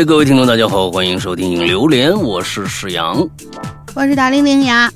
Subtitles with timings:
[0.00, 3.28] 哎，各位听众，大家好，欢迎收听《榴莲》，我是史阳，
[3.94, 4.90] 我是大玲玲呀。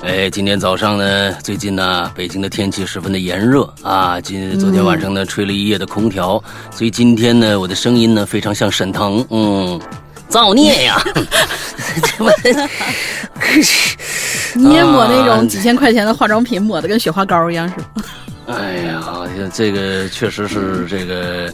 [0.00, 4.18] 哎，今天早上呢，最近呢，北京的天气十分的炎热啊。
[4.18, 9.78] 今昨天晚上呢，吹了一夜的空调，所以今天呢，我的声音呢，非常像沈腾，嗯，
[10.30, 10.98] 造孽呀！
[14.54, 17.84] 你也抹那种几千块钱的化妆品，抹的跟雪花膏一样，是吗？
[18.46, 19.02] 哎呀，
[19.52, 21.52] 这个确实是这个。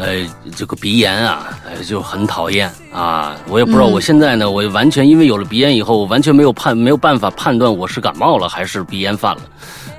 [0.00, 3.36] 呃，这个鼻炎啊，呃，就很讨厌啊。
[3.48, 9.42] 我也不知道，我现在呢，我完全因为有了鼻炎以后，我完全没有判没有办法判断我是感冒了还是鼻炎犯了，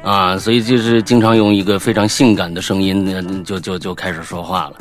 [0.04, 4.74] 啊，所以就是经常用一个非常性感的声音，就就就开始说话了。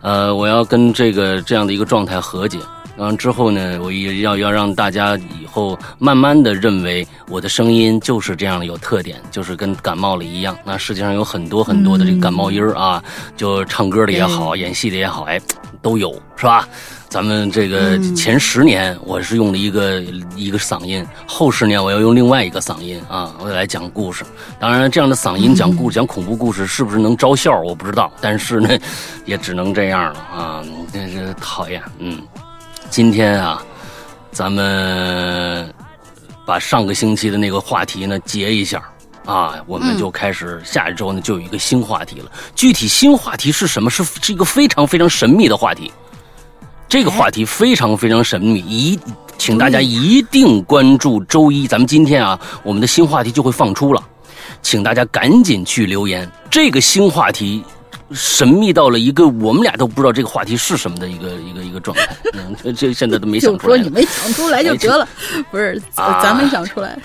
[0.00, 2.58] 呃，我要跟这个这样的一个状态和解。
[3.02, 10.56] 然后之后呢，我也要要让大家以后慢慢的认为我的声音就是这样的有特点，就是跟感冒了一样。
[10.64, 13.02] 那世界上有很多很多的这个感冒音儿啊，
[13.36, 15.40] 就唱歌的也好，演戏的也好，哎，
[15.82, 16.68] 都有是吧？
[17.08, 20.00] 咱们这个前十年我是用了一个
[20.36, 24.22] 一个嗓音，后十年我要用另外一个嗓音啊，我来讲故事。
[24.60, 28.12] 当然，这样的嗓音讲故事、讲恐怖故事是不是能招笑，我不知道。
[28.20, 28.78] 但是呢，
[29.24, 32.22] 也只能这样了啊，真是讨厌，嗯。
[32.92, 33.64] 今天啊，
[34.32, 35.72] 咱们
[36.44, 38.82] 把上个星期的那个话题呢结一下
[39.24, 42.30] 啊，我们就开始下一周呢就有一个新话题了。
[42.54, 43.88] 具体新话题是什么？
[43.88, 45.90] 是是一个非常非常神秘的话题。
[46.86, 49.00] 这个话题非常非常神秘，一
[49.38, 54.02] 请大家一定关注周一，咱们今天啊，我们的新话题就会放出了，
[54.60, 56.30] 请大家赶紧去留言。
[56.50, 57.64] 这个新话题。
[58.14, 62.16] 神秘到了一个我们俩都不知道这个话题是什么的一个一个一个状态，
[62.62, 63.76] 这这现在都没想出来。
[63.78, 65.08] 就说你没想出来就得了，
[65.50, 66.98] 不是咱没想出来。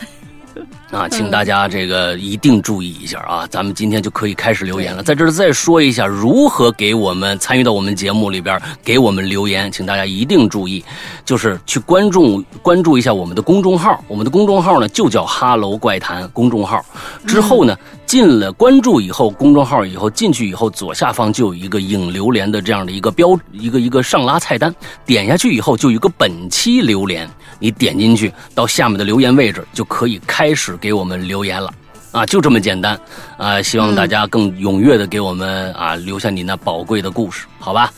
[0.90, 3.46] 啊，请大家这个一定注意一下啊！
[3.52, 5.04] 咱们今天就可以开始留言了。
[5.04, 10.84] 在这儿再说一下，如何给我们参与到我们节目里边给我们留言，请大家一定注意，
[11.24, 14.04] 就是去关注关注一下我们的公众号。
[14.08, 16.84] 我们的公众号呢就叫“哈喽怪谈”公众号。
[17.28, 24.74] 之后呢，进了关注以后，公众号以后进去以后，左下方就有一个影榴莲的这样的一个标，一个一个上拉菜单。
[25.06, 27.30] 点下去以后，就有一个本期榴莲。
[27.60, 31.74] 你点进去到下面的留言位置，就可以开始给我们留言了，
[32.12, 32.98] 啊，就这么简单，
[33.36, 37.92] 啊，希望大家更踊跃的给我们啊留下你那宝贵的故事，好吧？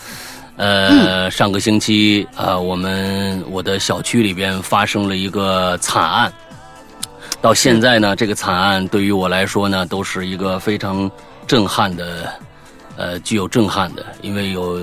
[0.56, 6.34] 呃，上个星期啊，我们我的小区里边发生了一个惨案，
[7.42, 11.10] 到现在呢，这个惨案对于我来说呢，都是一个非常
[11.48, 12.34] 震撼的，
[12.98, 14.80] 呃，具有震撼的，因为有。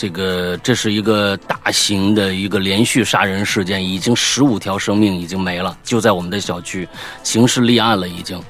[0.00, 6.88] 这个这是一个大型的一个连续杀人事件，已经十五条生命已经没了，就在我们的小区，
[7.24, 8.40] 刑事立案了已经，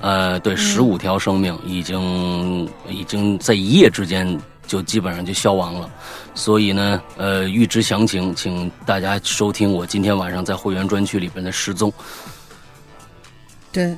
[0.00, 5.90] 呃，对，十五条生命已经已经在一夜之间就基本上就消亡了，
[6.34, 11.92] 所以呢，呃，预知详情，请大家收听我今天晚上在会员专区里边的失踪。
[13.74, 13.94] 对。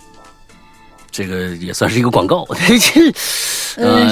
[1.13, 3.13] 这个也算是一个广告，这
[3.83, 4.03] 呃，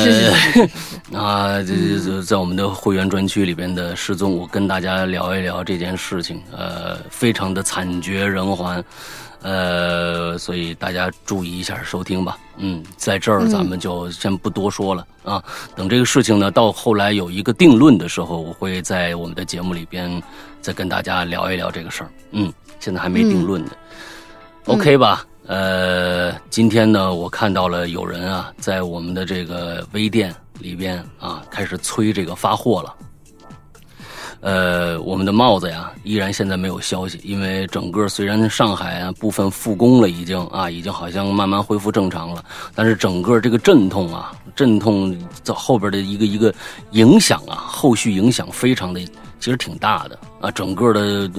[1.12, 8.82] 啊，这这在我们的会员专区里边的失踪，我跟大家聊一聊这件事情，呃，非常的惨绝人寰，
[9.42, 15.44] 呃，所以大家注意一下收听吧，嗯，在这儿咱们就先不多说了啊，
[15.76, 20.22] 等这个事情呢到后来有一个定论的时候，我会在我们的节目里边
[20.62, 23.72] 再跟大家聊一聊这个事儿，嗯，现在还没定论呢
[24.68, 25.26] ，OK 吧？
[25.46, 32.94] 呃，今天呢，我看到了有人啊，在我们的这个微店里边啊，开始催这个发货了。
[34.40, 42.42] 呃，我们的帽子呀，依然现在没有消息，因为整个虽然上海啊部分复工了，已经啊，已经好像慢慢恢复正常了，
[42.74, 46.54] 但是整个这个阵痛啊，阵痛在后边的一个一个
[46.92, 49.00] 影响啊，后续影响非常的，
[49.40, 51.30] 其实挺大的啊，整个的。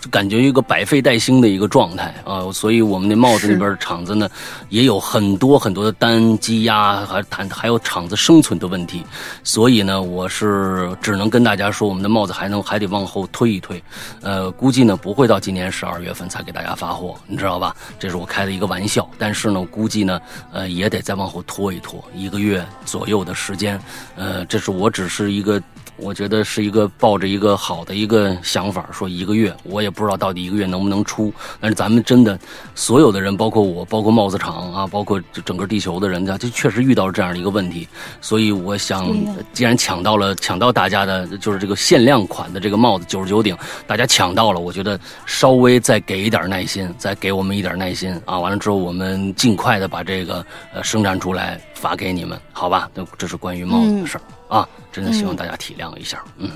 [0.00, 4.28] 就感觉一个百废待兴的一个状态啊，所以我们那帽子那边厂子呢，
[4.68, 9.04] 也有很多很多的单积压，还谈还有厂子生存的问题，
[9.42, 13.82] 所以呢，我是只能跟大家说，我们的帽子还能还得往后推一推，
[14.22, 17.74] 呃，估计呢不会到今年十二月份才给大家发货，你知道吧？
[17.98, 20.20] 这是我开的一个玩笑，但是呢，估计呢，
[20.52, 23.78] 呃，也得再往后拖一拖，一个月左右的时间，
[24.16, 25.60] 呃，这是我只是一个。
[25.96, 31.32] 我觉得是一个抱着一个好的一个想法，说一个月，我我也不知道到底一个月能不能出。
[31.60, 32.38] 但是咱们真的
[32.76, 37.88] 所有的人，包括我，包括帽子厂啊，包括整个地球的人家，就确实遇到了这样的一个问题。
[38.20, 39.12] 所以我想，
[39.52, 48.38] 既然抢到了，抢到大家的就是这个限量款的这个帽子九十九顶，大家抢到了，我觉得稍微再给一点耐心，再给我们一点耐心啊！
[48.38, 52.88] 完了之后，我们尽快的把这个呃生产出来发给你们，好吧？
[52.94, 54.22] 那这是关于帽子的事儿。
[54.48, 56.24] 啊，真的希望大家体谅一下。
[56.36, 56.50] 嗯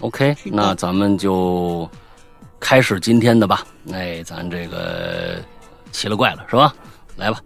[0.00, 1.88] ，OK，那咱们就
[2.60, 3.66] 开始今天的吧。
[3.92, 5.42] 哎，咱这个
[5.92, 6.74] 奇了怪了是吧？
[7.16, 7.40] 来吧。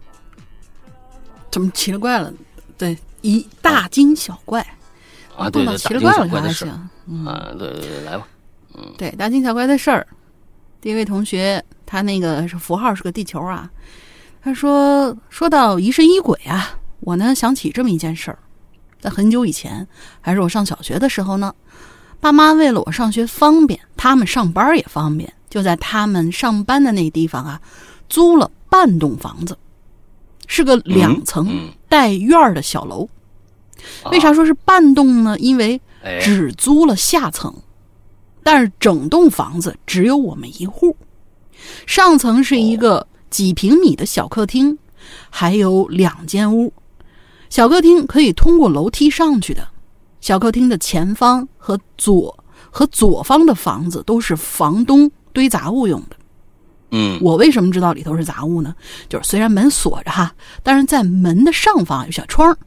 [1.49, 2.31] 怎么奇了怪了？
[2.77, 4.65] 对，一大惊小怪
[5.35, 6.69] 啊，对对，奇了怪了还行。
[7.25, 8.27] 啊，对对对，来吧。
[8.73, 10.07] 嗯，对，大惊小怪的事儿。
[10.79, 13.69] 第一位同学，他那个是符号是个地球啊。
[14.41, 18.39] 他说，说到疑神疑鬼啊，我呢想起这么一件事儿。
[19.01, 19.85] 在很久以前，
[20.21, 21.53] 还是我上小学的时候呢，
[22.19, 27.59] 爸妈为了我上学方便，他们上班也方便，就在他们上班的那地方啊，
[28.07, 29.57] 租了半栋房子，
[30.45, 33.09] 是个两层带院儿的小楼。
[34.11, 35.37] 为啥说是半栋呢？
[35.39, 35.81] 因为
[36.19, 37.51] 只租了下层，
[38.43, 40.95] 但是整栋房子只有我们一户。
[41.87, 44.77] 上层是一个几平米的小客厅，
[45.31, 46.71] 还有两间屋。
[47.51, 49.67] 小客厅可以通过楼梯上去的，
[50.21, 56.15] 小客厅的前方和左和左方的房子都是房东堆杂物用的。
[56.91, 58.73] 嗯，我为什么知道里头是杂物呢？
[59.09, 60.33] 就是虽然门锁着哈，
[60.63, 62.57] 但是在门的上方有小窗，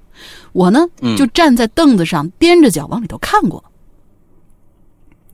[0.52, 3.64] 我呢就站在凳子上踮着脚往里头看过。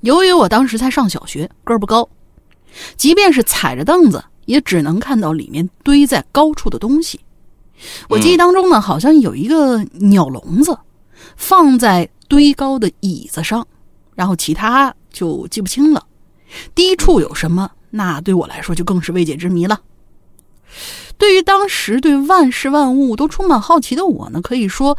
[0.02, 2.08] 由于我当时才上小学，个儿不高，
[2.96, 7.18] 即便是踩着凳子，也只能看到里面堆在高处的东西。
[8.08, 10.78] 我记忆当中呢，好像有一个鸟笼子
[11.36, 13.66] 放在堆高的椅子上，
[14.14, 16.06] 然后其他就记不清了。
[16.74, 17.70] 低处有什么？
[17.90, 19.80] 那对我来说就更是未解之谜了。
[21.18, 24.96] 对于当时对万事万物都充满好奇的我呢，可以说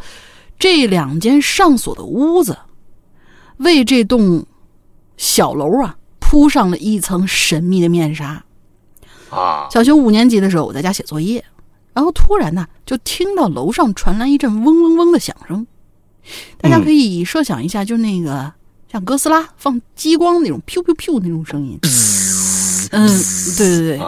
[0.58, 2.58] 这两间上锁的屋子
[3.56, 4.44] 为这栋
[5.16, 8.44] 小楼啊铺上了一层神秘的面纱。
[9.30, 9.66] 啊！
[9.70, 11.42] 小学五年级的时候，我在家写作业。
[11.94, 15.66] 然后突然呢，就听到楼上传来一阵嗡嗡嗡的响声。
[16.58, 18.52] 大家可以设想一下，就那个
[18.90, 21.78] 像哥斯拉放激光那种“噗噗噗”那种声音。
[22.92, 23.08] 嗯，
[23.58, 24.00] 对对对，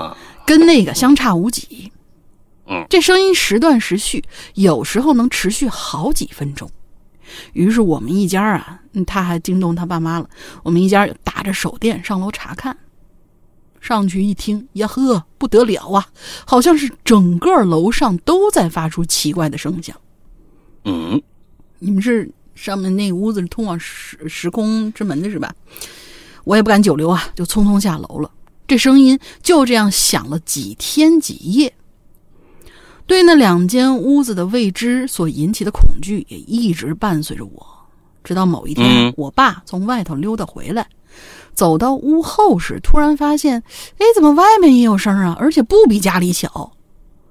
[0.46, 1.90] 跟那个相差无几。
[2.66, 6.70] 嗯，这声音时断时续，有时候能持续好几分钟。
[7.52, 10.28] 于是我们一家啊，他还惊动他爸妈了。
[10.62, 12.76] 我们一家打着手电上楼查看。
[13.84, 16.06] 上去一听，呀呵，不得了啊！
[16.46, 19.94] 好像是整个楼上都在发出奇怪的声响。
[20.86, 21.20] 嗯，
[21.80, 25.54] 你们是上面那屋子是通往时时空之门的是吧？
[26.44, 28.30] 我也不敢久留啊，就匆匆下楼了。
[28.66, 31.74] 这声音就这样响了几天几夜。
[33.06, 37.66] 对那两间屋子的未知所引起的恐惧也一直伴随着我，
[38.22, 40.88] 直到某一天，我爸从外头溜达回来。
[41.54, 43.62] 走到屋后时，突然发现，
[43.98, 45.36] 哎，怎么外面也有声啊？
[45.38, 46.72] 而且不比家里小。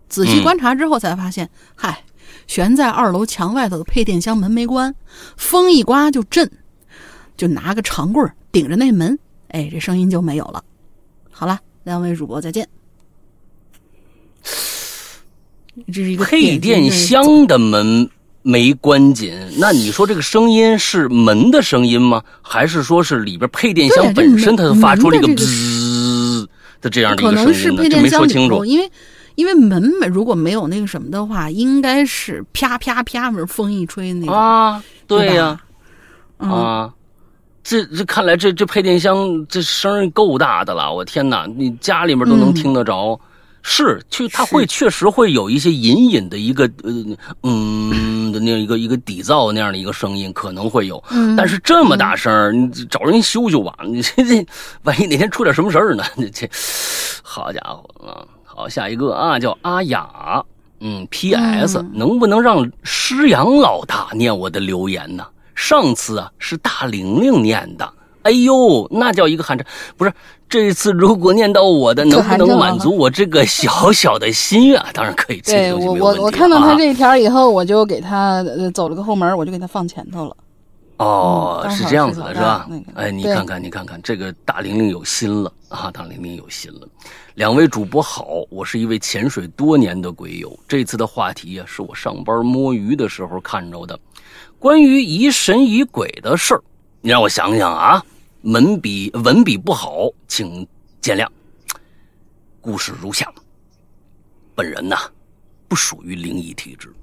[0.09, 2.03] 仔细观察之后，才发现，嗨，
[2.47, 4.93] 悬在二楼墙外头的配电箱门没关，
[5.37, 6.49] 风一刮就震，
[7.35, 9.17] 就拿个长棍顶着那门，
[9.49, 10.63] 哎，这声音就没有了。
[11.31, 12.67] 好了，两位主播再见。
[15.87, 18.07] 这是一个配电 箱的门。
[18.43, 22.21] 没关紧，那你说这个声音是门的声音吗？
[22.41, 26.47] 还是说是里边配电箱本身它发出了一个滋
[26.81, 28.91] 的这样的一个声音可能是配电箱没说清楚，因为
[29.35, 29.81] 因为门
[30.11, 35.59] 如果没有那个什么的话，应该是啪啪啪，风一吹那种啊，对呀，
[36.37, 36.93] 啊，
[37.63, 43.17] 这这看来这这配电箱这声够大的了，我天哪，你家里面都能听得着。
[43.63, 46.91] 是，去他会确实会有一些隐隐的一个呃
[47.43, 51.01] 嗯的那样一个一个底噪那样的一个声音，可能会有。
[51.09, 51.35] 嗯。
[51.35, 53.73] 但是这么大声你找人修修吧。
[53.87, 54.45] 你这这，
[54.83, 56.03] 万一哪天出点什么事儿呢？
[56.15, 56.47] 你 这，
[57.23, 58.27] 好家伙啊！
[58.43, 60.43] 好，下一个啊，叫阿雅。
[60.81, 61.81] 嗯，P.S.
[61.93, 65.25] 能不能让施阳老大念我的留言呢？
[65.55, 67.93] 上次啊是大玲玲念的。
[68.23, 69.65] 哎呦，那叫一个寒碜！
[69.95, 70.13] 不是
[70.53, 74.79] 这一次如果念到我的，能不能满足我这个小小的心愿？
[74.93, 75.41] 当然可以。
[75.41, 80.37] 对我我我看到他这一条以后，我就给他走了个后门，我就给他放前头了。
[80.97, 82.67] 哦，是这样子的，是吧？
[82.69, 85.89] 那个，哎，你看看，你看看，这个大玲玲有心了啊！
[85.91, 86.87] 大玲玲有心了。
[87.33, 90.55] 两位主播好，我是一位潜水多年的鬼友。
[90.67, 93.99] 这次的话题啊，是我上班摸鱼的时候看着的，
[94.59, 96.61] 关于疑神疑鬼的事儿。
[97.01, 98.05] 你让我想想啊。
[98.43, 100.67] 文笔文笔不好，请
[100.99, 101.25] 见谅。
[102.59, 103.33] 故事如下：
[104.53, 105.09] 本人呐，
[105.69, 106.93] 不属于灵异体质，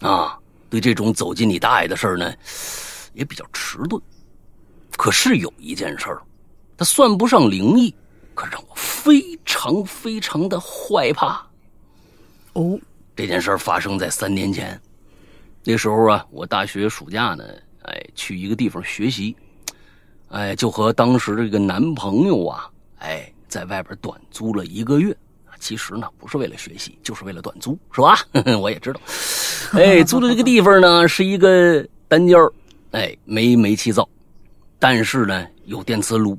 [0.00, 0.36] 啊，
[0.68, 2.34] 对这种走进你大爷的事儿呢，
[3.14, 4.00] 也比较迟钝。
[4.96, 6.20] 可是有一件事儿，
[6.76, 7.94] 它算不上灵异，
[8.34, 11.46] 可让我非常非常的害怕。
[12.54, 12.76] 哦，
[13.14, 14.80] 这件事儿发生在三年前，
[15.62, 17.44] 那时候啊，我大学暑假呢，
[17.82, 19.36] 哎，去一个地方学习，
[20.28, 22.68] 哎，就和当时这个男朋友啊，
[22.98, 25.16] 哎，在外边短租了一个月。
[25.58, 28.18] 其实呢，不是为了学习，就是为了短租，是吧？
[28.60, 29.00] 我也知道。
[29.72, 32.38] 哎，租的这个地方呢，是一个单间
[32.90, 34.06] 哎，没煤气灶，
[34.78, 36.38] 但是呢，有电磁炉、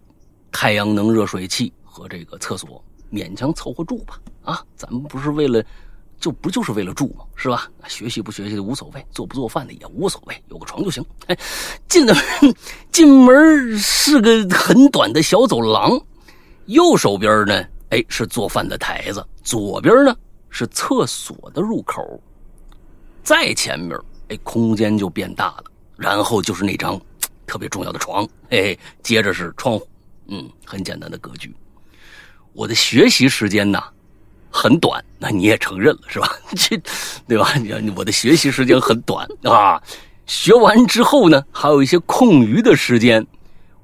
[0.51, 4.19] 太阳能热水器和这个厕所，勉强凑合住吧。
[4.43, 5.63] 啊，咱们不是为了。
[6.19, 7.23] 就不就是为了住吗？
[7.35, 7.69] 是吧？
[7.87, 11.05] 学习不学习的无所谓，做不做饭的也无所谓，有个床就行。
[11.27, 11.37] 哎，
[11.87, 12.15] 进的
[12.91, 15.99] 进门是个很短的小走廊，
[16.65, 20.15] 右手边呢，哎是做饭的台子，左边呢
[20.49, 22.19] 是厕所的入口，
[23.23, 23.97] 再前面
[24.29, 26.99] 哎空间就变大了，然后就是那张
[27.45, 29.87] 特别重要的床，嘿，接着是窗户，
[30.27, 31.55] 嗯，很简单的格局。
[32.53, 33.79] 我的学习时间呢？
[34.49, 36.29] 很短，那你也承认了是吧？
[36.55, 36.79] 这，
[37.27, 37.53] 对吧？
[37.55, 39.81] 你我的学习时间很短啊，
[40.25, 43.25] 学完之后呢，还有一些空余的时间，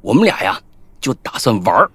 [0.02, 0.60] 我们俩呀
[1.00, 1.88] 就打算玩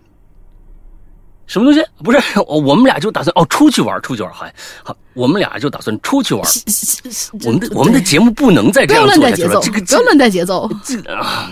[1.47, 1.83] 什么东西？
[2.05, 4.53] 不是， 我们俩就打算哦出去玩，出去玩，还
[4.85, 6.45] 好，我们俩就打算出去玩。
[7.45, 10.71] 我们的我们的节目不能再这样做下去了，这个不要乱带节奏。
[10.85, 11.51] 这啊，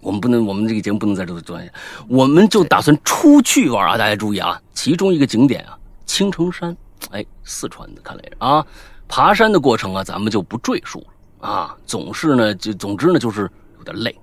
[0.00, 1.70] 我们不能，我们这个节目不能在这做下去，
[2.08, 3.98] 我们就打算出去玩啊！
[3.98, 5.76] 大家注意啊，其中一个景点啊。
[6.06, 6.74] 青城山，
[7.10, 8.64] 哎，四川的，看来是啊。
[9.08, 10.98] 爬山的过程啊，咱们就不赘述
[11.40, 11.76] 了啊。
[11.86, 14.16] 总是呢，就总之呢，就是有点累。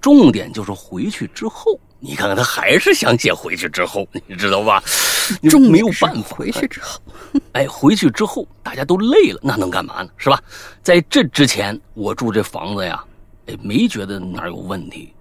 [0.00, 4.80] 重点就是回去之后，你看看他还是想写回去之后， 你知道吧？
[5.68, 6.36] 没有办法。
[6.36, 7.00] 回去之后，
[7.52, 10.10] 哎，回去之后大家都累了，那能干嘛呢？
[10.16, 10.40] 是吧？
[10.82, 13.04] 在这之前，我住这房子呀，
[13.46, 15.12] 哎，没觉得哪有问题。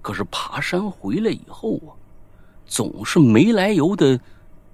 [0.00, 1.90] 可是爬山回来以后啊，
[2.64, 4.18] 总是没来由的。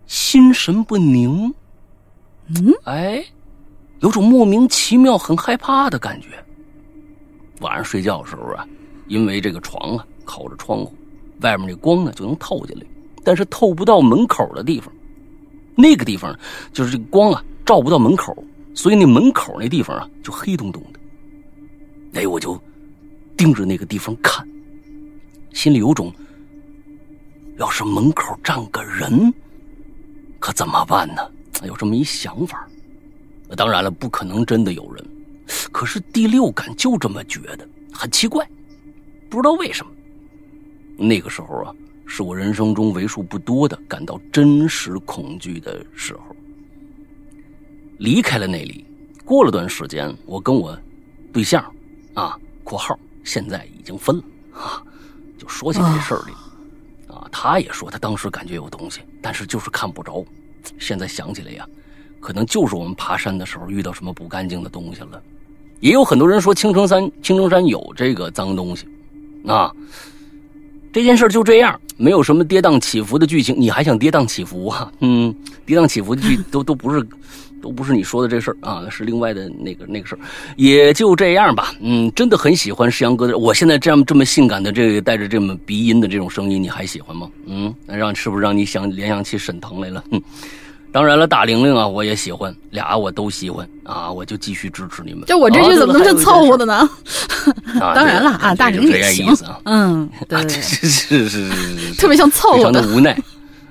[0.08, 1.54] 心神不宁，
[2.48, 3.22] 嗯，哎，
[4.00, 6.28] 有种莫名其妙、很害怕的感觉。
[7.60, 8.66] 晚上睡觉的时候啊，
[9.06, 10.96] 因为这个床啊靠着窗户，
[11.42, 12.86] 外面那光呢就能透进来，
[13.22, 14.90] 但是透不到门口的地方。
[15.76, 16.36] 那个地方
[16.72, 18.34] 就是这个光啊照不到门口，
[18.74, 22.20] 所以那门口那地方啊就黑洞洞的。
[22.20, 22.58] 哎，我就
[23.36, 24.48] 盯着那个地方看，
[25.52, 26.10] 心里有种，
[27.58, 29.30] 要是门口站个人。
[30.38, 31.22] 可怎么办呢？
[31.64, 32.68] 有这么一想法。
[33.56, 35.04] 当然了，不可能真的有人。
[35.72, 38.48] 可是第六感就这么觉得，很奇怪，
[39.28, 39.90] 不知道为什么。
[40.96, 41.74] 那个时候啊，
[42.06, 46.36] 是我人生中为数不多的感到真实恐惧的时候。
[47.98, 48.84] 离开了那里，
[49.24, 50.78] 过了段时间，我跟我
[51.32, 51.64] 对象
[52.14, 54.22] 啊（括号现在已经分了）
[54.54, 54.82] 啊，
[55.36, 56.47] 就说起这事儿来。
[57.30, 60.24] 他也说，他当时感觉有东西，但是就是看不着。
[60.78, 61.66] 现在想起来呀，
[62.20, 65.22] 可能就是我们爬山的时候遇到什么不干净的东西了。
[65.80, 68.86] 也有很多人说青城山，青城山有这个脏东西。
[69.46, 69.72] 啊，
[70.92, 73.54] 这件事就这样，没有什么跌宕起伏的剧情。
[73.58, 74.92] 你还想跌宕起伏啊？
[75.00, 77.06] 嗯，跌宕起伏的剧都都不是。
[77.60, 80.18] 都不是你说的这事儿啊，是另外的那个那个事儿，
[80.56, 81.72] 也就这样吧。
[81.80, 83.36] 嗯，真的很喜欢石阳哥的。
[83.36, 87.28] 我现在这样这么性感的这个带着这么鼻音的这种声音，你还喜欢吗？
[87.46, 90.02] 嗯，那让是不是让你想联想起沈腾来了？
[90.10, 90.22] 哼，
[90.90, 95.24] 当然了，大玲玲啊，我也喜欢，俩我都喜欢啊，我就继续支持你们。
[95.26, 96.88] 就我这句怎么能是凑合的呢？
[97.94, 99.60] 当然了啊，大玲玲也行啊。
[99.64, 103.18] 嗯， 对，是是是是，特别像凑合，非常的无奈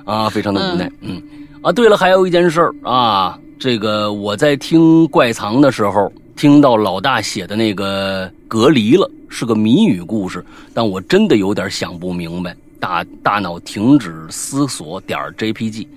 [0.06, 0.92] 啊，非常的无奈。
[1.02, 1.22] 嗯
[1.64, 3.38] 啊，对了，还有一件事儿啊。
[3.60, 12.56] 这个我在听怪藏的时候，听到老大写的那个隔离了，是个谜语故事，但我真的有点想不明白。
[12.80, 15.88] 大大脑停止思索点 JPG，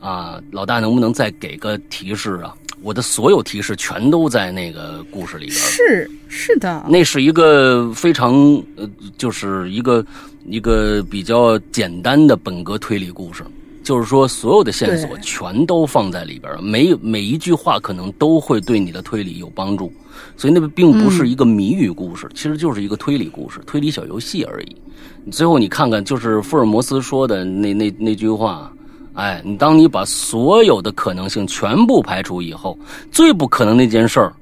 [0.00, 2.54] 啊，老大能不能再给个提示啊？
[2.80, 5.56] 我的所有提示全都在那个故事里边。
[5.56, 8.32] 是是的，那是一个非常
[8.76, 8.88] 呃，
[9.18, 10.04] 就是一个
[10.46, 13.44] 一个比较简单的本格推理故事。
[13.82, 19.92] 就是说，所有的线索全都放在里边每每一句话可能都会对你的推理有帮助，
[20.36, 24.76] 所以那并不是一个谜语故事，其实就是一个推理故事、推理小游戏而已。
[25.30, 28.72] 最后你看看，就是福尔摩斯说的那那那句话，
[29.14, 32.78] 哎，你当你把所有的可能性全部排除以后，
[33.10, 34.32] 最不可能那件事儿，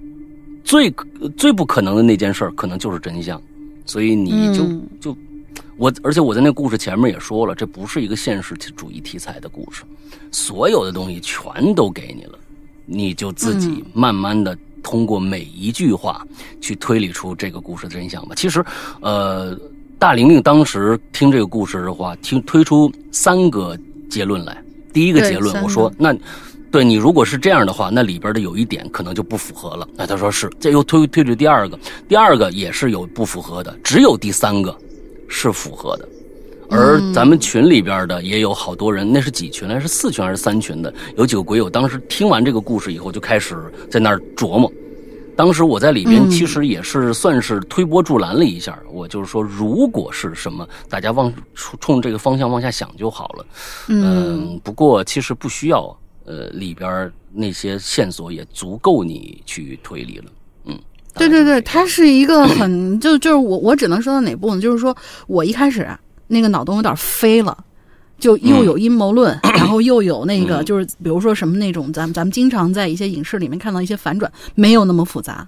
[0.65, 0.93] 最
[1.37, 3.41] 最不可能的那件事儿，可能就是真相。
[3.87, 4.65] 所以你就
[5.01, 5.17] 就。
[5.81, 9.83] 我而且我在那故事前面也说了，这不是一个现实主义题材的故事，
[10.31, 12.39] 所有的东西全都给你了，
[12.85, 16.23] 你就自己慢慢的通过每一句话
[16.61, 18.35] 去推理出这个故事的真相吧。
[18.35, 18.63] 其实，
[19.01, 19.59] 呃，
[19.99, 23.75] 大玲玲当时听这个故事的话，听推出三个
[24.11, 24.63] 结论来。
[24.93, 26.15] 第一个结论，我说那。
[26.73, 29.89] 对你如果是这样的话，那里边的有一点可能就不符合了。
[29.97, 34.73] 那他说是，这又推推出第二个，第二个也是有不符合的，只有第三个
[35.31, 36.07] 是符合的。
[36.69, 39.81] 而咱们群里边的也有好多人，那是几群来？
[39.81, 40.93] 是四群还是三群的？
[41.17, 43.57] 有几个鬼友当时听完这个故事以后，就开始
[43.91, 44.71] 在那儿琢磨。
[45.35, 53.47] 当时我在里边其实也是算是推波助澜了一下，我就是说，如果是什么，大家往冲这个方向往下想就好了。
[53.89, 55.97] 嗯，不过其实不需要。
[56.27, 60.33] 呃，里边那些线索也足够你去推理了，嗯，
[61.15, 65.89] 对对对，它是一个很 就就是我我只能说到哪部分，就是说我一开始
[66.29, 67.57] 那个脑洞有点飞了，
[68.19, 75.47] 就又有阴谋论， 然后又有那个就是比如说什么那种咱们咱们经常在一些影视里面看到一些反转，没有那么复杂，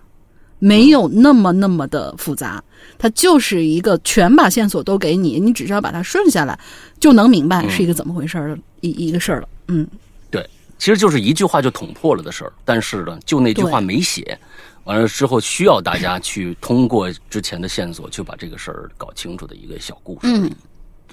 [0.59, 2.63] 没有那么那么的复杂，
[2.99, 6.59] 它就是一个全把线索都给你，你只需要把它顺下来
[6.99, 9.87] 就能明白是一个怎么回事儿的一一个事儿了，嗯。
[10.31, 14.37] 对其实就是一句话就捅破了的事儿，但是呢，就那句话没写，
[14.85, 20.21] 完了之后需要大家去通过之前的线索去把这个事儿搞清楚的一个小故事。
[20.25, 20.51] 嗯，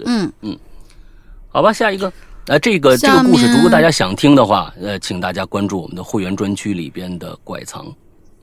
[0.06, 0.34] 嗯。
[0.42, 0.58] 嗯，
[1.50, 2.12] 好吧，下一个，
[2.48, 7.86] 呃，这个这个故事，如果大家想听的话，呃，请大家关注我们的会员专区里边的怪藏。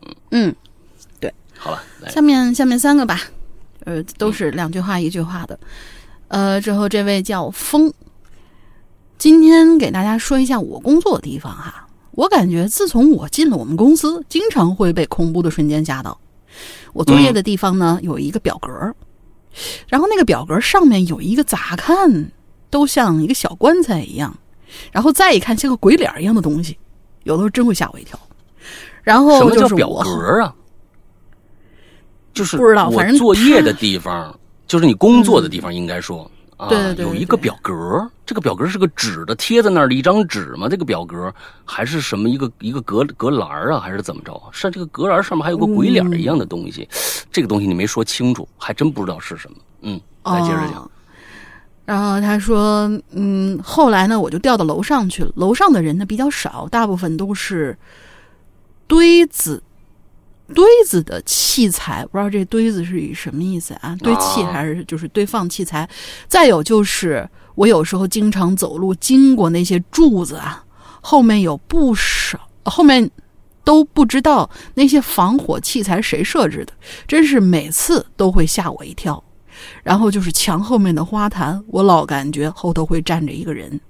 [0.02, 0.14] 嗯。
[0.30, 0.56] 嗯，
[1.18, 3.21] 对，好了，下面下面三个吧，
[3.85, 5.59] 呃，都是两句话一句话的，
[6.28, 7.92] 呃，之后这位叫风。
[9.18, 11.86] 今天给大家说一下我工作的地方哈，
[12.17, 16.19] 我感觉自从我进了我们公司，经常会被恐怖的瞬间吓到。
[16.95, 18.69] 我作业的地方呢有一个表格，
[19.87, 22.33] 然后那个表格上面有一个咋看
[22.71, 24.35] 都像一个小棺材一样，
[24.91, 26.79] 然后再一看像个鬼脸一样的东西，
[27.25, 28.19] 有的时候真会吓我一跳。
[29.03, 30.55] 然后什么叫表格啊？
[32.33, 36.31] 就是不知道，反正作业的地方就是你工作的地方，应该说。
[36.69, 37.75] 对对对，有一个表格，
[38.25, 40.69] 这个表格是个纸的，贴在那儿的一张纸吗？
[40.69, 41.32] 这个表格
[41.64, 44.40] 还是什么一个一个格格栏啊，还是怎么着？
[44.52, 46.88] 上这个格栏上面还有个鬼脸一样的东西，
[47.30, 49.56] 这个东西你没说清楚，还真不知道是什么。
[49.82, 50.90] 嗯，再接着讲。
[51.84, 55.30] 然后他说，嗯，后来呢，我就调到楼上去了。
[55.36, 57.76] 楼上的人呢比较少，大部分都是
[58.86, 59.62] 堆子。
[60.54, 63.97] 堆子的器材，不知道这堆子是以什么意思啊？
[64.00, 65.89] 堆砌还是就是堆放器材？
[66.28, 70.65] 再有就是，我有时候经常走路经过那些柱子啊，
[71.00, 73.11] 后面有不少，后面
[73.65, 76.73] 都不知道那些防火器材谁设置的，
[77.09, 79.23] 真是每次都会吓我一跳。
[79.82, 83.80] 然后就是墙后面的花坛，我老感觉后头会站着一个人。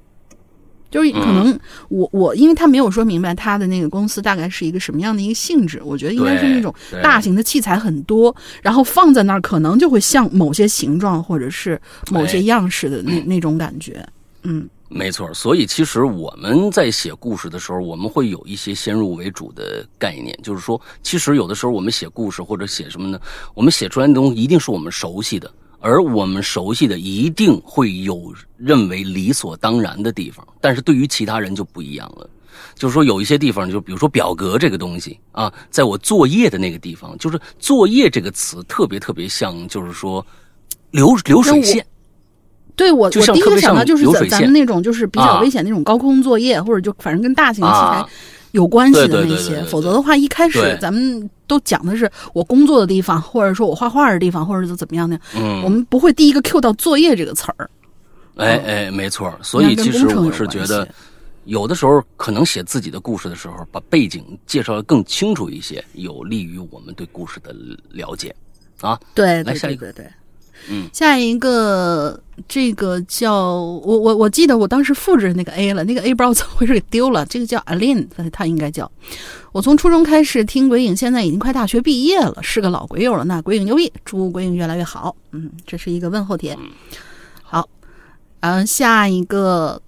[0.97, 11.79] 就是可能我我，因为他没有说明白他的那个公司大概是一个什么样的一个性质，我觉得应该是那种大型的器材很多，然后放在那儿，可能就会像某些形状或者是
[12.11, 14.03] 某些样式的那那种感觉。
[14.43, 15.35] 嗯，没错。
[15.35, 23.21] 所以其实我们在写故事的时候，我们会有一些先入为主的概念，就是说，其实有的时候我们写故事或者写什么呢？
[23.53, 25.53] 我们写出来的东西一定是我们熟悉的。
[25.81, 32.29] 而我们熟悉的一定会有认为理所当然的地方，但是对于其他人就不一样了。
[32.75, 40.25] 就是说，有一些地方，就比如说表格这个东西啊，在我作业的那个地方，就是“作业”这个词特别特别像，就是说
[40.91, 41.85] 流流水线。
[42.75, 48.05] 对我，我第一个想到就是咱咱们那种就是比较危险那种高空作业，或者就反正跟大型器材。
[48.57, 55.21] 有关系的那些，否则的话，一开始咱们都讲的是我工作的地方，或者说我画画的地方，或者是怎么样的。
[55.37, 57.69] 嗯，我们不会第一个 Q 到作业这个词儿。
[58.37, 59.39] 哎哎，没错。
[59.43, 60.89] 所以其实我是觉得，
[61.45, 67.55] 有的时候可能写自己的故事的时候，把背景介绍的更清楚一些，有利于我们对故事的
[67.91, 68.35] 了解。
[68.81, 70.07] 啊，对，来下一个，对。
[70.69, 77.25] 嗯，下一个这个叫我我我记得我当时复制那个 A 了，那个 A 不知道怎么回事给丢了。
[77.27, 78.91] 这个叫 Alin，他应该叫。
[79.53, 83.25] 我从初中开始听鬼影，现在已经快大学毕业了，是个老鬼友了。
[83.25, 85.15] 那鬼影牛逼，祝鬼影越来越好。
[85.31, 86.59] 嗯，这是一个问候帖。
[87.43, 87.69] 好，
[88.41, 89.81] 嗯，下一个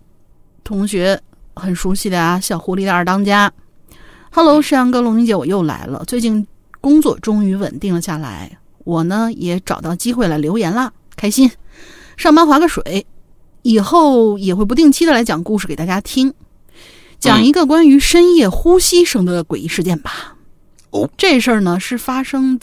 [0.65, 1.21] 同学
[1.55, 3.53] 很熟悉的啊，小狐狸的二当家。
[4.31, 6.05] Hello，山羊哥、龙玲姐，我又来了。
[6.07, 6.47] 最近
[6.81, 8.57] 工作终于稳定了下来。
[8.89, 11.51] 我呢也找到机会来留言啦，开心。
[12.17, 13.05] 上班划个水，
[13.61, 16.33] 以后也会不定期的来讲故事给大家听，
[17.21, 20.35] 讲一个关于深夜呼吸声的诡异事件吧。
[20.89, 22.59] 哦，这事儿呢是发生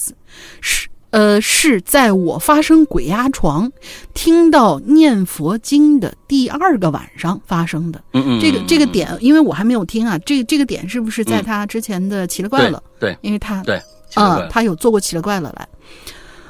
[0.62, 3.72] 是呃，是在我发生鬼压床、
[4.16, 8.04] 听到念佛经的第二个晚上发生的。
[8.14, 12.82] 嗯嗯，这个这个嗯点，因为我还没有听啊，这这个点是不是在他之前的奇了怪了？
[13.00, 13.80] 对因为他对，
[14.14, 15.68] 啊、他有做过奇了怪了来。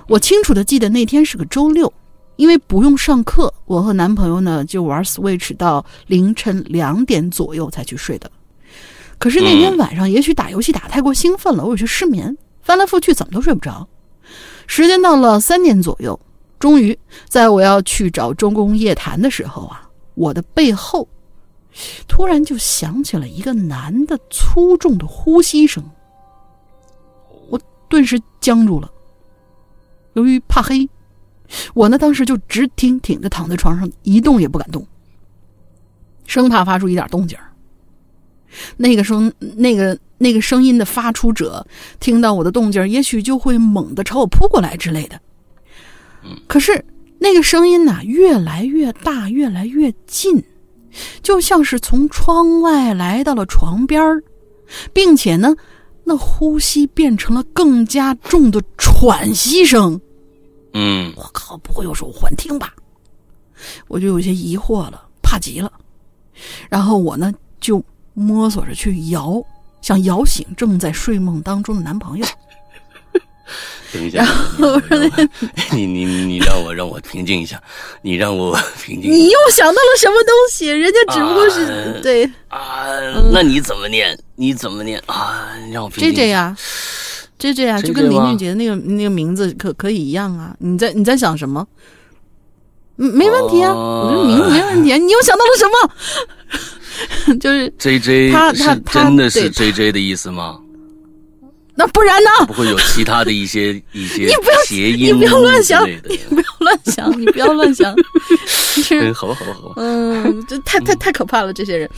[0.08, 1.92] 我清楚的记得那天是个周六，
[2.36, 8.30] 因为不用上课，我和男朋友呢就玩 Switch 到凌晨两点左右才去睡的。
[9.18, 13.88] 可是那天晚上，也许打游戏打太过兴奋了，我有些失眠，翻来覆去怎么都睡不着。
[14.68, 16.20] 时间到了三点左右，
[16.60, 16.98] 终于
[17.30, 21.08] 在我要去找中公夜谈的时候啊，我的背后
[22.08, 25.95] 突然就响起了一个男的粗重的呼吸声，我
[27.96, 28.92] 顿时僵住了。
[30.16, 30.90] 由于怕黑，
[31.74, 34.86] 我呢当时就直挺挺的躺在床上，一动也不敢动，
[36.26, 37.38] 生怕发出一点动静。
[38.76, 41.66] 那个声，那个那个声音的发出者
[42.02, 45.18] 听到我的动静，也许就会猛地朝我扑过来之类的。
[46.48, 46.84] 可是
[47.18, 50.44] 那个声音呐、越来越大，越来越近，
[51.24, 54.22] 就像是从窗外来到了床边，
[54.92, 55.56] 并且呢，
[56.06, 60.00] 那呼吸变成了更加重的喘息声。
[60.74, 62.74] 嗯我靠，不会又是我幻听吧？
[63.88, 65.72] 我就有些疑惑了，怕极了。
[66.70, 69.42] 然后我呢就摸索着去摇，
[69.82, 72.26] 想摇醒正在睡梦当中的男朋友。
[73.94, 74.26] 等一下，
[75.74, 77.62] 你你你你让我让我平静一下，
[78.02, 80.68] 你让我平静你又想到了什么东西？
[80.68, 82.86] 人家只不过是、啊对啊！
[83.32, 84.18] 那你怎么念？
[84.36, 85.48] 你怎么念啊？
[85.72, 86.58] 让我平静 J 一 J 下呀
[87.40, 90.56] ，J J 啊，就跟林俊杰的那个那个名字可可以一样啊。
[90.60, 91.66] 你在你在想什么？
[92.98, 94.98] 嗯没问题啊，哦我这名字没问题啊。
[94.98, 97.36] 你又想到了什么？
[97.40, 100.58] 就是，J J 他他他真的是 J J 的意思吗？
[101.78, 102.46] 那不然呢？
[102.48, 107.94] 不会有其他的一些 一些你不要谐音你不要乱想你不要乱想， 你不要乱想。
[109.14, 109.74] 好吧，好吧，好吧。
[109.78, 111.90] 嗯，这太太太可怕了，这些人。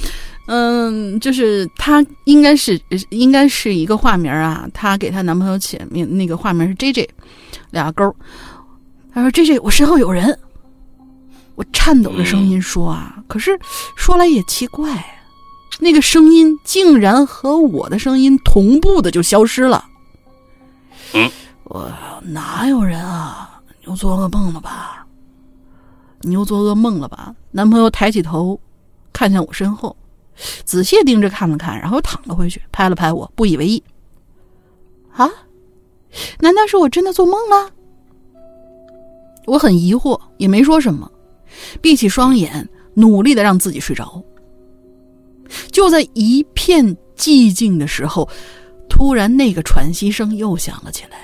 [0.48, 7.10] 嗯，就是她应该是应该是一个化名啊，她给她男朋友起名那个化名是 J J，
[7.72, 8.16] 俩勾儿。
[9.13, 10.38] 她说 J J，我身后有人。
[11.56, 13.58] 我颤抖的声音说啊，可是
[13.96, 15.04] 说来也奇怪，
[15.80, 19.86] 那个声音竟然和我的声音同步的就消失了。
[21.13, 21.30] 嗯，
[21.65, 21.91] 我
[22.23, 23.62] 哪有人啊？
[23.69, 25.06] 你又做噩梦了吧？
[26.21, 27.36] 你又做噩梦了吧？
[27.51, 28.60] 男朋友抬起头，
[29.13, 29.95] 看向我身后，
[30.65, 33.82] 仔细盯着看了看，然后躺了回去，拍了拍我，不以为意。
[35.13, 35.30] 啊？
[36.39, 37.71] 难道是我真的做梦了？
[39.45, 41.10] 我很疑惑，也没说什么，
[41.82, 44.21] 闭起双眼，努力的让自己睡着。
[45.72, 48.28] 就在一片寂静的时候，
[48.90, 51.18] 突然那个喘息声又响了起来，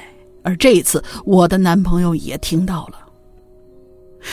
[0.43, 2.99] 而这一次我的男朋友也听到了。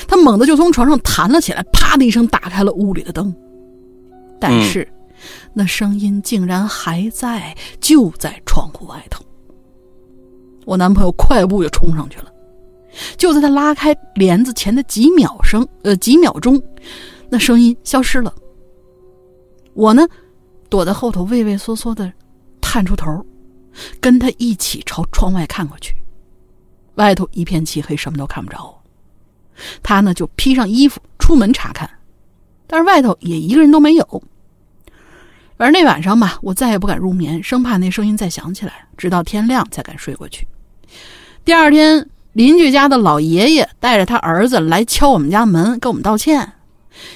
[0.07, 3.35] 他猛地就从床上弹了起来，啪的一声打开了屋里的灯。
[4.40, 4.87] 但是，
[5.53, 9.22] 那声音竟然还在，就在窗户外头。
[10.64, 12.33] 我男朋友快步就冲上去了，
[13.16, 16.62] 就在他拉开帘子前的几秒声，呃，几秒钟，
[17.29, 18.33] 那声音消失了。
[19.74, 20.06] 我呢，
[20.68, 22.12] 躲在后头，畏畏缩缩的
[22.61, 23.24] 探出头，
[24.00, 25.94] 跟他一起朝窗外看过去。
[26.96, 28.76] 外头一片漆黑，什么都看不着。
[29.83, 31.88] 他呢就披上衣服出门查看，
[32.66, 34.22] 但是外头也一个人都没有。
[35.56, 40.46] 反正那晚上吧，我再也不敢入眠，生怕那声音再响起来，直到天亮才敢睡过去。
[41.44, 46.52] 第二天，邻居家的老爷爷带着他儿子来敲我们家门，跟我们道歉。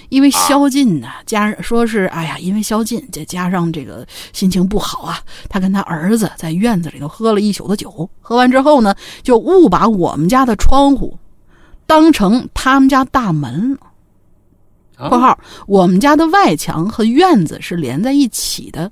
[0.08, 11.18] 因为宵禁呢，加上说是哎呀，因为宵禁，再加上这个心情不好啊，他跟他儿子在院子里头喝了一宿的酒，喝完之后呢，就误把我们家的窗户
[11.86, 13.78] 当成他们家大门了。
[14.96, 18.90] 啊括号，我们家的外墙和院子是连在一起的，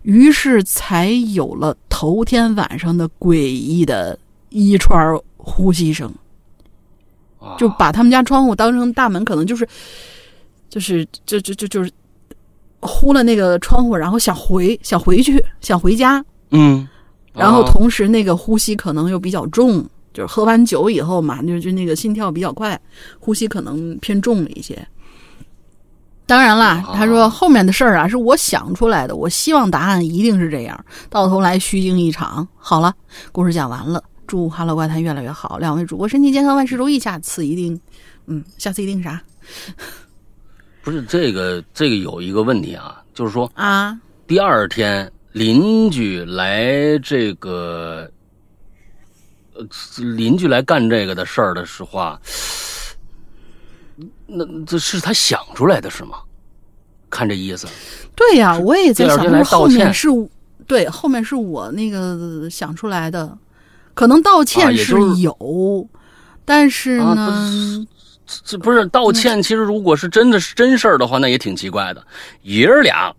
[0.00, 4.18] 于是才有了头天晚上的诡异的
[4.48, 6.10] 一串呼吸声。
[7.38, 9.68] 啊就把他们家窗户当成大门，可能就是，
[10.72, 11.92] 就是就就就就是
[12.80, 16.88] 呼了那个窗户，然后想回想回去想回家，嗯，
[17.34, 22.80] 然后啊同时那个呼吸可能又比较重，就是喝完酒以后嘛，就就那个心跳比较快，
[23.20, 24.88] 呼吸可能偏重了一些。
[26.24, 32.48] 当然啦，他说后面的事儿啊是我想出来的，我希望答案一定是这样，到头来虚惊一场。
[32.56, 32.94] 好了，
[33.30, 37.78] 故事讲完了，祝《哈喽怪谈》越来越好，两位主播身体健康，万事如意，下次一定，
[38.26, 39.20] 嗯，下次一定啥
[40.82, 43.98] 不是这个这个有一个问题啊，就是说啊？
[44.26, 48.10] 第二天邻居来这个
[49.54, 49.66] 呃
[49.98, 52.18] 邻居来干这个的事儿的时候，
[54.26, 56.18] 那这是他想出来的是吗？
[57.10, 57.68] 看这意思，
[58.16, 60.08] 对呀，我也在想，后面是
[60.66, 63.36] 对，后面是我那个想出来的，
[63.92, 65.86] 可能道啊歉是有，
[66.46, 67.86] 但是啊呢，
[68.26, 69.42] 这不是道歉。
[69.42, 72.04] 其实如果是真的是真事儿的话，那也挺奇怪的。
[72.42, 73.14] 爷儿俩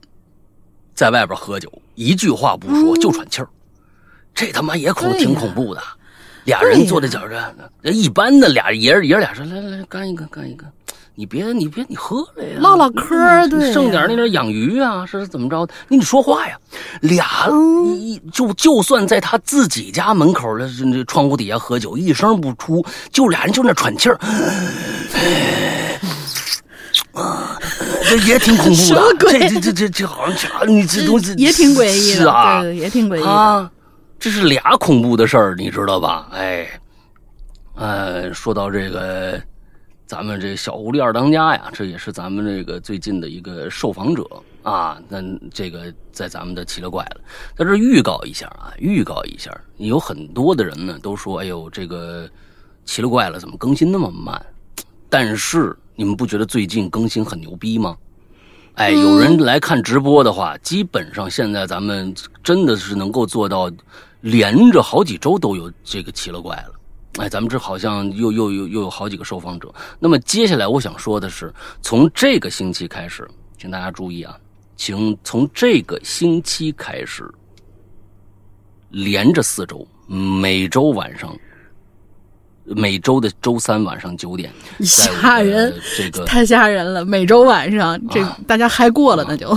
[0.94, 3.48] 在外边喝酒，一句话不说嗯就喘气儿，
[4.34, 5.82] 这他妈也恐挺恐怖的。
[6.46, 10.66] 俩人坐在脚上，一般的俩爷儿爷儿俩说来来来干一个干一个，
[11.16, 15.68] 你别你别你喝了呀，唠唠嗑儿对剩点那点养鱼啊，是怎么着？
[15.88, 16.58] 你得说话呀。
[17.02, 24.18] 俩嗯一就就算在他自己家门口的这这窗户底下喝酒，一声不出，就俩人就那喘气儿，
[27.14, 27.60] 啊，
[28.10, 29.16] 这也挺恐怖的。
[29.20, 33.30] 鬼这这这这这好像这你这东西也挺诡异的，是啊，对，也挺诡异的。
[33.30, 33.70] 啊，
[34.20, 36.28] 这是俩恐怖的事儿，你知道吧？
[36.34, 36.68] 哎，
[37.76, 39.40] 呃，说到这个，
[40.06, 44.28] 咱们这小狐狸二当家呀，这也是咱们这个最近的一个受访者
[44.62, 45.02] 啊。
[45.08, 47.22] 那这个在咱们的奇了怪了，
[47.56, 52.30] 在这儿预告一下啊，预告一下，有很多的人呢都说，哎呦，这个
[52.86, 54.40] 奇了怪了，怎么更新那么慢？
[55.10, 57.98] 但是你们不觉得最近更新很牛逼吗？
[58.76, 62.14] 哎，有人来看直播的话，基本上现在咱们
[62.44, 63.72] 真的是能够做到
[64.22, 66.73] 连着好几周都有这个奇了怪了。
[67.20, 69.74] 哎，咱们这好像又又又又有好几个受访者。
[70.00, 74.36] 那么接下来我想说的是，从这个星期开始，请大家注意啊，
[74.76, 77.24] 请从这个星期开始，
[78.90, 81.38] 连着四周，每周晚上，
[82.66, 87.06] 每周的周三晚上九点，吓人，这个太吓人了！
[87.06, 89.56] 每周晚上，这啊大家嗨过了，那就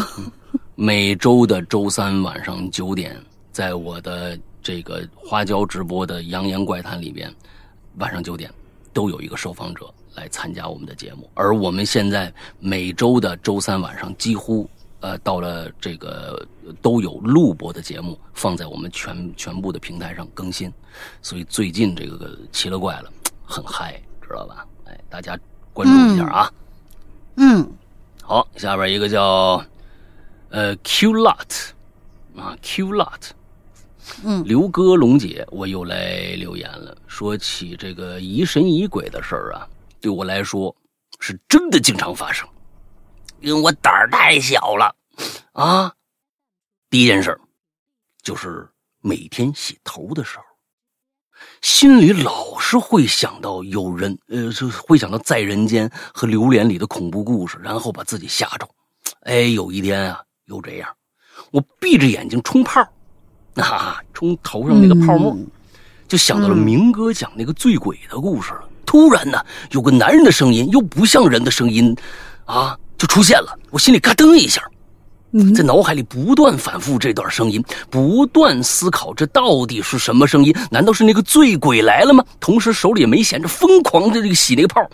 [0.75, 3.17] 每周的周三晚上九点，
[3.51, 7.33] 在我的这个花椒直播的《扬言怪谈》里边，
[7.99, 8.53] 晚上九点
[8.93, 11.31] 都有一个受访者来参加我们的节目。
[11.35, 16.45] 而我们现在每周的周三晚上，几乎呃到了这个
[16.83, 20.69] 都有录播的节目放在我们全全部的平台上更新。
[21.23, 23.13] 所以最近这个奇了怪了，
[23.45, 24.67] 很嗨，知道吧？
[24.87, 25.39] 哎，大家
[25.73, 26.53] 关注一下啊。
[27.37, 27.71] 嗯，
[28.21, 29.65] 好，下边一个叫
[30.49, 31.69] 呃 Q Lot
[32.37, 33.31] 啊 Q Lot，
[34.25, 36.97] 嗯刘哥龙姐，我又来留言了。
[37.07, 39.69] 说起这个疑神疑鬼的事儿啊，
[40.01, 40.75] 对我来说
[41.21, 42.49] 是真的经常发生，
[43.41, 44.95] 因为我胆儿太小了
[45.53, 45.93] 啊。
[46.89, 47.39] 第一件事
[48.23, 48.69] 就是
[49.01, 50.45] 每天洗头的时候，
[51.61, 58.69] 心里老是会想到有人，呃，就会想到在人间和榴莲里的恐怖故事，然后把自己吓着。
[59.23, 60.95] 哎，有一天啊，又这样，
[61.51, 62.81] 我闭着眼睛冲泡，
[63.63, 65.47] 啊，冲头上那个泡沫，嗯
[66.09, 68.61] 就想到了明哥讲那个醉鬼的故事了。
[68.85, 71.97] 突然呢，有个男人的声音，又不像人的声音，
[72.45, 73.59] 啊，就出现了。
[73.71, 74.63] 我心里嘎噔一下，
[75.33, 80.55] 嗯在脑海里不断反复这段声音，不断思考这到底是什么声音？
[80.71, 82.25] 难道是那个醉鬼来了吗？
[82.39, 84.89] 同时手里也没闲着，疯狂的这个洗那个泡，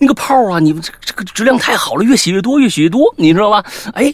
[0.00, 3.64] 那个泡啊，你们这这个质量太好了，越洗越多，越洗越多，你知道吧？
[3.94, 4.12] 哎，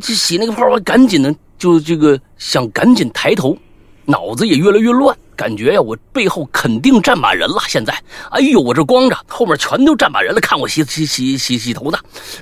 [0.00, 1.32] 这洗那个泡，我赶紧的
[1.64, 3.56] 就这个想赶紧抬头，
[4.04, 7.56] 脑子也越来越乱，感觉呀，我背后肯定站满人了。
[7.68, 7.98] 现在，
[8.30, 11.98] 哎呦，我这光着，后面全都站满人了，看我洗洗洗洗洗头的，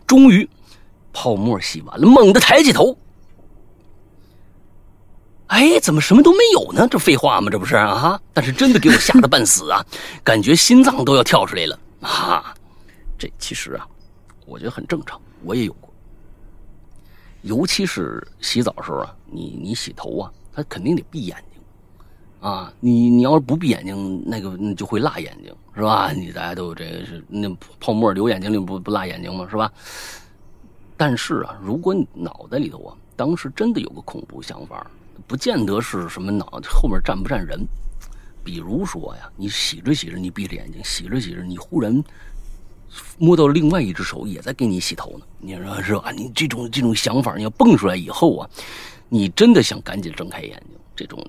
[0.08, 0.48] 终于。
[1.12, 2.98] 泡沫洗完了，猛地抬起头，
[5.46, 6.88] 哎，怎么什么都没有呢？
[6.90, 7.48] 这废话吗？
[7.48, 8.20] 这不是啊？
[8.32, 9.86] 但是真的给我吓得半死啊，
[10.24, 12.52] 感觉心脏都要跳出来了啊！
[13.16, 13.86] 这其实啊，
[14.46, 15.76] 我觉得很正常，我也有。
[17.42, 21.60] 尤其是洗澡的时候啊，你你洗头啊，他肯定得闭眼睛
[22.40, 22.72] 啊。
[22.80, 26.12] 你你要是不闭眼睛，那个那就会辣眼睛，是吧？
[26.12, 27.48] 你大家都有这个是那
[27.80, 29.46] 泡沫流眼睛里不不辣眼睛吗？
[29.50, 29.72] 是吧？
[30.96, 34.88] 但是啊，如果你脑袋里头啊，当时真的有个恐怖想法，
[35.26, 37.66] 不见得是什么脑后面站不站人。
[38.44, 42.02] 比如说呀，你洗着洗着，你闭着眼睛，洗着洗着，你忽然
[43.18, 45.26] 摸到另外一只手也在给你洗头呢。
[45.38, 46.10] 你说是吧？
[46.10, 48.50] 你这种这种想法，你要蹦出来以后啊，
[49.08, 51.24] 你真的想赶紧睁开眼睛，这种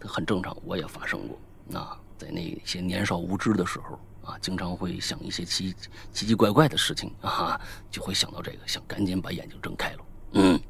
[0.00, 3.98] 很正常，我也发生过啊，在那些年少无知的时候。
[4.24, 5.74] 啊，经常会想一些奇
[6.12, 7.58] 奇奇怪怪的事情啊，
[7.90, 9.98] 就会想到这个，想赶紧把眼睛睁开了。
[10.32, 10.60] 嗯，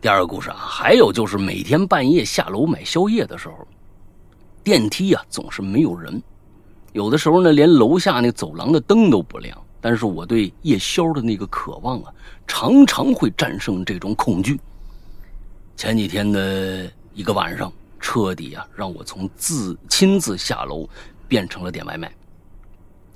[0.00, 3.64] 第二个故事啊，还有就是每天半夜下楼买宵夜的时候，
[4.64, 6.20] 电梯啊总是没有人，
[6.96, 9.54] 有的时候呢连楼下那走廊的灯都不亮。
[9.82, 12.10] 但是我对夜宵的那个渴望啊，
[12.46, 14.58] 常常会战胜这种恐惧。
[15.76, 20.88] 前几天的一个晚上彻底啊让我从自亲自下楼
[21.28, 22.10] 变成了点外卖，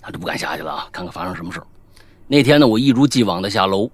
[0.02, 1.60] 他就不敢下去了啊，看看发生什么事
[2.26, 3.90] 那天呢，我一如既往的下楼，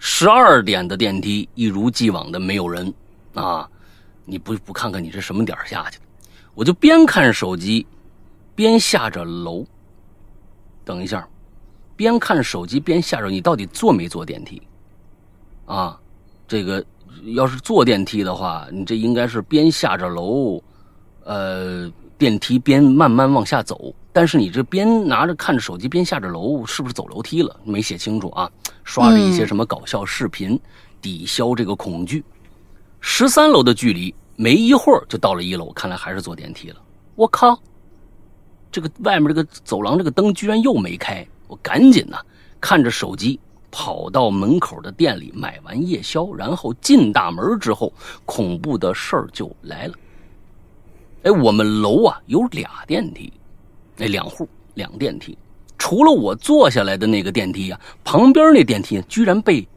[0.00, 2.92] 十二点的电梯一如既往的没有人
[3.34, 3.70] 啊，
[4.24, 6.04] 你不不看看你这什么点下去的？
[6.54, 7.86] 我就边看手机，
[8.54, 9.64] 边下着楼。
[10.84, 11.26] 等一下，
[11.96, 14.60] 边看手机边下着，你到底坐没坐电梯？
[15.66, 15.98] 啊，
[16.48, 16.84] 这个
[17.34, 20.62] 要是坐电梯的话，你这应该是边下着楼，
[21.24, 23.94] 呃，电梯边慢慢往下走。
[24.12, 27.58] 但是你这边拿着看着手机边下着楼，是不是走楼梯了？
[27.64, 28.50] 没写清楚啊。
[28.84, 30.58] 刷着一些什么搞笑视频，
[31.00, 32.24] 抵消这个恐惧。
[33.00, 34.14] 十三楼的距离。
[34.34, 36.80] 没一会儿就到了一楼，看来还是坐电梯了。
[37.14, 37.56] 我靠，
[38.72, 42.16] 这个外面这个走廊这个灯居然又没开，我赶紧呢
[42.60, 43.38] 看着手机
[43.70, 47.92] 跑到门口的店里买完夜宵，然后进大门之后，
[48.24, 49.94] 恐怖的事儿就来了。
[51.24, 53.32] 哎，我们楼啊有俩电梯，
[53.96, 55.36] 那两户两电梯，
[55.78, 59.68] 除了我坐下来的那个电梯呀，旁边那电梯居然被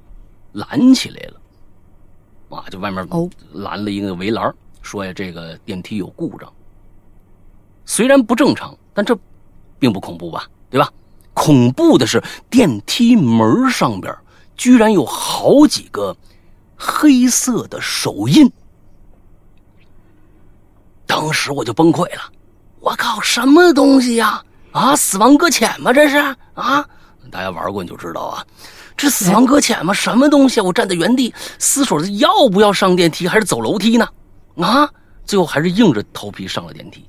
[0.53, 2.58] 拦起来了。
[2.58, 3.05] 啊，就外面
[3.51, 6.49] 拦了一个围栏，说呀，这个电梯有故障。
[7.86, 9.15] 虽然不正常，但这
[9.77, 10.47] 并不恐怖吧？
[10.71, 10.89] 对吧？
[11.34, 14.15] 恐怖的是电梯门上边
[14.55, 16.15] 居然有好几个
[16.77, 18.49] 黑色的手印。
[21.05, 22.31] 当时我就崩溃了，
[22.79, 24.41] 我靠，什么东西呀？
[24.71, 25.91] 啊，死亡搁浅吗？
[25.91, 26.15] 这是
[26.53, 26.88] 啊？
[27.29, 28.45] 大家玩过你就知道啊。
[28.95, 29.93] 这死亡搁浅吗？
[29.93, 30.62] 什么东西？
[30.62, 34.08] 我站在原地思索着要不要上电梯，还是走楼梯呢？
[34.58, 34.89] 啊！
[35.25, 37.05] 最后还是硬着头皮上了电梯。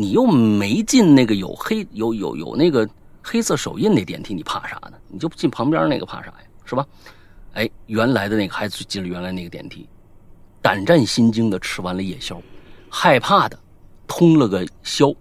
[0.00, 2.88] 你又没进那个有黑有有有那个
[3.20, 4.92] 黑色手印那电梯，你怕啥呢？
[5.08, 6.34] 你就进旁边那个怕啥呀？
[6.64, 6.86] 是吧？
[7.54, 9.88] 哎，原来的那个还是进了原来那个电梯，
[10.62, 12.40] 胆战心惊的吃完了夜宵，
[12.88, 13.58] 害怕的
[14.06, 15.12] 通了个宵，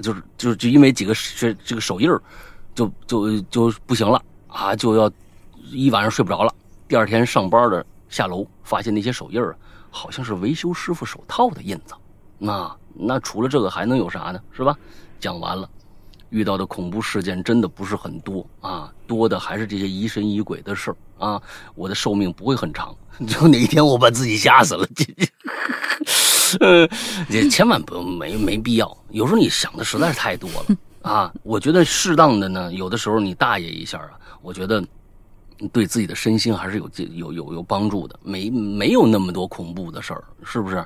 [0.00, 2.08] 就是就就因为几个这这个手印
[2.74, 4.18] 就就就不行了。
[4.46, 5.12] 啊，就要
[5.70, 6.50] 一晚上睡不着了。
[6.88, 9.54] 第二天上班的下楼，发现那些手印儿，
[9.90, 11.94] 好像是维修师傅手套的印子。
[12.38, 14.40] 那那除了这个还能有啥呢？
[14.52, 14.76] 是吧？
[15.20, 15.68] 讲完了，
[16.30, 21.40] 遇到的恐怖事件真的不是很多啊，多的还是这些疑神疑鬼的事儿啊。
[21.74, 22.94] 我的寿命不会很长，
[23.26, 24.86] 就哪一天我把自己吓死了，
[26.60, 26.88] 呃，
[27.28, 28.96] 也千万不用没没必要。
[29.10, 30.76] 有时候你想的实在是太多了
[31.10, 31.32] 啊。
[31.42, 34.10] 我觉得适当的呢，有的时候你大爷一下啊。
[34.42, 34.84] 我觉得
[35.72, 40.84] 对自己的身心还是有有有有帮助的，没没有那么多恐怖的事儿，是不是？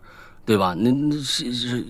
[0.48, 0.74] 对吧？
[0.74, 1.84] 那那是是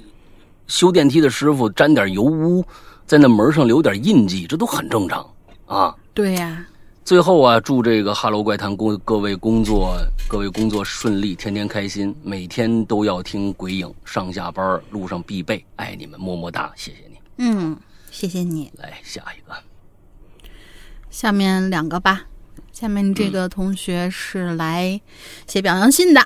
[0.67, 2.65] 修电梯的师傅沾点油污，
[3.07, 5.25] 在那门上留点印记，这都很正常
[5.67, 5.95] 啊。
[6.13, 6.67] 对呀。
[7.05, 9.97] 最后啊，祝这个《哈喽怪谈》工各位工作
[10.29, 17.19] 各位工作顺利，天天开心，每天都要听鬼影，上下班路上必备，爱你们，么么哒，谢谢你。
[17.37, 17.77] 嗯，
[18.11, 18.73] 谢谢你。
[18.77, 19.55] 来下一个。
[21.11, 22.25] 下面两个吧。
[22.73, 25.01] 下面这个同学是来
[25.47, 26.21] 写表扬信的。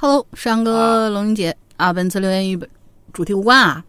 [0.00, 2.58] Hello，山哥、龙玲姐啊，本次留言与
[3.12, 3.84] 主题无关啊。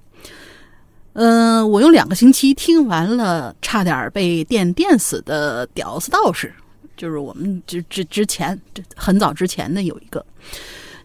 [1.14, 6.54] 嗯，我用两个星期听完了差点被电电死的屌丝道士，
[6.96, 10.24] 就是我们之之之前这很早之前的有一个，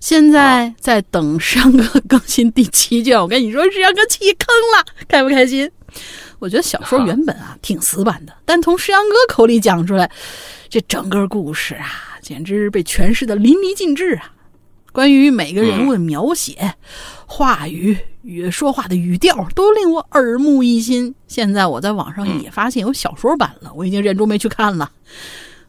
[0.00, 3.18] 现在在等山哥更新第七卷。
[3.18, 5.70] 我跟你说，山哥弃坑了，开不开心？
[6.38, 10.10] 我觉得小说原本啊挺死板的，但从石阳哥口里讲出来，
[10.68, 14.31] 这整个故事啊简直被诠释的淋漓尽致啊！
[14.92, 16.74] 关于每个人物的描写、
[17.26, 21.14] 话语与说话的语调都令我耳目一新。
[21.26, 24.92] 现在我在网上也发现有小说版了，我已经忍住没去看了。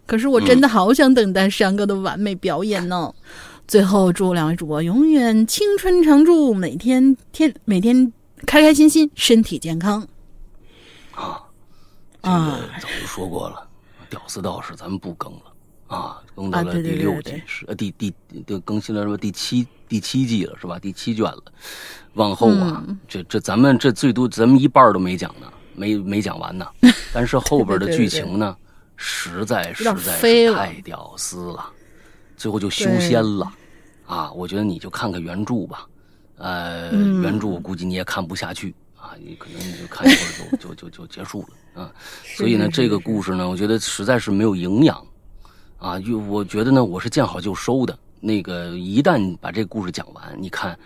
[0.05, 3.13] 可是我真的好想等待山哥的完美表演呢！
[3.65, 8.11] 最后祝两位主播永远青春常驻，每天天每天
[8.45, 10.05] 开开心心，身体健康。
[11.13, 11.47] 啊，
[12.21, 13.65] 这个早就说过了，
[14.09, 15.52] 屌丝道士咱们不更了
[15.87, 18.13] 啊，更到了第六季是呃第第
[18.47, 20.79] 就更新了什么第七第七季了是吧？
[20.79, 21.43] 第七卷了，
[22.13, 26.65] 往后啊，这这咱们这最多咱们一半都没讲呢，没没讲完呢。
[27.13, 28.55] 但是后边的剧情呢，
[28.95, 31.69] 实在实在是太屌丝了，
[32.35, 33.51] 最后就修仙了
[34.07, 34.31] 啊！
[34.31, 35.87] 我觉得你就看看原著吧，
[36.37, 36.91] 呃，
[37.21, 38.73] 原著我估计你也看不下去。
[38.95, 41.91] 啊，你可能你就看一会儿就就就就结束了啊，
[42.23, 45.05] 所以呢，这个故事呢，我觉得实在是没有营养，
[45.83, 47.97] 啊，就我觉得呢，我是见好就收的。
[48.21, 50.79] 那个一旦把这故事讲完，你看，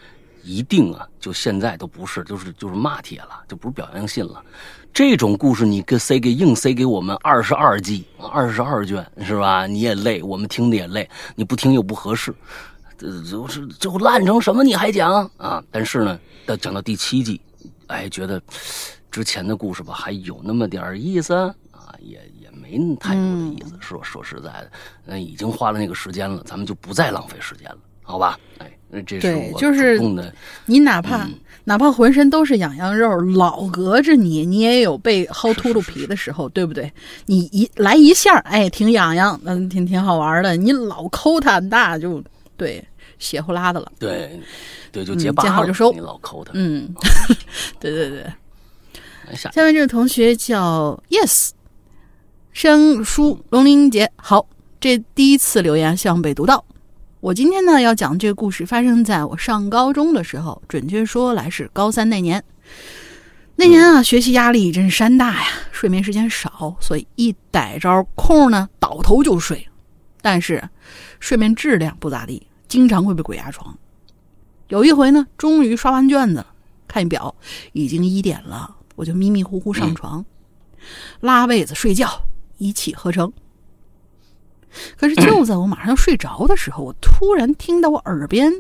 [0.43, 4.43] 一定啊，就现在都不是，就是就是骂帖了，就不是表扬信了。
[4.91, 9.68] 这种故事你给塞给硬塞给我们二十二季二十二卷是吧？
[9.68, 12.34] 你也累，我们听的也累，你不听又不合适。
[12.98, 15.64] 这就是就烂成什么你还讲啊？
[15.70, 17.39] 但是呢，到讲到第七季，
[17.86, 18.41] 哎，觉得
[19.12, 21.54] 之前的故事吧还有那么点意思啊，
[22.00, 22.20] 也
[22.70, 23.76] 没太多的意思。
[23.80, 24.72] 说说实在的，
[25.05, 28.39] 那已经花了那个时间了，咱们就不再浪费时间了，好吧？
[28.57, 30.34] 哎，那这是，我就是主动的，
[30.65, 36.89] 你哪怕、嗯哪怕浑身都是痒痒肉，老隔着你，你也有被薅秃噜皮的时候，对不对？
[37.26, 40.55] 你一来一下，哎，挺痒痒，嗯，挺挺好玩的。
[40.55, 42.24] 你老抠它，那就
[42.55, 42.82] 对
[43.20, 43.91] 血呼啦的了。
[43.99, 44.39] 对
[44.93, 46.51] 对，就嗯结巴了，见好就收你老抠它。
[46.55, 46.89] 嗯，
[47.82, 48.26] 对对对。
[49.36, 51.49] 下面这位同学叫 Yes，
[52.60, 54.43] 生疏龙玲姐，好，
[54.80, 56.66] 这第一次留言希望被读到。
[57.20, 62.43] 我今天呢要讲这个故事发生在我上高中的时候，准确说来是高三那年。
[63.58, 69.68] 那年啊，学习压力真是山大呀，睡眠时间少，所以一逮着空呢倒头就睡，
[70.24, 70.68] 但是
[71.20, 73.78] 睡眠质量不咋地，经常会被鬼压床。
[74.70, 76.47] 有一回呢，终于刷完卷子了，
[76.88, 77.36] 看表，
[77.74, 80.26] 已经一点了，我就迷迷糊糊上床，
[81.20, 82.10] 拉被子睡觉，
[82.58, 83.32] 一气呵成。
[84.97, 88.51] 可是就在我马上要睡着的时候，我突然听到我耳边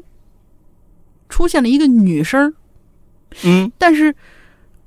[1.29, 2.53] 出现了一个女声儿，
[3.43, 4.15] 嗯，但是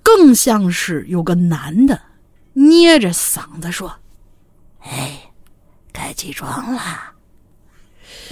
[0.02, 2.00] 更像是有个男的
[2.54, 3.94] 捏着嗓子说
[4.80, 5.30] ：“哎，
[5.92, 6.80] 该起床了。”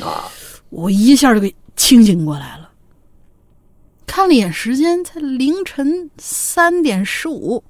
[0.03, 0.24] 啊，
[0.70, 2.70] 我一下就给清醒过来了，
[4.07, 7.62] 看了一眼时间，才凌晨三点十五。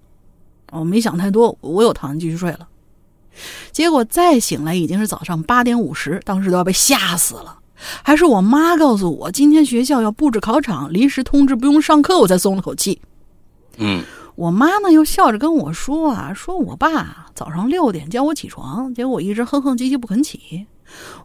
[0.71, 2.69] 我没想太多，我又躺下继续睡了。
[3.73, 7.59] 结果再醒来已经是早上八点五十，当时都要被吓死了。
[8.03, 13.01] 还是我妈告诉我，今天学校要布置考场，临时通知不用上课，我才松了口气。
[13.77, 14.03] 嗯
[14.35, 20.65] 我妈呢又笑着跟我说啊，说我爸早上六点叫我起床，结果我一直哼哼唧唧不肯起，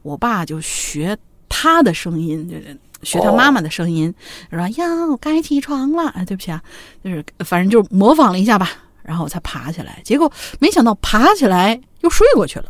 [0.01, 1.15] 我爸就学
[1.47, 4.11] 他的声音，就是学他妈妈的声音，
[4.49, 6.09] 说呀，我该起床了。
[6.09, 6.59] 哎，对不起啊，
[7.03, 8.69] 就是反正就是模仿了一下吧，
[9.03, 12.65] 然后我才爬起来，结果没想到爬起来又睡过去了。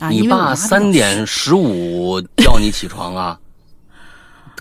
[0.00, 3.38] 啊，你爸三点十五叫你起床啊，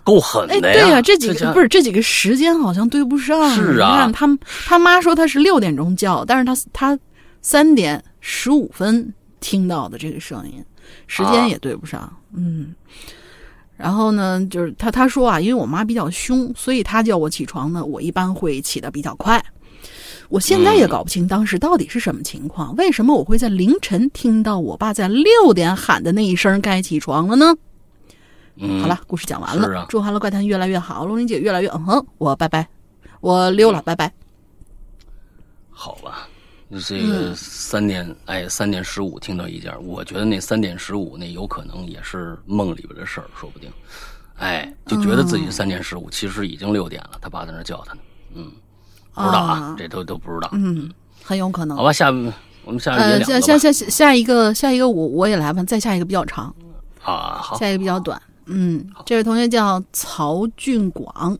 [0.03, 1.01] 够狠哎，的对呀！
[1.01, 3.49] 这几家个不是这几个时间好像对不上。
[3.49, 6.99] 是啊你看他他妈说他是六点钟叫，但是他他
[7.41, 10.63] 三点十五分听到的这个声音，
[11.07, 12.15] 时间也对不上。
[12.35, 12.75] 嗯，
[13.75, 19.43] 然后呢，就是他他说啊，因为我妈比较凶，所以他叫我起床呢，我一般会起的比较快。
[20.29, 27.55] 我现在也搞不清当时到底是什么情况，为什么我会在凌晨听到我爸在六点喊的那一声该起床了呢？
[28.55, 29.67] 嗯，好了，故事讲完了。
[29.67, 32.67] 是啊祝《欢乐怪谈》越来越好，龙玲姐越来越嗯哼，我拜拜，
[33.19, 34.11] 我溜了，拜拜。
[35.69, 36.27] 好吧，
[36.87, 43.71] 这个三点、哎三点十五听到一件，我觉得那三点十五那有可能也是梦里边的事儿，说不定。
[44.37, 47.99] 哎，就觉得自己三点十五，其实已经六点了，他爸在那儿叫他呢。
[48.35, 48.51] 嗯，
[49.13, 50.49] 不知道啊，啊这都都不知道。
[50.53, 50.91] 嗯，
[51.23, 51.77] 很有可能。
[51.77, 52.07] 好吧，下
[52.65, 56.45] 我们下面也呃，两个下下下下一个下一个我我也来吧，再下一个比较长，
[57.03, 58.21] 啊，好，下一个比较短。
[58.45, 61.37] 嗯，这位同学叫曹俊广，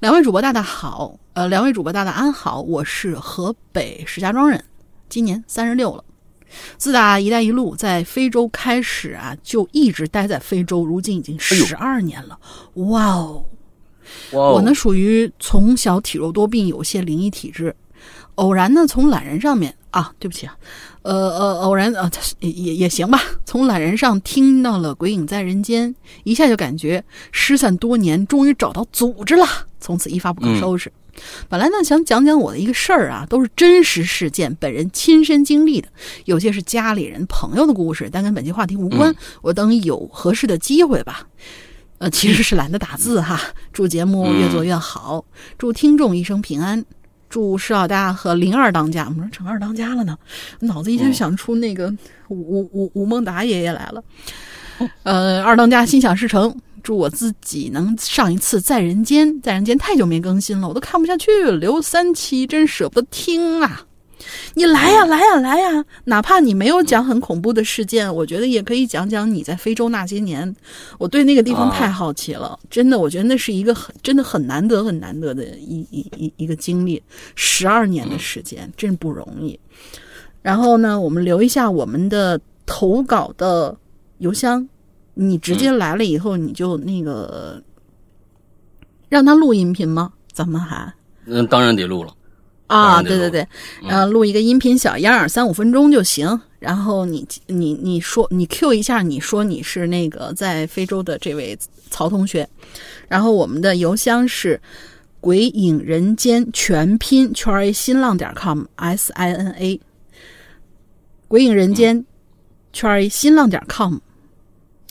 [0.00, 4.64] 两位主播大大好，呃，两位主播大大安好，我是河北石家庄人，
[5.08, 6.04] 今年三十六了。
[6.76, 12.36] 自打“一带一路”在非洲开始啊，就一直待在非洲，如今已经十二年了。
[12.74, 13.44] 哇哦！
[14.32, 17.74] 我呢属于从小体弱多病，有些灵异体质。
[18.36, 20.56] 偶然呢从懒人上面啊，对不起啊，
[21.02, 25.94] 呃呃，偶然啊也也也行吧，从懒人上听到了《鬼影在人间》，
[26.24, 29.46] 一下就感觉失散多年，终于找到组织了，
[29.78, 30.90] 从此一发不可收拾。
[31.50, 35.88] 本来呢想讲讲我的一个事儿啊，都是真实事件，本人亲身经历的，
[36.24, 39.14] 有些是家里人朋友的故事，但跟本期话题无关。
[39.42, 41.26] 我等有合适的机会吧。
[42.00, 43.38] 呃，其实是懒得打字哈。
[43.74, 45.22] 祝节目越做越好，
[45.58, 46.82] 祝听众一生平安，
[47.28, 49.04] 祝施老大和灵儿当家。
[49.04, 50.16] 我们说成二当家了呢，
[50.60, 51.94] 脑子一下想出那个
[52.28, 54.02] 吴吴吴吴孟达爷爷来了。
[55.02, 63.82] 呃，二当家心想事成，祝我自己能上一次《在人间》，《在人间》太久没更新了，我都看不下去了，留三期真舍不得听啊！
[64.54, 65.84] 你来呀，来呀，来呀！
[66.04, 70.54] 哪怕你没有讲很恐怖的事件，我觉得也可以讲讲你在非洲那些年。
[70.98, 77.02] 我对那个地方太好奇了，真的，我觉得那是一个很真的很难得、很难得的一一一一个经历，
[77.34, 79.58] 十二年的时间，真不容易。
[80.42, 83.76] 然后呢，我们留一下我们的投稿的
[84.18, 84.68] 邮箱，
[85.14, 87.62] 你直接来了以后，你就那个
[89.08, 90.12] 让他录音频吗？
[90.32, 90.92] 咱们还
[91.24, 92.14] 那，当然得录了。
[92.70, 93.46] 当啊，对对对，
[93.82, 96.40] 然后录一个音频小样儿，三五分钟就行。
[96.58, 101.58] 然后你你你说你 Q 一下，你说你是那个在非洲的这位
[101.90, 102.48] 曹同学，
[103.08, 104.60] 然后我们的邮箱是
[105.20, 109.80] 鬼影人间全拼圈 a 新浪点 com s i n a，
[111.28, 112.04] 鬼影人间
[112.74, 113.96] 圈 a 新浪点 com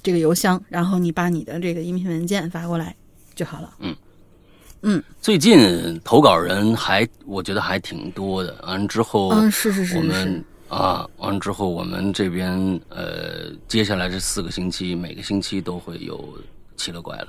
[0.02, 2.96] 这个邮箱，然后你把你的这个音频文件发过来
[3.36, 3.76] 就好了。
[3.80, 3.96] 嗯
[4.82, 16.38] 嗯，最近投稿人还我觉得还挺多的，完之后嗯，是是是是我们，啊，完之后，我们这边呃，接下来这四个星期，每个星期都会有
[16.78, 17.28] 奇了怪了。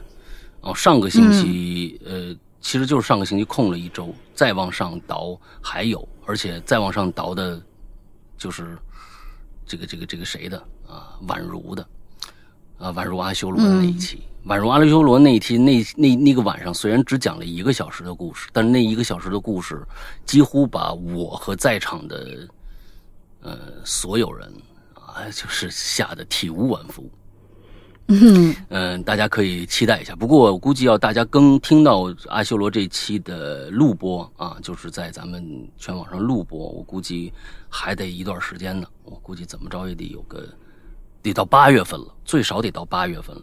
[0.61, 7.61] 哦，上个星期、呃，其实就是上个星期空了一周，再往上倒还有，而且再往上倒的，
[8.39, 8.79] 就是
[9.67, 11.85] 这个这个这个谁的啊，宛如的
[12.79, 14.23] 啊，宛如阿修罗的那一期。
[14.47, 19.83] 宛如阿修罗那一天，那那那个晚上虽然只讲了一个小时的故事，但是那一个小时的故事
[20.25, 22.49] 几乎把我和在场的
[23.43, 24.51] 呃所有人
[24.95, 27.09] 啊，就是吓得体无完肤。
[28.13, 30.17] 嗯嗯，大家可以期待一下。
[30.17, 37.33] 不过我估计要大家更听到阿修罗这期的录播啊，就是在咱们全网上录播，我估计
[37.69, 38.89] 还得一段时间呢。
[39.05, 40.49] 我估计怎么着也得有个
[41.23, 43.43] 得到八月份了，最少得到八月份了。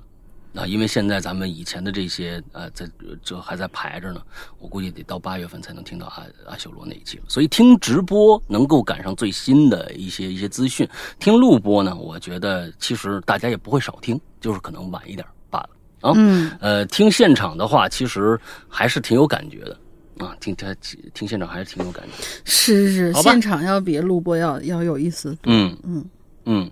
[0.58, 2.90] 啊，因为现在咱们以前的这些呃，在
[3.24, 4.22] 这还在排着呢，
[4.60, 7.24] 我估计得到八月份才能听到阿阿修罗那一期了。
[7.28, 10.88] 所以听直播能够赶上最新的一些一些资讯，
[11.20, 15.70] 听录播呢，我觉得其实大家也不会少听，就是可能晚一点罢了
[16.02, 16.14] 啊。
[16.16, 19.78] 嗯呃，听现场的话，其实还是挺有感觉的
[20.26, 20.74] 啊，听他
[21.14, 22.24] 听现场还是挺有感觉。
[22.46, 25.38] 是是，现场要比录播要要有意思。
[25.44, 26.04] 嗯嗯
[26.46, 26.72] 嗯，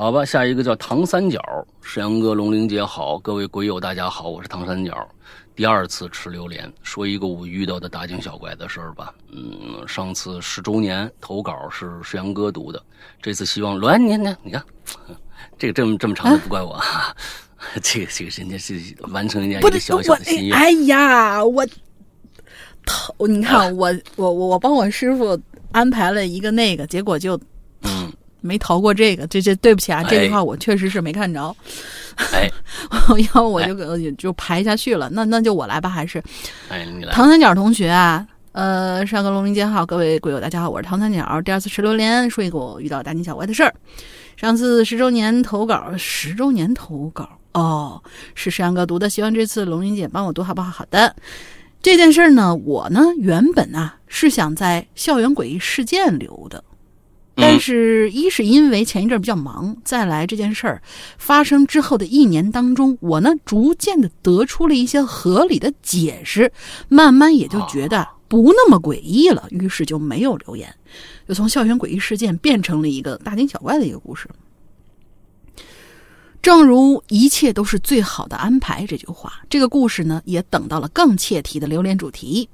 [0.00, 1.38] 好吧，下一个叫唐三角，
[1.82, 5.06] 石阳哥、龙玲姐好，各位鬼友大家好，我是唐三角。
[5.54, 9.12] 第二次吃榴莲，说一个我遇到的大惊小怪的事儿吧。
[9.30, 12.82] 嗯，上次十周年投稿是石阳哥读的，
[13.20, 14.64] 这次希望栾您呢，你看
[15.58, 17.14] 这个这么这么长的不怪我，啊、
[17.82, 20.56] 这个这个人家是完成人家一个小小的心愿。
[20.56, 21.62] 哎呀，我
[22.86, 25.38] 头，你看我 我我我帮我师傅
[25.72, 27.42] 安排了一个那个，结果就嗯，
[28.40, 31.54] 没逃过这个，这这对不起啊，这句哎话我确实是没看着，
[32.32, 32.50] 哎
[33.34, 35.08] 要不我就给就排下去了。
[35.10, 36.22] 那那就我来吧，还是
[36.68, 38.26] 哎，你来，唐三角同学啊。
[38.52, 41.40] 呃，上个龙鳞姐好，各位鬼友大家好，我是唐三角。
[41.42, 43.72] 第二次吃榴莲，说一个我遇到大惊小怪的事儿。
[44.36, 48.02] 上次十周年投稿，十周年投稿哦，
[48.34, 50.68] 是山哥读的，希望这次龙鳞姐帮我读好不好？
[50.68, 51.14] 好的。
[51.80, 56.62] 这件事儿呢，我呢原本啊是想在校园诡异事件留的，
[57.34, 60.82] 但是一是因为前一阵儿比较忙，再来这件事儿
[61.16, 66.52] 发生之后的一年当中，我呢逐渐的得出了一些合理的解释，
[66.88, 70.74] 慢慢也就觉得不那么诡异了，于是就没有留言，
[71.26, 74.28] 就从校园诡异事件变成了一个大惊小怪的一个故事。
[76.42, 82.48] 正如一切都是最好的安排这句话，这个故事呢也等到了更切题的榴莲主题。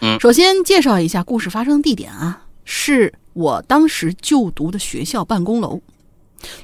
[0.00, 5.80] 嗯首先介绍一下故事发生地点啊，是我当时就读的学校办公楼，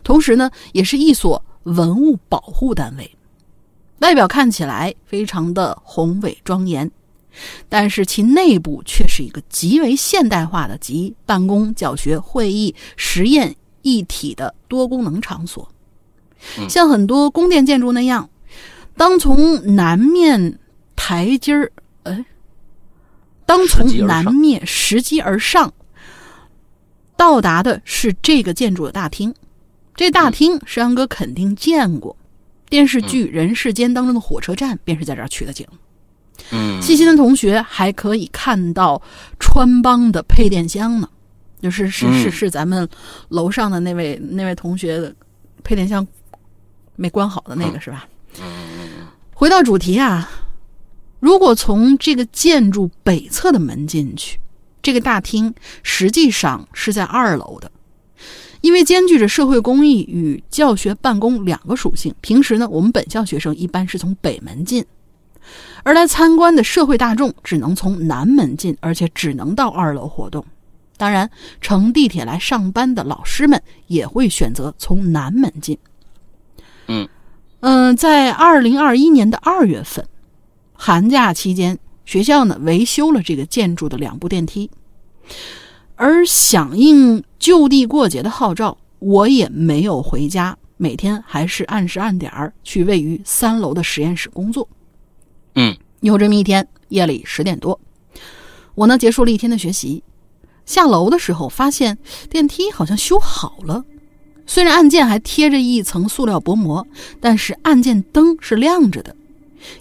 [0.04, 3.16] 同时呢也是一所文物保护单位，
[3.98, 6.88] 外表看起来非常的宏伟庄严，
[7.68, 15.68] 但是其内部却是一个极为现代化的集办公、教学、会议、实验一体的多功能场所。
[16.68, 18.30] 像很多宫殿建筑那样，
[18.96, 20.60] 当从南面
[20.94, 21.72] 台阶儿，
[22.04, 22.24] 哎，
[23.44, 25.72] 当从南面拾级而上，
[27.16, 29.34] 到达的是这个建筑的大厅。
[29.94, 32.14] 这大厅，山哥肯定见过，
[32.68, 35.66] 电视剧《人世间》当中的火车站便是在这儿取的景。
[36.50, 39.00] 嗯细心的同学还可以看到
[39.40, 41.08] 穿帮的配电箱呢，
[41.62, 42.86] 就是是是嗯是咱们
[43.30, 45.14] 楼上的那位那位同学的
[45.64, 46.06] 配电箱
[46.94, 48.06] 没关好的那个是吧？
[49.32, 50.28] 回到主题啊，
[51.20, 54.38] 如果从这个建筑北侧的门进去，
[54.86, 57.72] 这个大厅实际上是在二楼的。
[58.60, 64.84] 因为兼具着社会公益与教学办公两个属性，平时呢，我们本校学生一般是从北门进，
[65.82, 70.46] 而来参观的社会大众只能从南门进，而且只能到二楼活动。
[70.96, 71.28] 当然，
[71.60, 75.76] 乘地铁来上班的老师们也会选择从南门进。
[76.86, 77.08] 嗯
[77.58, 80.06] 嗯、在二零二一年的二月份，
[80.74, 81.76] 寒假期间，
[82.06, 84.70] 学校呢维修了这个建筑的两部电梯，
[85.96, 94.66] 而响应就地过节的号召，我也没有回家，每天还是按时按点儿去位于三楼的实验室工作。
[95.56, 95.76] 嗯。
[96.00, 97.80] 有这么一天，夜里十点多，
[98.74, 100.04] 我呢结束了一天的学习，
[100.66, 101.96] 下楼的时候发现
[102.30, 103.82] 电梯好像修好了，
[104.46, 106.86] 虽然按键还贴着一层塑料薄膜，
[107.18, 109.16] 但是按键灯是亮着的，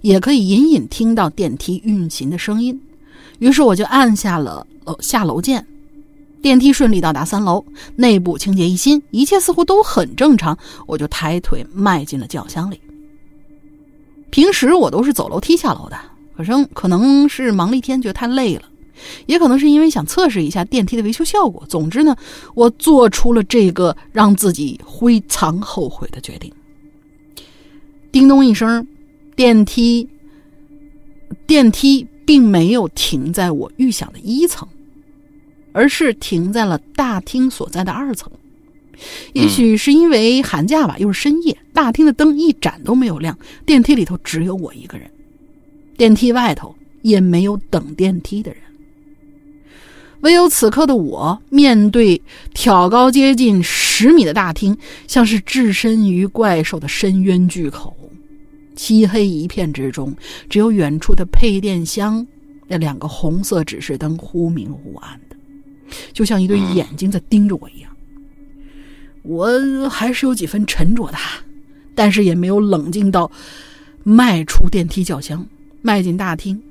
[0.02, 2.80] 也可以隐隐听到电梯运行的声音。
[3.40, 5.66] 于是我就按下了楼下楼键，
[6.42, 7.64] 电梯顺利到达三楼，
[7.96, 10.58] 内部清洁一新，一切似乎都很正常。
[10.86, 12.80] 我就抬腿迈进了轿厢里。
[14.30, 15.98] 平时我都是走楼梯下楼的，
[16.36, 18.64] 可是可能是忙了一天，觉得太累了，
[19.26, 21.64] 也可能是因为想测试一下电梯的维修效果。
[21.68, 22.16] 总之呢，
[22.54, 26.52] 我做出了这个让自己非常后悔的决定。
[28.12, 28.86] 叮咚一声，
[29.36, 30.10] 电梯，
[31.46, 32.08] 电梯。
[32.28, 34.68] 并没有停在我预想的一层，
[35.74, 38.32] 而是停在了大厅所在的二层。
[39.34, 45.08] 也许是因为寒假吧，又是深夜，大厅的灯一盏都没有亮，电梯里头只有我一个人，
[45.96, 48.60] 电梯外头也没有等电梯的人。
[50.22, 52.20] 唯有此刻的我，面对
[52.56, 54.76] 挑高接近十米的大厅，
[55.08, 57.96] 像是置身于怪兽的深渊巨口。
[58.76, 60.16] 漆黑一片之中，
[60.50, 62.26] 只有远处的配电箱
[62.68, 65.36] 那两个红色指示灯忽明忽暗的，
[66.14, 67.92] 就像一对眼睛在盯着我一样。
[69.24, 71.18] 我还是有几分沉着的，
[71.96, 73.32] 但是也没有冷静到
[74.04, 75.46] 迈出电梯轿厢，
[75.82, 76.62] 迈进大厅。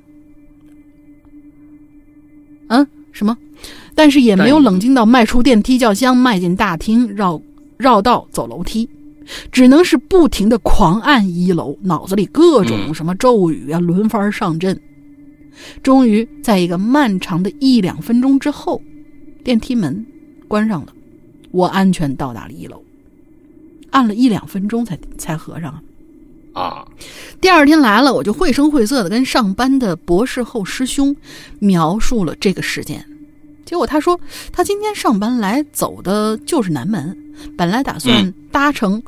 [2.67, 3.37] 嗯，什么？
[3.93, 7.41] 但是也没有冷静到迈出电梯轿厢，迈进大厅，绕
[7.77, 8.87] 绕道走楼梯。
[9.51, 14.79] 只能是不停的狂按一楼，脑子里各种什么咒语啊轮番上阵。
[15.81, 18.81] 终于在一个漫长的一两分钟之后，
[19.43, 20.05] 电梯门
[20.47, 20.93] 关上了，
[21.51, 22.83] 我安全到达了一楼。
[23.91, 25.81] 按了一两分钟才才合上
[26.51, 26.85] 啊！
[27.39, 31.15] 第二天来了，我就绘声绘色的跟上班的博士后师兄
[31.59, 33.05] 描述了这个事件。
[33.63, 34.19] 结果他说
[34.51, 37.17] 他今天上班来走的就是南门，
[37.57, 39.01] 本来打算搭乘。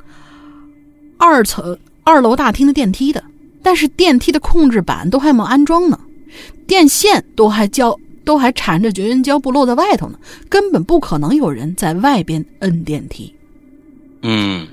[1.17, 3.23] 二层二楼大厅的电梯的，
[3.61, 5.99] 但是电梯的控制板都还没安装呢，
[6.65, 13.33] 电线都还胶都还缠着绝缘胶布露在外头呢，根本不可能有人在外边摁电梯。
[14.21, 14.67] 嗯，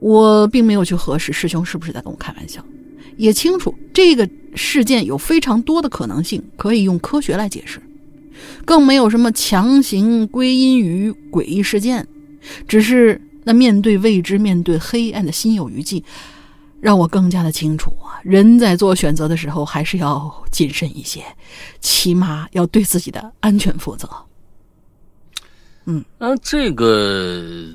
[0.00, 2.64] 我并没有去核实师兄是不是在跟我开玩笑，
[3.16, 7.80] 也清楚这个事件有非常多的可能性可以用科学来解释，
[8.64, 12.06] 更没有什么强行归因于诡异事件，
[12.66, 13.20] 只是。
[13.44, 16.02] 那面对未知，面对黑暗的心有余悸，
[16.80, 18.18] 让我更加的清楚啊！
[18.24, 21.22] 人在做选择的时候，还是要谨慎一些，
[21.80, 24.08] 起码要对自己的安全负责。
[25.84, 27.68] 嗯，那这个，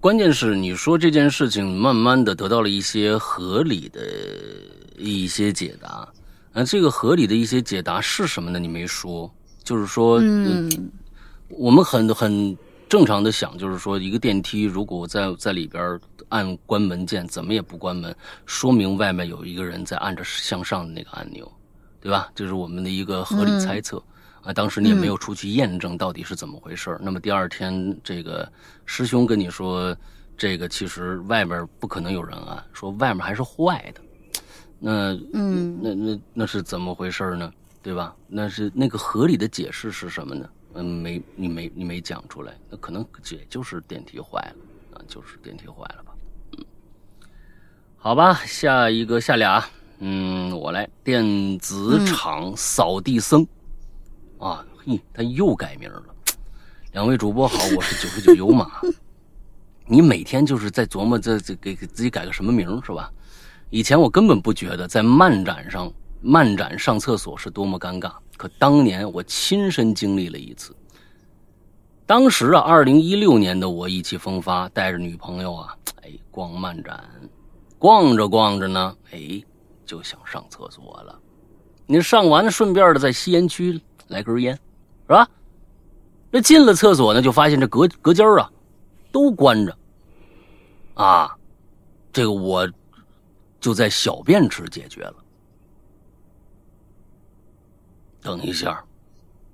[0.00, 4.00] 关键是你说这件事情慢慢的得到了一些合理的
[4.98, 6.08] 一些解答。
[6.52, 8.58] 那这个合理的一些解答是什么呢？
[8.58, 10.90] 你没说，就是说，嗯，
[11.48, 12.56] 我们很很。
[12.94, 18.14] 正常的想就是说，一个电梯如果在在里边按关门键，怎么也不关门，
[18.46, 21.50] 说明外面有一个人在按着向上的那个按钮，
[22.00, 22.30] 对吧？
[22.36, 24.00] 这是我们的一个合理猜测
[24.42, 24.52] 啊。
[24.52, 28.48] 当时你也没有出去验证到底是怎么回事那么第二天，这个
[28.86, 29.92] 师兄跟你说，
[30.36, 34.00] 这个其实外面不可能有人按，说外面还是坏的。
[34.78, 37.52] 那嗯，那那那是怎么回事呢？
[37.82, 38.14] 对吧？
[38.28, 40.48] 那是那个合理的解释是什么呢？
[40.74, 46.12] 嗯，没，你没，你没讲出来，那可能也就是电梯坏了啊，就是电梯坏了吧？
[46.58, 46.64] 嗯，
[47.96, 49.64] 好吧，下一个下俩，
[50.00, 53.46] 嗯，我来，电子厂扫地僧
[54.38, 56.02] 啊，嘿，他又改名了。
[56.92, 58.80] 两位主播好，我是九十九油马。
[59.86, 63.12] 你每天就是在琢磨这这给给自己改个什么名是吧？
[63.70, 68.12] 以前我根本不觉得在漫展上漫展上厕所是多么尴尬。
[68.36, 70.74] 可当年我亲身经历了一次。
[72.06, 77.02] 当时啊，二零一六年的我意气风发，带着女朋友啊，哎，逛漫展，
[77.78, 79.42] 逛着逛着呢，哎，
[79.86, 81.18] 就想上厕所了。
[81.86, 85.28] 你上完了顺便的在吸烟区来根烟，是吧？
[86.30, 88.50] 那进了厕所呢，就发现这隔隔间啊
[89.10, 89.76] 都关着。
[90.94, 91.34] 啊，
[92.12, 92.70] 这个我
[93.58, 95.23] 就在小便池解决了。
[98.24, 98.82] 等一下，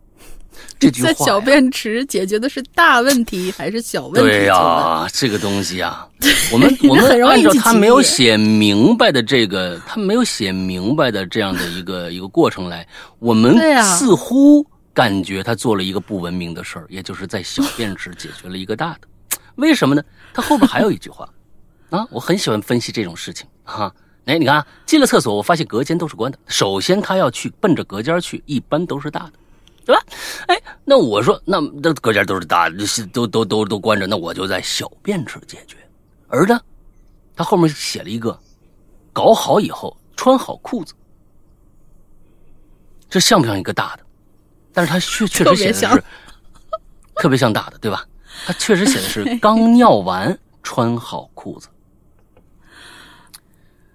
[0.79, 4.31] 这句话在小便池解决的是大问题还是小问题？
[4.31, 6.09] 对呀，这个东西啊，
[6.53, 12.87] 我们我们按照他没有写明白的这个，他没有写明白的这样的一个一个过程来，
[13.19, 14.65] 我们似乎
[14.95, 19.01] 感觉他做了一个不文明的事儿，也就是在小便池解决了一个大的。
[19.57, 20.03] 为什么呢？
[20.33, 21.29] 他后边还有一句话
[21.91, 23.93] 啊，我很喜欢分析这种事情哈。
[24.27, 26.39] 哎，你看，进了厕所，我发现隔间都是关的。
[26.47, 29.33] 首先，他要去奔着隔间去，一般都是大的。
[29.83, 30.03] 对吧？
[30.47, 32.77] 哎，那我说，那那隔间都是大的，
[33.13, 35.77] 都都都都关着，那我就在小便池解决。
[36.29, 36.61] 而呢，
[37.35, 38.39] 他后面写了一个，
[39.13, 40.95] 搞好以后穿好裤子，
[43.09, 44.05] 这像不像一个大的？
[44.73, 46.05] 但是他确确实写的是
[47.17, 48.07] 特别像大的，对吧？
[48.47, 51.69] 他确实写的是刚尿完穿好裤子。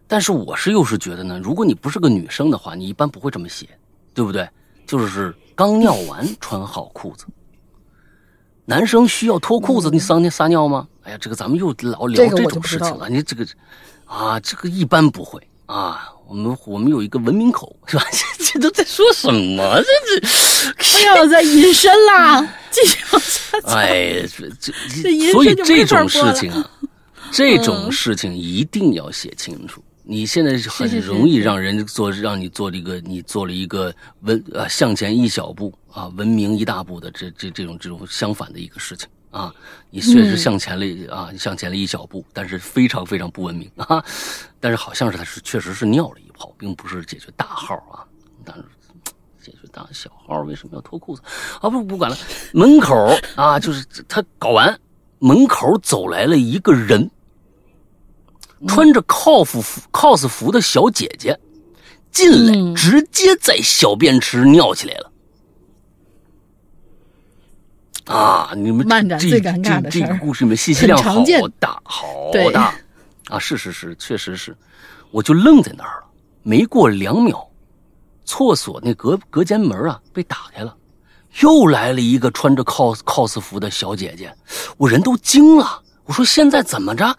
[0.07, 3.67] 但是我是又是觉得呢，如果你不是个女生的话，你一般不会这么写，
[4.13, 4.47] 对不对？
[4.85, 7.25] 就是刚尿完穿好裤子。
[8.65, 10.87] 男生需要脱裤子你撒尿撒尿吗？
[11.03, 13.09] 哎呀，这个咱们又老聊这种事情了。
[13.09, 13.45] 你这个
[14.05, 16.09] 啊，这个一般不会啊。
[16.27, 18.03] 我们我们有一个文明口是吧？
[18.11, 19.79] 这 这都在说什么？
[20.09, 22.41] 这这不要再隐身啦！
[22.71, 23.75] 继续往下讲。
[23.75, 24.73] 哎，这这
[25.31, 26.71] 所以这种事情啊，
[27.31, 29.83] 这种事情一定要写清楚。
[30.07, 39.51] 你现在是很容易让人做，让你做了一个，你做了一个文啊向前一小步啊，文明一大步的这这这种这种相反的一个事情啊，
[39.89, 44.03] 你确实向前了啊，向前了一小步，但是非常非常不文明啊，
[44.59, 48.05] 但是好像是他是确实是尿了一泡，并不是解决大号啊，
[48.43, 48.63] 但是
[49.41, 51.21] 解决大小号为什么要脱裤子
[51.61, 51.67] 啊？
[51.67, 52.17] 不不管了，
[52.53, 52.95] 门口
[53.35, 54.79] 啊，就是他搞完，
[55.17, 57.09] 门口走来了一个人。
[58.67, 61.39] 穿着 cos 服 cos 服的小姐姐
[62.11, 65.11] 进来，直接在小便池尿起来了。
[68.05, 68.51] 啊！
[68.55, 71.23] 你们这这这这个故事里面信息量好
[71.59, 72.75] 大好大
[73.29, 73.39] 啊！
[73.39, 74.55] 是是是，确实是，
[75.09, 76.07] 我就愣在那儿了。
[76.43, 77.49] 没过两秒，
[78.23, 80.77] 厕所那隔隔间门啊被打开了，
[81.41, 84.31] 又来了一个穿着 cos cos 服的小姐姐，
[84.77, 85.81] 我人都惊了。
[86.03, 87.17] 我说现在怎么着？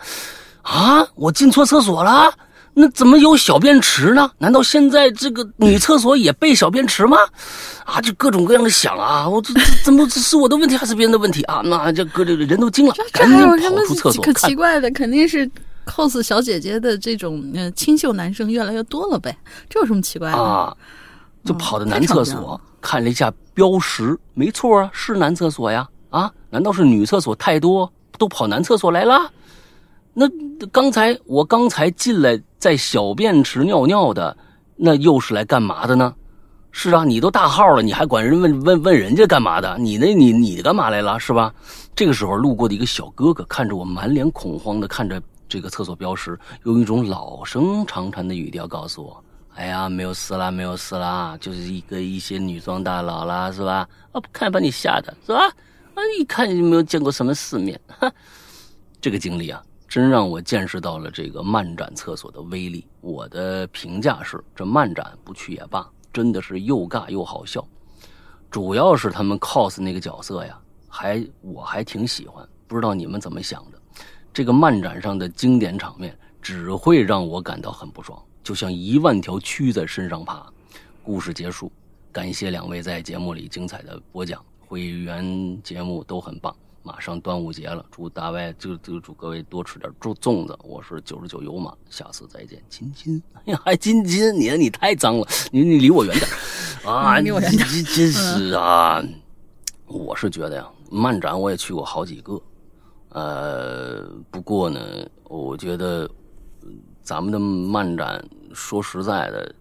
[0.66, 1.06] 啊！
[1.14, 2.32] 我进错厕所了，
[2.74, 4.28] 那怎么有小便池呢？
[4.38, 7.16] 难道现在这个女厕所也备小便池吗？
[7.84, 9.28] 啊，就各种各样的想啊！
[9.28, 9.54] 我这
[9.84, 11.62] 怎么是我的问题还是别人的问题啊？
[11.64, 14.24] 那这个这个人都惊了，赶紧跑出厕所。
[14.24, 15.48] 可奇怪的，肯定是
[15.86, 19.36] cos 小姐姐的这种呃清秀男生越来越多了呗，
[19.70, 20.76] 这有什么奇怪的啊？
[21.44, 25.88] 就跑到男厕所看了一下标识，没错啊，是男厕所呀！
[26.10, 27.88] 啊，难道是女厕所太多，
[28.18, 29.30] 都跑男厕所来了？
[30.18, 30.26] 那
[30.72, 34.34] 刚才我刚才进来在小便池尿尿的，
[34.74, 36.14] 那又是来干嘛的呢？
[36.72, 39.76] 是啊，你都大号了，你还管人问问问人家干嘛的？
[39.78, 41.54] 你那你你干嘛来了是吧？
[41.94, 49.22] 这个时候路过的一个小哥哥看着我，满脸恐慌的看着这个厕所标识，用一种老生常谈的语调告诉我
[49.54, 53.86] ：“哎呀，没有事啦，没有事啦，就是一个一些女装大佬啦，是吧？
[54.12, 55.40] 啊，看把你吓的是吧？
[55.44, 58.10] 啊，一看就没有见过什么世面，哈，
[58.98, 62.86] 这个经历啊。”真让我见识到了这个漫展厕所的威力。
[63.00, 67.66] 我的评价是：这漫展不去也罢，真的是又尬又好笑。
[68.50, 70.58] 主要是他们 cos 那个角色呀，
[70.88, 72.46] 还我还挺喜欢。
[72.66, 73.78] 不知道你们怎么想的？
[74.32, 80.46] 这个漫展上的经典场面只会让我感到很不爽，就像一万条蛆在身上爬。
[81.02, 81.70] 故事结束，
[82.10, 86.54] 感谢两位在节目里精彩的播讲，会员节目都很棒。
[86.86, 90.56] 马上端午节了，祝大外就就祝各位多吃点粽粽子。
[90.62, 93.20] 我是九十九油马，下次再见，亲亲。
[93.44, 96.30] 哎呀，还亲亲，你你太脏了，你你离我远点
[96.84, 97.18] 啊！
[97.18, 99.02] 离我远点，真是啊！
[99.88, 102.40] 我是觉得呀，漫展我也去过好几个，
[103.08, 104.80] 呃，不过呢，
[105.24, 106.08] 我觉得
[107.02, 108.24] 咱们的漫展
[108.54, 109.52] 说实在的，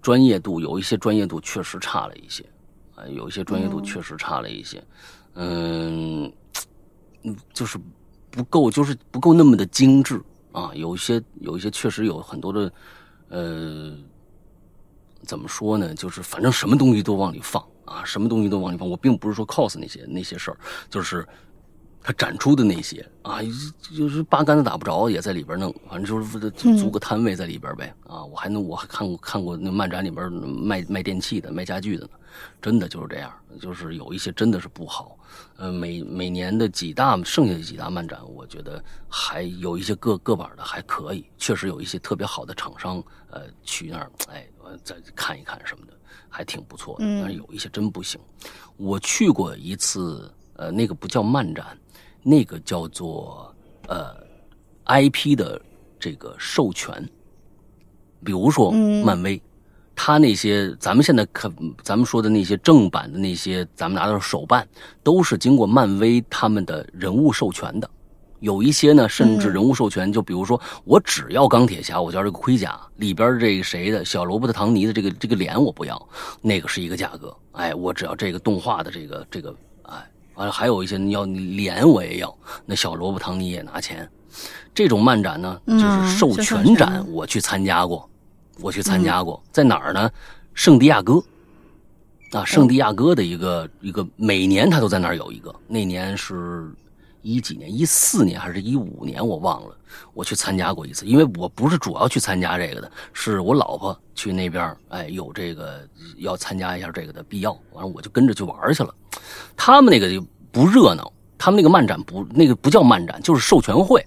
[0.00, 2.42] 专业度有一些专业度确实差了一些，
[2.94, 4.82] 啊，有一些专业度确实差了一些，
[5.34, 6.32] 嗯。
[7.24, 7.78] 嗯，就是
[8.30, 10.20] 不够，就是不够那么的精致
[10.52, 10.70] 啊。
[10.74, 12.72] 有一些，有一些确实有很多的，
[13.28, 13.92] 呃，
[15.22, 15.94] 怎么说呢？
[15.94, 18.88] 就是反正什么东西都往里放啊，什么东西都往里放。
[18.88, 20.56] 我并不是说 cos 那些那些事儿，
[20.90, 21.26] 就是
[22.02, 23.38] 他展出的那些啊，
[23.96, 28.24] 就是八竿子打不着也在里边弄，反正就是租个摊位在里边呗啊。
[28.24, 32.10] 我还能我还看过看过那漫展里边卖卖电器的、卖家具的呢，
[32.60, 35.16] 真的就是这样，就是有一些真的是不好。
[35.56, 44.46] 呃，每每年的几大剩下的几大漫展，我觉得还有一些个个板的还可以，确实有一些特别好的厂商，呃，去那儿，哎，
[44.82, 45.92] 再看一看什么的，
[46.28, 47.04] 还挺不错的。
[47.20, 48.20] 但是有一些真不行。
[48.76, 51.78] 我去过一次，呃，那个不叫漫展，
[52.22, 53.54] 那个叫做
[53.88, 54.16] 呃
[54.86, 55.60] ，IP 的
[56.00, 57.08] 这个授权，
[58.24, 59.40] 比如说漫威。
[60.04, 61.48] 他那些咱们现在可，
[61.80, 64.66] 咱们说的那些正版的那些，咱们拿到手办，
[65.00, 67.88] 都是经过漫威他们的人物授权的，
[68.40, 76.08] 有一些呢，甚至人物授权，就比如说我只要钢铁侠，我就要这个盔甲里边这个谁的小罗伯特唐尼的这个这个脸我不要，
[76.40, 77.32] 那个是一个价格。
[77.52, 82.36] 哎，我只要这个动画的这个这个，哎，完了还有一些要脸我也要，
[82.66, 84.10] 那小罗伯特唐尼也拿钱。
[84.74, 88.10] 这种漫展呢，就是授权展，我去参加过，
[88.62, 90.10] 我去参加过，在哪儿呢？
[90.54, 91.22] 圣地亚哥。
[92.30, 95.54] 啊，圣地亚哥的一个一个，每年他都在那儿有一个。
[95.66, 96.72] 那年是
[97.20, 99.76] 一几年，一四年还是一五年，我忘了。
[100.14, 105.86] 我去参加过一次，因为我不是主要去参加这个的，是我老婆去那边，哎，有这个
[106.16, 108.94] 要参加一下这个的必要，完了我就跟着去玩去了。
[109.54, 114.02] 他们那个就不热闹，他们那个漫展不那个不叫漫展，就是授权会，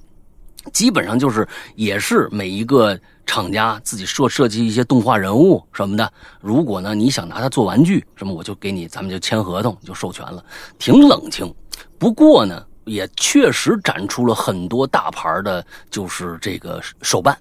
[0.74, 2.99] 基本上就是也是每一个。
[3.28, 10.45] 厂家自己设设计一些动画人物什么的，如果呢你想拿它做玩具什么，我就给你，咱们就签合同就授权了，
[10.78, 11.51] 挺冷清。
[11.97, 17.36] 不过呢，也确实展出了很多大牌的，就是这个手办。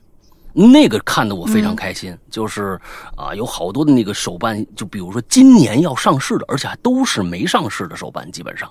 [0.57, 2.81] 那个看得我非常开心，就是
[3.17, 8.71] 啊，有好多的那个手办，就比如说今年要上市的，而且还都是没上市的手办，基本上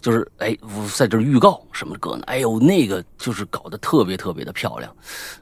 [0.00, 0.56] 就是哎，
[0.94, 2.22] 在这预告什么歌呢？
[2.28, 4.94] 哎呦，那个就是搞得特别特别的漂亮，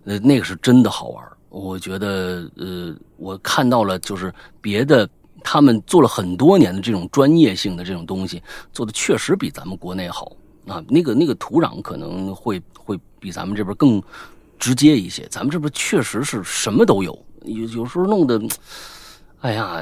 [0.04, 1.22] 呃，那个是真的好玩。
[1.50, 4.32] 我觉得呃，我看到了，就是
[4.62, 5.06] 别的
[5.42, 10.32] 他们做了很多年的这种专业性的这种东西，做的确实比咱们国内好
[10.66, 10.82] 啊。
[10.88, 14.02] 那个那个土壤可能会会比咱们这边更。
[14.64, 18.40] 直接一些，咱们这不确实是什么都有，有有时候弄得，
[19.40, 19.78] 哎呀，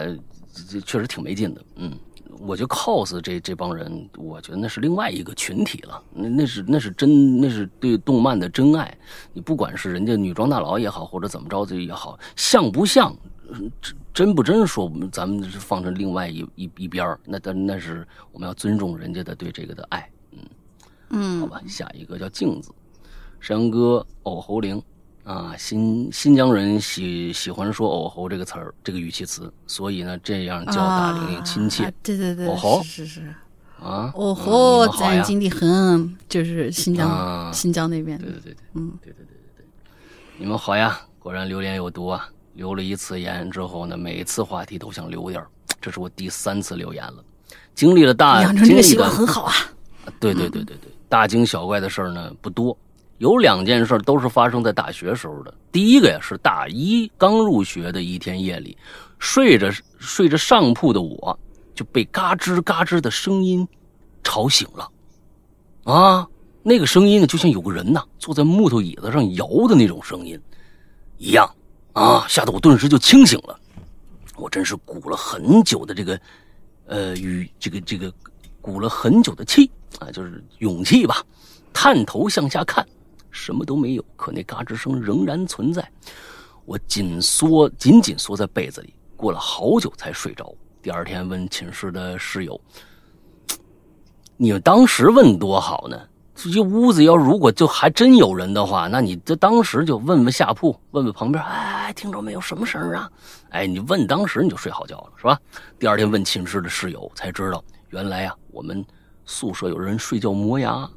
[0.69, 1.65] 这确实挺没劲的。
[1.77, 1.97] 嗯，
[2.41, 6.03] 我就 cos 这这帮人，我觉得那是另外一个群体了。
[6.13, 8.93] 那那是那是真，那是对动漫的真爱。
[9.33, 13.17] 你不管是人家女装大佬也好，或者怎么着这也好，像不像，
[13.81, 20.11] 真真不真说，咱们放成另外一一一边那但那是我们要尊重人家的对这个的爱。
[20.33, 20.39] 嗯
[21.11, 22.73] 嗯，好吧，下一个叫镜子。
[23.43, 24.81] 山歌偶猴灵，
[25.25, 31.93] 啊，新新疆人喜喜欢说偶猴这个词儿，这个语气词，所以呢，这样叫大玲玲亲切。
[32.05, 33.35] 对对对，偶猴是是
[33.83, 38.17] 啊，偶猴咱经的很，就是新疆新疆那边。
[38.17, 39.67] 对对对对，嗯，对对对对对，
[40.39, 42.29] 你们好呀，果然榴莲有毒啊！
[42.55, 45.45] 留了一次言之后呢，每一次话题都想留点
[45.81, 47.25] 这是我第三次留言了，
[47.75, 49.55] 经历了大养成这个习惯很好啊。
[50.21, 52.77] 对对对对对，大惊小怪的事儿呢不多。
[53.23, 55.55] 有两件事都是发生在大学时候的。
[55.71, 58.77] 第一个呀，是大一刚入学的一天夜里，
[59.21, 59.71] 睡着
[60.01, 61.39] 睡着上铺的我，
[61.73, 63.67] 就被嘎吱嘎吱的声音
[64.25, 64.91] 吵醒了。
[65.85, 66.27] 啊，
[66.65, 70.37] 那个声音呢，就像有个人呐坐在木头椅子上摇的那种声音
[71.17, 71.49] 一样
[71.93, 73.57] 啊，吓得我顿时就清醒了。
[74.35, 76.21] 我真是鼓了很久的这个，
[76.87, 78.13] 呃，与这个这个
[78.61, 79.71] 鼓了很久的气
[80.01, 81.25] 啊，就是勇气吧，
[81.73, 82.85] 探头向下看。
[83.33, 85.85] 什么都没有，可那嘎吱声仍然存在。
[86.65, 90.55] 我紧缩，紧紧缩在被子里，过了好久才睡着。
[90.81, 92.61] 第二天问寝室的室友
[94.37, 96.01] ：“你们当时问多好呢？
[96.35, 103.11] 这屋子要如果就还真有人的话，那你这当时就问问下铺，问问旁边，哎，听着没有什么声啊？
[103.51, 105.39] 哎，你问当时你就睡好觉了，是吧？
[105.79, 108.85] 第二天问寝室的室友才知道，原来啊，我们
[109.25, 110.89] 宿舍有人睡觉磨牙，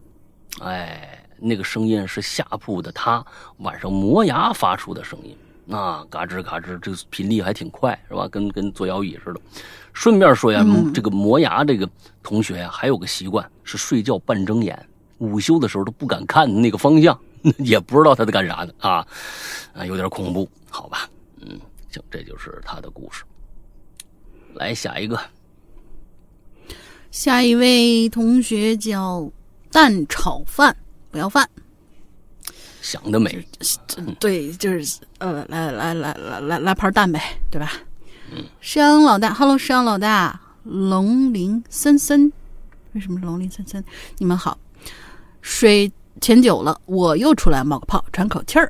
[0.61, 3.23] 哎。”那个声音是下铺的他
[3.57, 5.37] 晚上磨牙发出的声音，
[5.75, 8.27] 啊嘎吱嘎吱，这个频率还挺快，是吧？
[8.27, 9.39] 跟跟坐摇椅似的。
[9.93, 11.87] 顺便说呀，这个磨牙这个
[12.23, 14.89] 同学呀，还有个习惯是睡觉半睁眼，
[15.19, 17.17] 午休的时候都不敢看那个方向，
[17.59, 19.07] 也不知道他在干啥呢啊
[19.73, 21.07] 啊，有点恐怖，好吧？
[21.41, 21.59] 嗯，
[21.91, 23.23] 行，这就是他的故事。
[24.55, 25.19] 来下一个，
[27.11, 29.29] 下一位同学叫
[29.71, 30.75] 蛋炒饭。
[31.15, 31.47] 不要饭，
[32.81, 33.47] 想得美。
[34.19, 37.71] 对，就是呃，来来来来来来盘蛋呗，对吧？
[38.33, 38.43] 嗯。
[38.59, 42.29] 山老大，Hello，山老大，龙鳞森森，
[42.91, 43.81] 为什么是龙鳞森森？
[44.17, 44.57] 你们好，
[45.41, 45.89] 水
[46.19, 48.69] 浅久了，我又出来冒个泡，喘口气儿。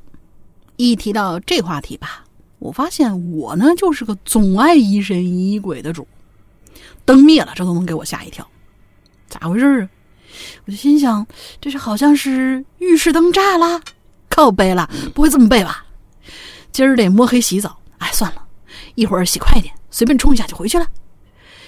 [0.75, 2.23] 一提到这话题吧，
[2.59, 6.07] 我发现我呢就是个总爱疑神疑鬼的主。
[7.05, 8.47] 灯灭了，这都能给我吓一跳，
[9.27, 9.89] 咋回事啊？
[10.65, 11.25] 我就心想，
[11.59, 13.81] 这是好像是浴室灯炸了，
[14.29, 15.85] 靠背了，不会这么背吧？
[16.71, 18.41] 今儿得摸黑洗澡，哎，算了，
[18.95, 20.85] 一会儿洗快点，随便冲一下就回去了。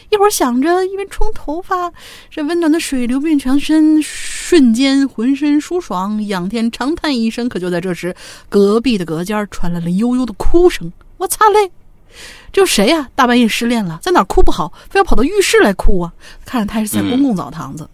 [0.10, 1.92] 一会儿想着，一边冲头发，
[2.30, 7.50] 这温暖的水流遍全身，瞬间浑身舒爽，仰天长叹一声。
[7.50, 8.16] 可就在这时，
[8.48, 10.90] 隔壁的隔间传来了悠悠的哭声。
[11.18, 11.70] 我擦嘞，
[12.54, 13.10] 这谁呀？
[13.16, 16.14] 大半夜失恋了，在哪哭不好，非要跑到浴室来哭啊？
[16.46, 17.90] 看着他是在公共澡堂子。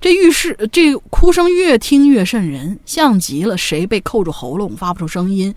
[0.00, 5.54] 这浴室这哭声越听越瘆人，像极了谁被扣住喉咙发不出声音。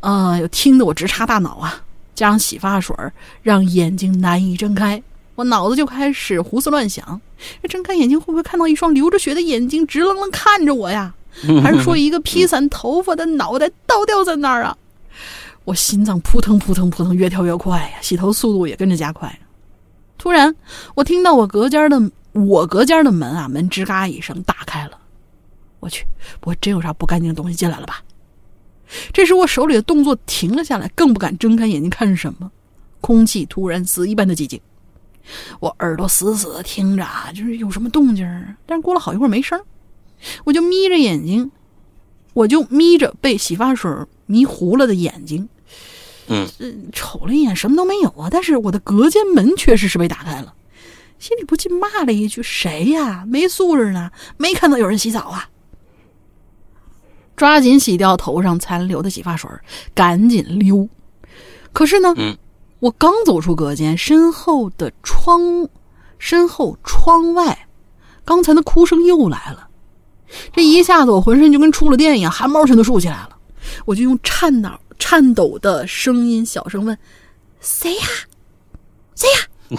[0.00, 1.82] 啊，又听得我直插大脑啊！
[2.14, 2.94] 加上洗发水，
[3.42, 5.02] 让眼睛难以睁开。
[5.34, 7.20] 我脑子就开始胡思乱想：
[7.62, 11.14] 这睁开眼睛会不会看到一双流着血的眼睛直愣愣看着我呀？
[11.62, 14.76] 还是说一个披散头发的脑袋倒吊在那儿啊？
[15.64, 19.36] 我心脏扑腾扑腾扑腾，越跳越快呀，洗头速度也跟着加快。
[20.16, 20.54] 突然，
[20.94, 22.00] 我听到我隔间的
[22.46, 24.98] 我隔间的门啊，门吱嘎一声打开了。
[25.80, 26.06] 我去，
[26.40, 28.02] 不会真有啥不干净的东西进来了吧？
[29.12, 32.50] 这时我手里的动作停了下来，更不敢睁开眼睛看什么。
[33.00, 34.60] 空气突然死一般的寂静，
[35.60, 38.26] 我耳朵死死的听着，就是有什么动静
[38.66, 39.60] 但是过了好一会儿没声
[40.44, 41.52] 我就眯着眼睛，
[42.34, 43.88] 我就眯着被洗发水
[44.26, 45.48] 迷糊了的眼睛，
[46.26, 46.48] 嗯，
[46.92, 48.28] 瞅了一眼什么都没有啊。
[48.28, 50.52] 但是我的隔间门确实是被打开了，
[51.18, 53.24] 心里不禁骂了一句：“谁呀？
[53.26, 54.10] 没素质呢？
[54.36, 55.48] 没看到有人洗澡啊？”
[57.36, 59.48] 抓紧洗掉头上残留的洗发水，
[59.94, 60.88] 赶紧溜。
[61.72, 62.14] 可是呢，
[62.80, 65.68] 我刚走出隔间，身后的窗，
[66.18, 67.66] 身后窗外，
[68.24, 69.68] 刚才的哭声又来了。
[70.52, 73.36] 这一下子，我浑身就跟触了电一样，汗毛全都竖起来了。
[73.84, 76.96] 我就用颤抖、颤抖的声音小声问
[77.60, 78.02] ：“谁呀？
[79.14, 79.78] 谁呀？”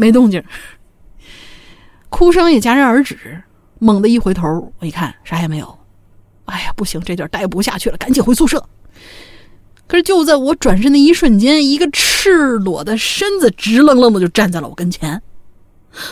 [0.00, 0.42] 没动静，
[2.08, 3.42] 哭声也戛然而止。
[3.78, 5.78] 猛地一回头，我一看，啥也没有。
[6.46, 8.64] 哎呀，不行，这地儿待不下去了，赶紧回宿舍。
[9.86, 15.20] 可是就在我转身的一瞬间，一个赤裸的身子直愣愣的就站在了我跟前。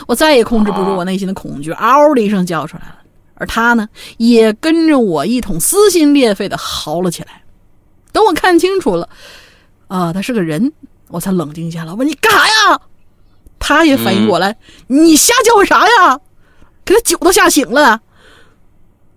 [0.07, 2.95] 我再也控制不住我内心的恐惧，嗷的一声叫出来了。
[3.35, 7.41] 而他呢，也跟着我一同撕心裂肺的嚎了起来。
[8.11, 9.09] 等我看清楚了，
[9.87, 10.71] 啊，他是个人，
[11.07, 12.81] 我才冷静下来，我问你干啥呀？
[13.59, 14.55] 他也反应过来，
[14.87, 16.19] 你瞎叫唤啥呀？
[16.85, 18.01] 给他酒都吓醒了。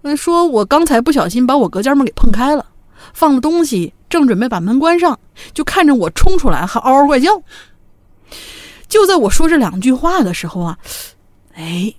[0.03, 2.67] 那说我刚才不小心把我隔间门给碰开了，
[3.15, 5.19] 放了东西，正准备把门关上，
[5.55, 7.31] 就看着我冲出来，还嗷嗷怪叫。
[8.89, 10.77] 就在我说这两句话的时候啊，
[11.55, 11.95] 哎，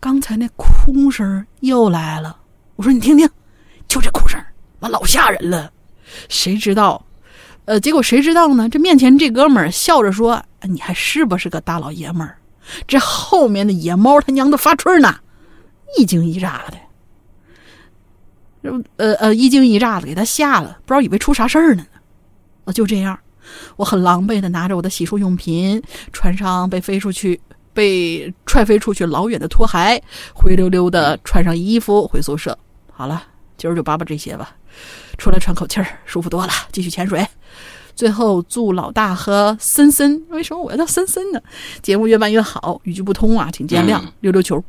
[0.00, 2.36] 刚才那哭声又来了。
[2.76, 3.26] 我说你听听，
[3.88, 4.38] 就这哭声，
[4.80, 5.70] 妈老吓人了。
[6.28, 7.02] 谁知道？
[7.66, 8.68] 呃，结果谁知道呢？
[8.68, 12.38] 这面前这哥们儿笑着说：“你还是不是个大老爷们儿？”
[12.86, 15.14] 这后面的野猫他娘的发春呢，
[15.98, 16.78] 一惊一乍的。
[18.96, 21.86] 呃呃，一惊一乍的，给他吓了，不知道以为出啥事儿呢。
[22.64, 23.18] 啊，就这样，
[23.76, 25.82] 我很狼狈的拿着我的洗漱用品，
[26.14, 27.38] 穿上被飞出去、
[27.74, 30.02] 被踹飞出去老远的拖鞋，
[30.34, 32.58] 灰溜溜的穿上衣服回宿舍。
[32.90, 33.22] 好了，
[33.58, 34.56] 今儿就扒扒这些吧，
[35.18, 36.52] 出来喘口气儿，舒服多了。
[36.72, 37.26] 继续潜水。
[37.94, 41.40] 最后祝老大和森森，为什么我要叫森森呢？
[41.82, 44.02] 节目越办越好，语句不通啊，请见谅。
[44.20, 44.62] 溜溜球，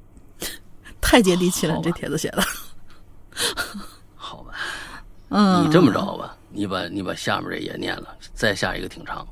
[1.00, 2.42] 太接地气了，这帖子写的。
[4.14, 4.54] 好吧，
[5.28, 9.26] 嗯，你这么着吧，你把你把下面这也念了，再下一个挺长，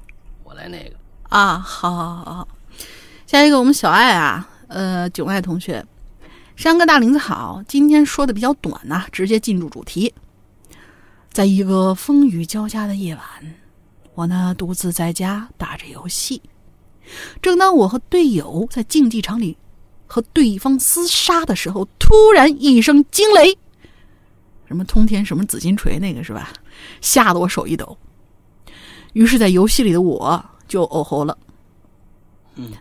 [0.45, 0.95] 我来那个
[1.28, 2.49] 啊，好，好，好，好，
[3.26, 5.84] 下一个我们小爱啊，呃，囧爱同学，
[6.57, 10.12] 山哥大林子好，今天说的比较短呐，直接进入主题。
[11.32, 13.24] 在一个风雨交加的夜晚，
[14.14, 16.40] 我呢独自在家打着游戏，
[17.40, 19.56] 正当我和队友在竞技场里。
[20.06, 23.56] 和对方厮杀的时候，突然一声惊雷，
[24.68, 26.52] 什么通天什么紫金锤那个是吧？
[27.00, 27.96] 吓得我手一抖。
[29.14, 31.38] 于是，在游戏里的我就哦吼了。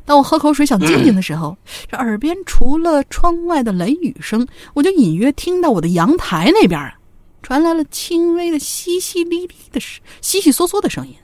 [0.03, 1.55] 当我喝口水想静静的时候，
[1.89, 6.93] 这耳边除了窗外的雷雨声，我就隐约听到我的阳台那边
[7.41, 11.15] 传来了轻微的淅淅沥沥的、淅淅嗦嗦的声音。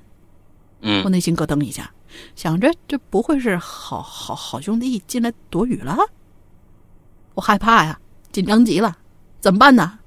[0.82, 1.92] 嗯，我内心咯噔一下。
[2.36, 5.96] 想着这不会是好好好兄弟进来躲雨了？
[7.36, 8.00] 我害怕呀，
[8.32, 8.98] 紧张极了，
[9.40, 10.00] 怎么办呢？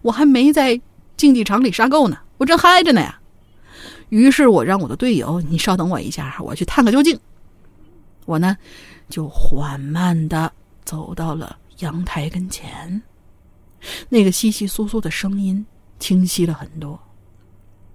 [0.00, 0.80] 我还没在
[1.16, 3.20] 竞技场里杀够呢，我正嗨着呢呀。
[4.08, 7.18] 于是我让我的队友，你稍等我一下，我去探个究竟。
[8.24, 8.56] 我呢，
[9.08, 10.52] 就缓慢的
[10.84, 13.00] 走到了阳台跟前，
[14.08, 15.64] 那个稀稀疏疏的声音
[15.98, 16.98] 清晰了很多。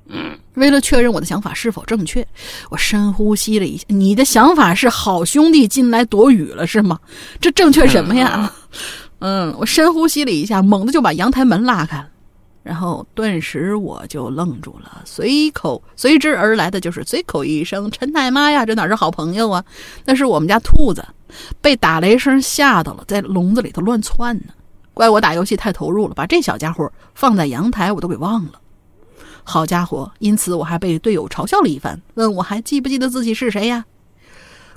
[0.09, 2.25] 嗯，为了确认我的想法是否正确，
[2.69, 3.83] 我深呼吸了一下。
[3.89, 6.97] 你的想法是好兄弟进来躲雨了是吗？
[7.41, 8.53] 这正确什么呀？
[9.19, 12.09] 嗯， 我深呼吸了一下，猛地就把阳台门拉开了，
[12.63, 19.61] 然后顿时我就愣住了，随口随之而来的就是随口一声：“陈奶妈呀，这哪是好朋友啊？
[20.05, 21.05] 那是我们家兔子，
[21.59, 24.53] 被打雷声吓到了，在笼子里头乱窜呢。
[24.97, 28.59] 怪我打游戏太投入了，把这小家伙放在阳台我都给忘了。”
[29.49, 30.11] 好家伙！
[30.19, 33.85] 因此我还被队友嘲笑了一番，问我还记不记得自己是谁呀？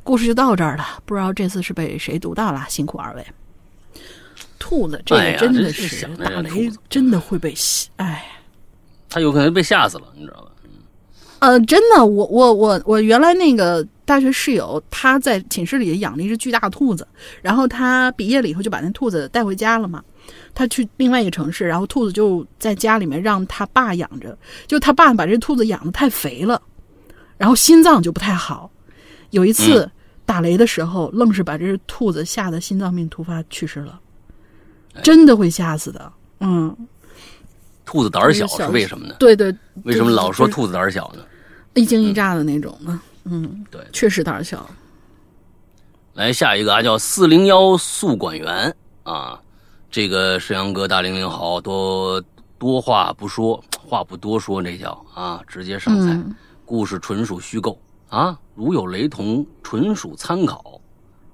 [0.05, 3.27] 故事就到这儿了，不知道这次是被谁读到了，辛苦二位。
[4.61, 8.25] 兔子这个真的是打雷，真的会被吓，哎，
[9.09, 10.49] 他有可能被吓死了，你知道吧？
[11.41, 17.07] 呃，真的，我我我我原来那个大学室友，他在寝室里养了一只巨大的兔子，
[17.43, 20.05] 然后他毕业了以后就把那兔子带回家了嘛。
[20.55, 24.36] 他去另外一个城市，然后兔子就在家里面让他爸养着，
[24.66, 26.61] 就他爸把这兔子养的太肥了，
[27.38, 28.70] 然后心脏就不太好。
[29.30, 29.91] 有一次
[30.26, 33.99] 打雷的时候，愣是把这只兔子吓得心脏病突发去世了，
[35.03, 36.12] 真的会吓死的。
[36.41, 36.76] 嗯。
[37.86, 39.16] 兔子胆小是为什么呢？
[39.18, 41.24] 对对，为什么老说兔子胆小呢？
[41.75, 42.99] 一惊一乍的那种的？
[43.25, 44.68] 嗯，对，确实胆小。
[46.14, 49.41] 来下一个啊，叫四零幺宿管员啊，
[49.91, 52.23] 这个沈阳哥大玲玲好多
[52.59, 56.21] 多话不说，话不多说，这叫啊，直接上菜。
[56.64, 60.81] 故事纯属虚构啊，如有雷同，纯属参考。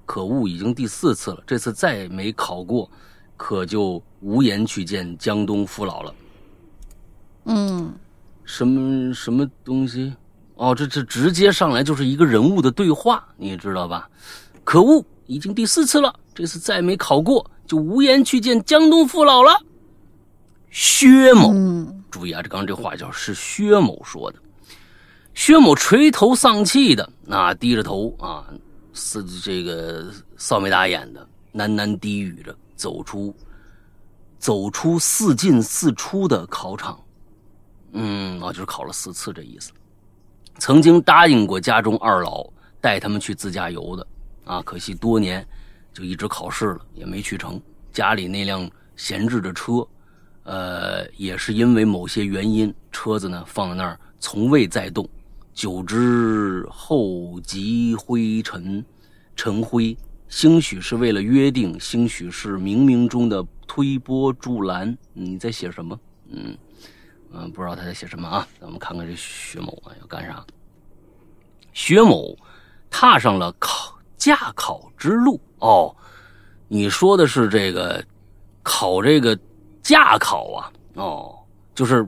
[0.05, 2.89] 可恶，已经第四次了，这次再没考过，
[3.35, 6.15] 可就无颜去见江东父老了。
[7.45, 7.93] 嗯，
[8.45, 10.13] 什么什么东西？
[10.57, 14.09] 哦，这这直接上来就是一个人物的对话，你知道吧？
[14.63, 19.51] 可恶，已经第四次了，这次再没考过，就无颜去见江东父老了。
[20.71, 21.53] 薛某，
[22.09, 24.39] 注意啊，这刚刚这话叫是薛某说的。
[25.33, 28.45] 薛某垂头丧气的，那低着头啊，
[28.93, 33.33] 是这个扫眉打眼的，喃喃低语着，走出
[34.39, 36.99] 走出四进四出的考场。
[37.91, 39.71] 嗯，啊，就是考了四次这意思。
[40.59, 42.45] 曾经答应过家中二老
[42.81, 44.07] 带他们去自驾游的，
[44.45, 45.45] 啊，可惜多年
[45.93, 47.61] 就一直考试了，也没去成。
[47.91, 49.87] 家里那辆闲置的车，
[50.43, 55.07] 呃，也是因为某些原因，车子呢放在那儿从未再动，
[55.53, 58.83] 久之后积灰尘，
[59.35, 59.97] 尘灰。
[60.29, 64.95] 兴许是为了约定，兴许是冥冥中的推波助澜。
[65.13, 65.97] 你在写什么？
[66.29, 66.57] 嗯。
[67.33, 68.47] 嗯，不知道他在写什么啊？
[68.59, 70.43] 咱们看看这薛某啊要干啥？
[71.73, 72.35] 薛某
[72.89, 75.95] 踏上了考驾考之路哦。
[76.67, 78.03] 你说的是这个
[78.63, 79.37] 考这个
[79.81, 80.71] 驾考啊？
[80.95, 81.35] 哦，
[81.75, 82.07] 就是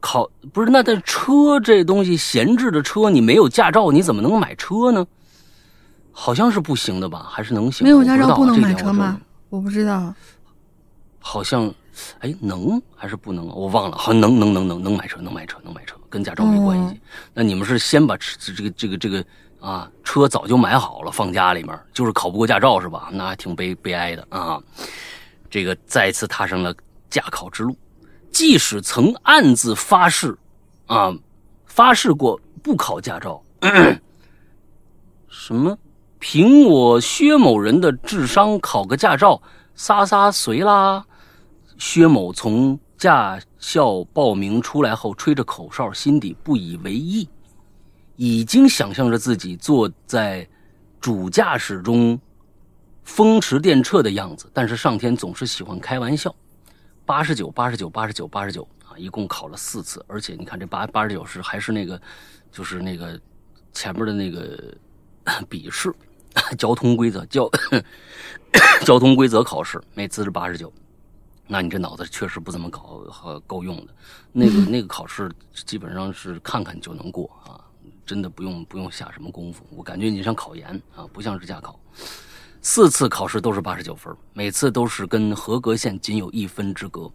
[0.00, 0.70] 考不是？
[0.70, 5.06] 那这车这东西闲置的车，你没有驾照，你怎么能买车呢？
[6.12, 7.26] 好像是不行的吧？
[7.30, 7.84] 还是能行？
[7.84, 9.20] 没有驾照不能买车吗？
[9.48, 10.12] 我不知道。
[11.20, 11.72] 好像。
[12.20, 13.46] 哎，能还是不能？
[13.48, 17.00] 我忘了，好像能能能能能买车，能买车，能买车，跟驾照没关系。
[17.32, 19.24] 那你们是先把车这个这个这个
[19.60, 23.08] 啊车早就买好了放家里面，就是考不过驾照是吧？
[23.12, 24.60] 那还挺悲悲哀的啊。
[25.48, 26.74] 这个再次踏上了
[27.08, 27.76] 驾考之路，
[28.30, 30.36] 即使曾暗自发誓
[30.86, 31.12] 啊
[31.66, 33.42] 发誓过不考驾照，
[35.28, 35.76] 什么
[36.18, 39.40] 凭我薛某人的智商考个驾照
[39.74, 41.04] 撒撒随啦。
[41.80, 47.26] 薛某从驾校报名出来后，吹着口哨，心底不以为意，
[48.16, 50.46] 已经想象着自己坐在
[51.00, 52.20] 主驾驶中
[53.02, 54.48] 风驰电掣的样子。
[54.52, 56.32] 但是上天总是喜欢开玩笑，
[57.06, 58.92] 八十九，八十九，八十九，八十九啊！
[58.98, 61.98] 一共考了四次，而且你看这八八十九是还是那个，
[62.52, 63.18] 就是那个
[63.72, 64.76] 前面的那个
[65.48, 65.90] 笔试，
[66.58, 67.50] 交通规则交
[68.84, 70.70] 交通规则考试，每次是八十九。
[71.52, 73.02] 那你这脑子确实不怎么搞
[73.44, 73.92] 够用的，
[74.30, 77.58] 那个 那个考试基本上是看看就能过啊，
[78.06, 79.64] 真的不用不用下什么功夫。
[79.70, 81.76] 我感觉你像考研啊，不像是驾考。
[82.62, 87.10] 四次考试都是八十九分，每次都是跟合格线仅有一分之隔。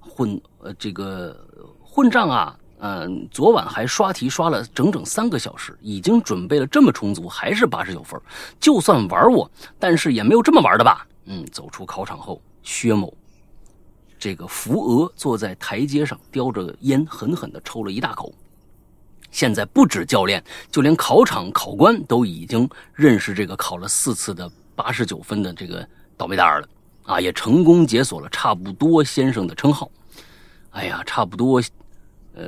[0.00, 1.34] 混呃这个
[1.82, 8.20] 混账啊，嗯，昨晚还刷题刷了整整三个小时，已经准备了这么充足，还是八十九分。
[8.60, 11.06] 就算玩我，但是也没有这么玩的吧？
[11.24, 13.16] 嗯，走出考场后，薛某。
[14.22, 18.32] 这个扶额坐在台阶上，叼着烟，狠狠地抽了一大口。
[19.32, 20.40] 现在不止教练，
[20.70, 25.84] 就连考场考官都已经认识这个考了四次的八十九分的这个
[26.16, 26.68] 倒霉蛋儿了
[27.02, 27.20] 啊！
[27.20, 29.90] 也成功解锁了“差不多先生”的称号。
[30.70, 31.60] 哎呀，差不多，
[32.36, 32.44] 呃，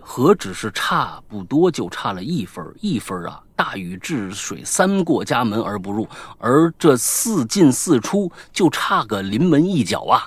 [0.00, 3.38] 何止是差不多，就差了一分一分啊！
[3.54, 10.24] 大禹治水三过家门而不入，而这四进四出就差个临门一脚啊！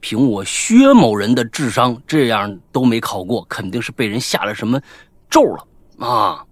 [0.00, 4.80] 凭我薛某人的智商，这样都没考过，肯定是被人下了什么
[5.28, 6.44] 咒了啊！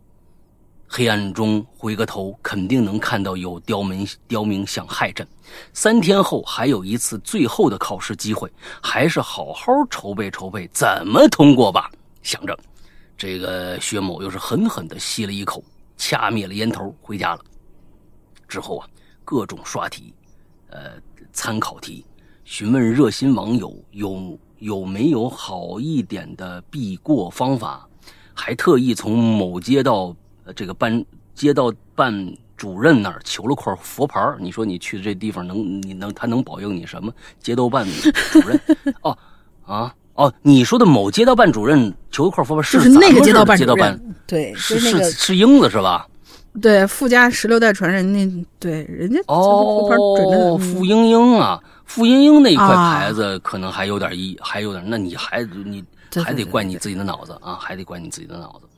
[0.86, 5.26] 黑暗中回个头，肯定能看到有刁民刁民想害朕。
[5.72, 11.90] 三天后还有一次最后的考试机会，还是好好筹备筹备，怎么通过吧？
[12.22, 12.56] 想着，
[13.16, 15.64] 这个薛某又是狠狠地吸了一口，
[15.96, 17.40] 掐灭了烟头，回家了。
[18.46, 18.86] 之后啊，
[19.24, 20.14] 各种刷题，
[20.70, 20.92] 呃，
[21.32, 22.06] 参考题，
[22.44, 27.88] 询问热心网友有有没有好一点的避过方法，
[28.32, 30.14] 还特意从某街道
[30.44, 31.04] 呃这个办
[31.34, 37.12] 街道办主任那儿求了块佛牌儿你说你去这地方能你能他能保佑你什么？
[37.40, 37.86] 街道办
[38.30, 38.60] 主任
[39.02, 39.18] 哦
[39.64, 46.06] 啊哦，你说的某街道办主任求一块佛牌就是那个街道办街道办主任，对，是是那个是英子是吧？
[46.62, 55.84] 对富家十六代传人那对人家哦，嗯傅英英啊，傅英英那一块啊牌子可能还有点意，还有点，那你还你
[56.24, 58.68] 还得怪你自己的脑子啊，还得怪你自己的脑子。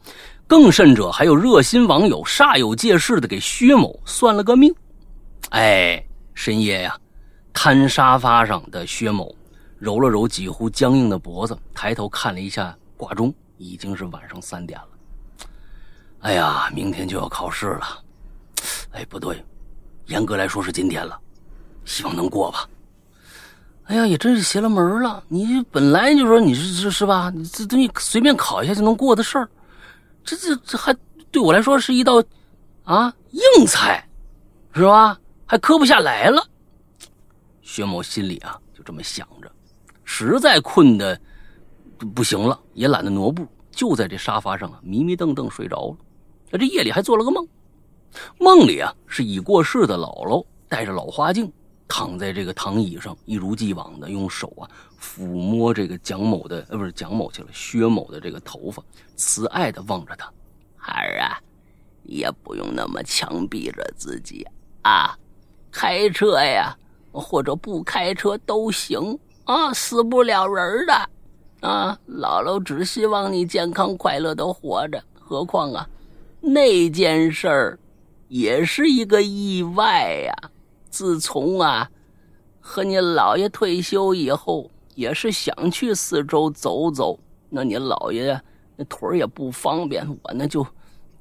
[0.46, 4.74] 更甚者，还有热心网友煞有介事的给薛某算了个命。
[5.50, 6.02] 哎，
[6.34, 6.96] 深夜呀，
[7.52, 9.34] 瘫沙发上的薛某
[9.78, 14.95] 揉了揉几乎僵硬的脖子，抬头看了一下挂钟，已经是晚上三点了。
[16.26, 18.02] 哎呀，明天就要考试了。
[18.90, 19.44] 哎，不对，
[20.06, 21.16] 严格来说是今天了，
[21.84, 22.68] 希望能过吧。
[23.84, 25.22] 哎呀，也真是邪了门了！
[25.28, 27.30] 你本来就说你是是是吧？
[27.32, 29.48] 你这东西随便考一下就能过的事儿，
[30.24, 30.92] 这这这还
[31.30, 32.20] 对我来说是一道
[32.82, 34.04] 啊硬菜，
[34.72, 35.16] 是吧？
[35.46, 36.44] 还磕不下来了。
[37.62, 39.48] 薛某心里啊就这么想着，
[40.02, 41.16] 实在困的
[42.16, 45.96] 不行了，也懒得挪步，就在这沙发上啊迷迷瞪瞪睡着了。
[46.52, 47.46] 这夜里还做了个梦，
[48.38, 51.52] 梦里啊是已过世的姥姥戴着老花镜，
[51.86, 54.70] 躺在这个躺椅上，一如既往的用手啊
[55.00, 58.82] 抚摸这个蒋某的呃不是蒋某去了薛某的这个头发，
[59.16, 60.32] 慈爱的望着他，
[60.76, 61.38] 孩儿啊，
[62.04, 64.46] 也不用那么强逼着自己
[64.82, 65.16] 啊，
[65.70, 66.74] 开车呀
[67.12, 70.94] 或者不开车都行啊，死不了人的
[71.60, 71.98] 啊。
[72.08, 75.88] 姥姥只希望你健康快乐的活着，何况啊。
[76.46, 77.78] 那件事儿
[78.28, 80.32] 也是一个意外呀、
[80.88, 81.90] 自从啊
[82.60, 87.18] 和你姥爷退休以后，也是想去四周走走。
[87.48, 88.40] 那你姥爷，
[88.76, 90.64] 那腿儿也不方便，我呢就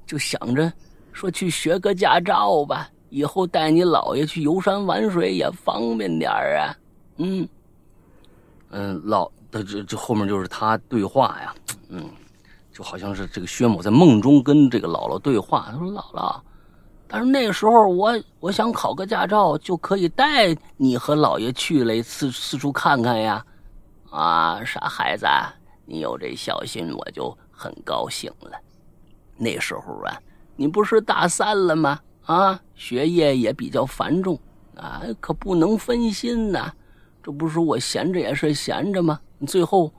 [0.06, 0.72] 就想着
[1.12, 6.76] 说去学个驾照吧，以后带你姥爷去游山玩水也方便点儿啊。
[7.16, 7.48] 嗯
[8.70, 11.54] 嗯，老这这这后面就是他对话呀，
[11.88, 12.08] 嗯。
[12.76, 16.38] 就好像是这个薛某在梦中跟这个姥姥对话，他说：“姥姥，
[17.08, 23.42] 但是那时候我我想考个驾照，就可以带你和姥爷去了四四处看看呀。
[24.10, 25.26] 啊，傻孩子，
[25.86, 28.50] 你有这孝心，我就很高兴了。
[29.38, 30.14] 那时候啊，
[30.54, 31.98] 你不是大三了吗？
[32.26, 34.38] 啊，学业也比较繁重
[34.74, 36.70] 啊，可不能分心呐。
[37.22, 39.18] 这不是我闲着也是闲着吗？
[39.46, 39.90] 最后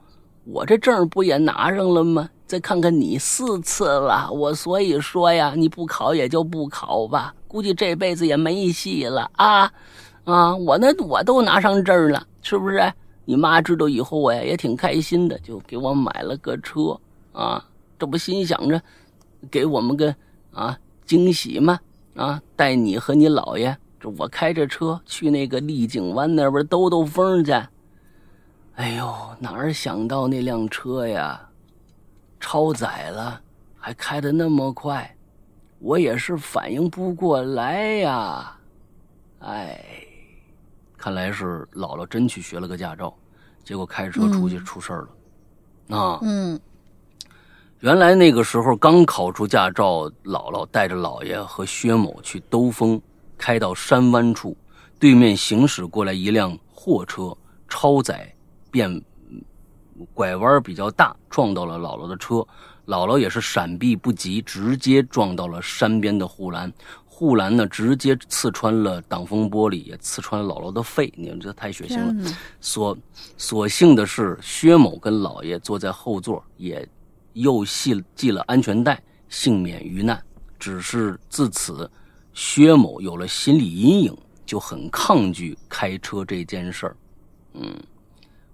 [0.50, 9.70] 我这证不也拿上了吗？”再看看你四次了，我所以说呀，你不考也就不考吧，估计这辈子也没戏了啊！
[10.24, 12.90] 啊，我那我都拿上证了，是不是？
[13.26, 16.98] 你妈知道以后我呀也挺开心的，就给我买了个车
[17.32, 17.62] 啊，
[17.98, 18.80] 这不心想着
[19.50, 20.14] 给我们个
[20.50, 21.78] 啊惊喜吗？
[22.16, 27.52] 啊，带你和你姥爷，这我开着车去那个丽景湾那边兜兜风去。
[28.78, 31.40] 哎呦，哪儿想到那辆车呀！
[32.38, 33.40] 超载了，
[33.76, 35.16] 还开的那么快，
[35.80, 38.56] 我也是反应不过来呀！
[39.40, 39.84] 哎，
[40.96, 43.12] 看来是姥姥真去学了个驾照，
[43.64, 45.98] 结果开着车出去出事儿了。
[45.98, 46.60] 啊，嗯，
[47.80, 53.02] 原来那个时候刚考出驾照，姥姥带着姥爷和薛某去兜风，
[53.36, 54.56] 开到山湾处，
[55.00, 57.36] 对面行驶过来一辆货车，
[57.68, 58.32] 超载
[58.70, 59.02] 变。
[60.14, 62.36] 拐弯比较大，撞到了姥姥的车，
[62.86, 66.72] 姥姥也是闪避不及，直接撞到了山边的护栏，
[67.04, 71.12] 护栏呢直接刺穿了挡风玻璃，也刺穿了姥姥的肺。
[71.16, 72.32] 你们这太血腥了。
[72.60, 72.96] 所
[73.36, 76.88] 所幸的是，薛某跟姥爷坐在后座，也
[77.32, 80.22] 又系系了安全带，幸免于难。
[80.60, 81.90] 只是自此，
[82.34, 84.16] 薛某有了心理阴影，
[84.46, 86.96] 就很抗拒开车这件事儿。
[87.54, 87.76] 嗯，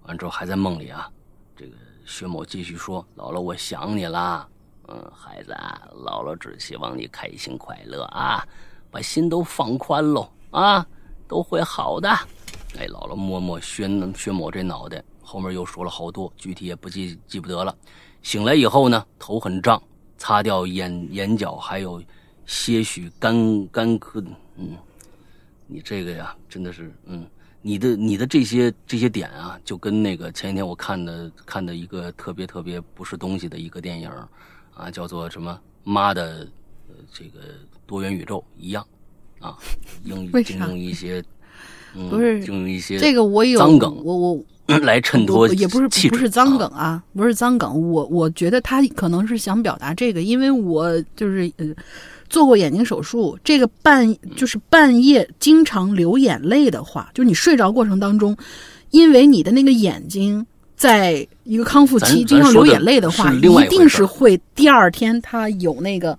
[0.05, 1.11] 完之后还在梦里啊。
[1.57, 1.73] 这个
[2.07, 4.49] 薛某继续说：“姥姥，我想你啦。
[4.89, 8.47] 嗯，孩子，啊姥姥只希望你开心快乐啊，
[8.91, 10.87] 把心都放宽喽啊，
[11.27, 12.09] 都会好的。”
[12.77, 17.75] 哎，姥姥摸摸薛薛某这脑袋，后面又说了好多，具体也不记记不得了。
[18.21, 19.81] 醒来以后呢，头很胀，
[20.19, 22.03] 擦掉眼眼角还有
[22.47, 24.25] 些许干干咳。
[24.57, 24.77] 嗯，
[25.67, 27.25] 你这个呀，真的是嗯。
[27.67, 34.11] 你的你的这些这些点啊，就跟那个前几天我看的看的一个特别特别不是东西的一个电影，
[34.75, 36.47] 啊，叫做什么妈的，
[36.89, 37.41] 呃，这个
[37.87, 38.87] 多元宇宙一样，
[39.41, 39.57] 啊，
[40.05, 41.25] 用用一些，
[41.95, 44.45] 嗯、不是就用一些这个我有脏梗我我
[44.83, 47.91] 来衬托也不是不是脏梗啊啊，不是脏梗。
[47.91, 51.67] 我我觉得他可能是想表达这个，因为我就是呃
[52.35, 58.37] 做过眼睛手术，这个半就是半夜经常流眼泪的话，就是你睡着过程当中，
[58.91, 60.45] 因为你的那个眼睛
[60.75, 66.19] 在一个康复期经常流眼泪的话，一定是会第二天他有那个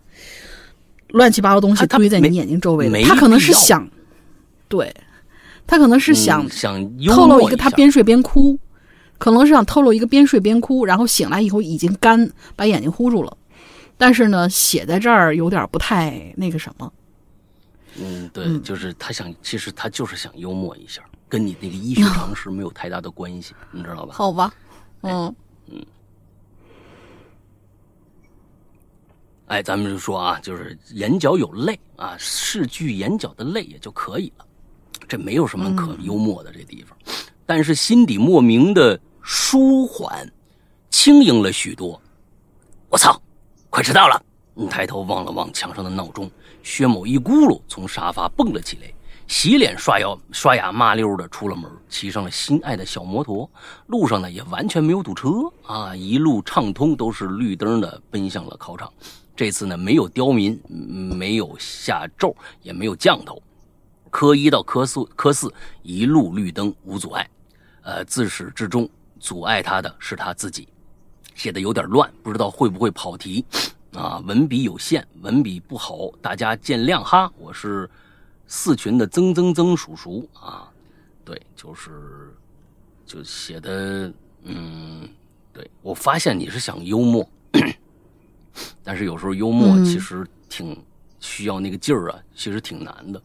[1.10, 3.86] 乱七八糟东西堆在你眼睛周围他可能是想，
[4.70, 4.90] 对
[5.68, 8.58] 他可能是想嗯想透露一个他边睡边哭，
[9.18, 13.36] 可能是想透露一个边睡边哭，然后醒来以后已经干，把眼睛糊住了。
[13.98, 16.94] 但是呢，写在这儿有点不太那个什么。
[17.98, 18.62] 嗯，对，嗯。
[18.62, 24.14] 就是他想，其实他就是想幽默一下，跟你那个医学常识没有太大的关系，你知道吧？
[24.14, 24.54] 好吧，
[25.02, 25.34] 嗯。
[29.48, 34.46] 哎，咱们就说啊，就是眼角有泪啊，视距眼角的泪也就可以了，
[35.08, 36.98] 这没有什么可幽默的这地方，
[37.46, 40.28] 但是心底莫名的舒缓，
[40.90, 42.02] 轻盈了许多。
[42.90, 43.22] 我操，
[43.76, 44.24] 快迟到了！
[44.70, 46.32] 抬头望了望墙上的闹钟，
[46.64, 48.90] 薛某一咕噜从沙发蹦了起来，
[49.28, 53.50] 洗脸刷牙刷牙麻溜的出了门，骑上了心爱的小摩托。
[53.88, 55.30] 路上呢也完全没有堵车
[55.66, 58.90] 啊，一路畅通，都是绿灯的奔向了考场。
[59.36, 63.44] 这次呢没有刁民，没有下咒，也没有降头，
[64.10, 65.54] 科一到科四科四
[65.84, 67.30] 一路绿灯无阻碍。
[67.82, 68.90] 呃，自始至终
[69.20, 70.66] 阻碍他的是他自己。
[71.36, 73.46] 写的有点乱，不知道会不会跑题
[73.94, 74.18] 啊？
[74.26, 77.32] 文笔有限，文笔不好，大家见谅哈。
[77.38, 77.88] 我是
[78.48, 80.72] 四群的曾曾曾叔叔啊，
[81.24, 82.34] 对，就是
[83.06, 84.12] 就写的，
[84.44, 85.08] 嗯，
[85.54, 87.28] 对我发现你是想幽默，
[88.82, 90.76] 但是有时候幽默嗯其实挺
[91.20, 93.22] 需要那个劲儿啊，其实挺难的。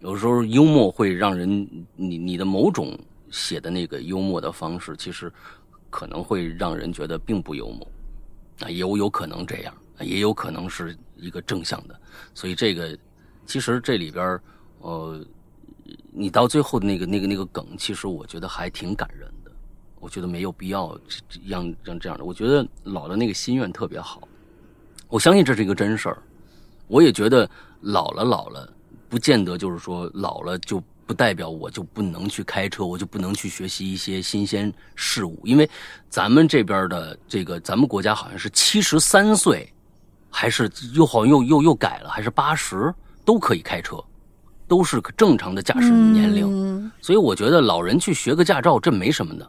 [0.00, 2.98] 有时候幽默会让人，你你的某种
[3.30, 5.32] 写的那个幽默的方式，其实
[5.92, 7.86] 可能会让人觉得并不幽默，
[8.62, 12.00] 啊，有有可能这样，也有可能是一个正向的。
[12.34, 12.98] 所以这个
[13.44, 14.40] 其实这里边，
[14.80, 15.22] 呃，
[16.10, 19.52] 你到最后的那个那个那个梗，其实我觉得还挺感人的。
[20.00, 20.98] 我觉得没有必要
[21.46, 22.24] 让让这样的。
[22.24, 24.26] 我觉得老了那个心愿特别好，
[25.08, 26.22] 我相信这是一个真事儿。
[26.88, 27.48] 我也觉得
[27.82, 28.68] 老了老了，
[29.08, 30.82] 不见得就是说老了就
[31.12, 35.38] 不代表我就不能去开车，我就不能去学习一些新鲜事物。
[35.44, 35.68] 因为
[36.08, 39.70] 咱们这边的这个，咱们国家好像是七十三岁，
[40.30, 42.94] 还是又好像又又又改了，还是八十
[43.26, 44.02] 都可以开车，
[44.72, 46.46] 都是正常的驾驶年龄。
[46.46, 49.46] 嗯所以我觉得老人去学个驾照，这没什么的，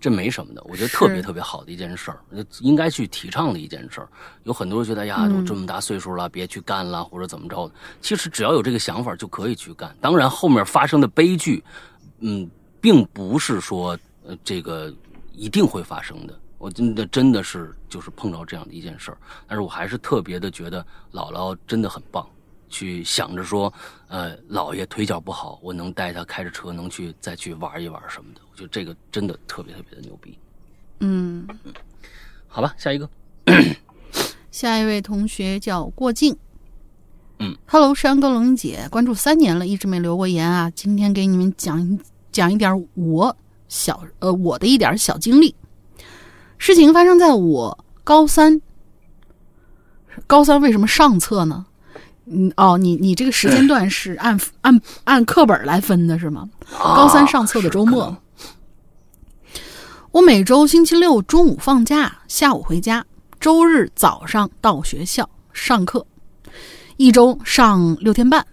[0.00, 2.18] 这没什么的，我觉得特别特别好的一件事儿，
[2.60, 4.08] 应该去提倡的一件事儿。
[4.44, 7.74] 有很多人觉得哎呀，嗯都这么大岁数了，别去干了或者怎么着的。
[8.00, 9.94] 其实只要有这个想法就可以去干。
[10.00, 11.62] 当然后面发生的悲剧，
[12.20, 12.48] 嗯，
[12.80, 14.94] 并不是说呃这个
[15.32, 16.38] 一定会发生的。
[16.56, 19.18] 我真的真的是就是碰到这样的一件事儿，
[19.48, 22.24] 但是我还是特别的觉得姥姥真的很棒，
[22.72, 23.72] 去想着说，
[24.08, 30.36] 呃，姥爷腿脚不好，我能带他开着车能去再去玩一玩什么的，我觉得这个真的特别特别的牛逼。
[31.00, 31.46] 嗯，
[32.48, 33.08] 好吧，下一个，
[34.50, 36.36] 下一位同学叫过境。
[37.38, 40.70] 嗯，Hello，山哥龙姐，关注三年了，一直没留过言啊。
[40.70, 41.98] 今天给你们讲
[42.30, 43.36] 讲一点我
[43.68, 45.54] 小呃我的一点小经历。
[46.56, 48.62] 事情发生在我高三，
[50.28, 51.66] 高三为什么上册呢？
[52.26, 56.48] 嗯，哦，你你这个时间段是按按按课本来分的是吗？
[56.78, 58.18] 高三上册的周末，啊
[60.12, 63.02] 我每周星期六中午放假，下午回家；
[63.40, 66.06] 周日早上到学校上课，
[66.98, 68.46] 一周上六天半，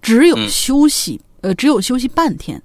[0.00, 2.62] 只有嗯休息、呃，只有休息半天。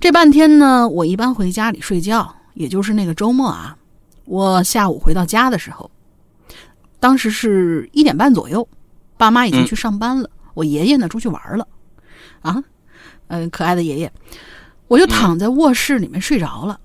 [0.00, 3.76] 这半天呢，我一般回家里睡觉，也就是那个周末啊。
[4.24, 5.88] 我下午回到家的时候，
[6.98, 8.66] 当时是一点半左右，
[9.22, 11.64] 爸妈已经嗯去上班了，我爷爷呢出去玩了，
[12.40, 12.60] 啊，
[13.28, 14.12] 嗯、可爱的爷爷，
[14.88, 16.80] 我就躺在卧室里面睡着了。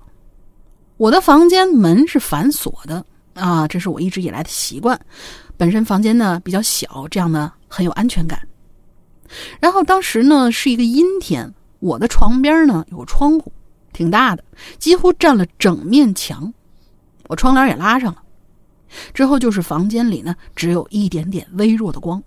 [0.98, 3.04] 我的房间门是反锁的
[3.34, 4.96] 啊，这是我一直以来的习惯。
[5.56, 8.40] 本身房间呢比较小，这样呢很有安全感。
[9.58, 13.52] 然后当时呢是一个阴天，我的床边呢有个窗户，
[13.92, 14.44] 挺大的，
[14.78, 16.54] 几乎占了整面墙。
[17.26, 18.22] 我窗帘也拉上了。
[19.12, 22.22] 之后就是房间里呢只有一点点微弱的光。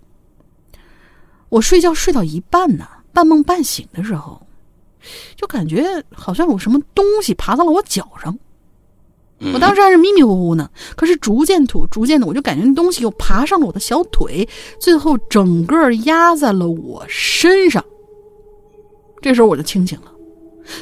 [1.48, 4.46] 我睡觉睡到一半呢，半梦半醒的时候，
[5.36, 8.38] 就感觉好像有什么东西爬到了我脚上。
[9.52, 14.48] 我当时还是迷迷糊糊呢，可是逐渐吐逐渐的，我就感觉那东西又爬上了我的小腿，
[14.78, 17.84] 最后整个压在了我身上。
[19.20, 20.12] 这时候我就清醒了，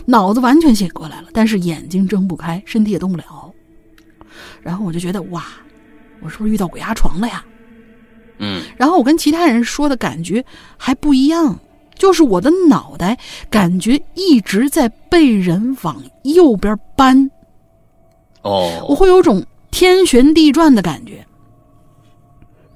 [0.05, 3.51] 脑子完全醒过来了，但是眼睛睁不开，身体也动不了。
[4.61, 5.43] 然后我就觉得哇，
[6.21, 7.45] 我是不是遇到鬼压床了呀？
[8.39, 10.43] 嗯然后我跟其他人说的感觉
[10.79, 11.59] 还不一样，
[11.95, 13.19] 就是我的脑袋
[13.51, 17.31] 感觉一直在被人往右边搬，
[18.41, 21.23] 哦我哦，会有种天旋地转的感觉。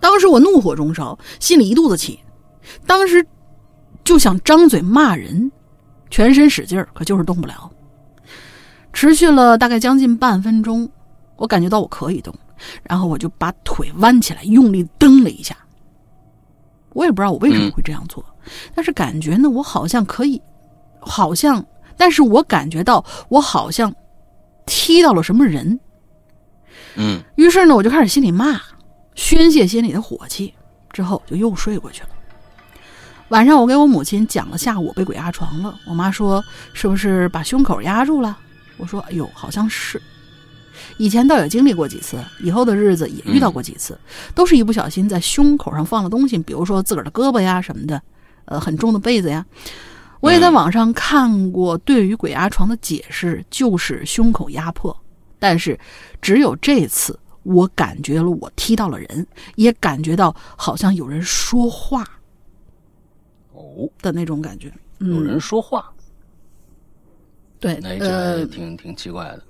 [0.01, 2.21] 当时我怒火中烧，心里一肚子气，
[2.87, 3.27] 当时
[4.05, 5.51] 就想张嘴骂人，
[6.11, 7.71] 全身使劲儿，可就是动不了。
[8.93, 10.87] 持续了大概将近半分钟，
[11.37, 12.35] 我感觉到我可以动，
[12.83, 15.57] 然后我就把腿弯起来，用力蹬了一下。
[16.93, 18.25] 我也不知道我为什么会这样做，
[18.75, 20.41] 但是感觉呢，我好像可以，
[21.01, 21.65] 好像，
[21.97, 23.93] 但是我感觉到我好像
[24.65, 25.81] 踢到了什么人，
[26.95, 28.61] 嗯于是呢，我就开始心里骂，
[29.17, 30.55] 宣泄心里的火气，
[30.93, 32.11] 之后就又睡过去了。
[33.31, 38.39] 晚上我给我母亲讲了下午我被鬼压床了，我妈说是不是把胸口压住了？
[38.77, 40.01] 我说哎呦，好像是。
[40.99, 43.99] 以前倒也经历过几次，以后的日子也遇到过几次，
[44.35, 48.01] 都是一不小心在胸口上放了东西，比如说自个儿的胳膊呀什么的，
[48.45, 49.45] 呃，很重的被子呀。
[50.21, 54.97] 我也在网上看过对于鬼压床的解释，就是胸口压迫，
[55.39, 55.79] 但是
[56.23, 62.03] 只有这次，我感觉了我踢到了人，也感觉到好像有人说话
[63.53, 64.73] 哦，的那种感觉。
[64.99, 65.93] 有嗯，人说话，
[67.61, 69.43] 对，那这呃还，挺挺奇怪的。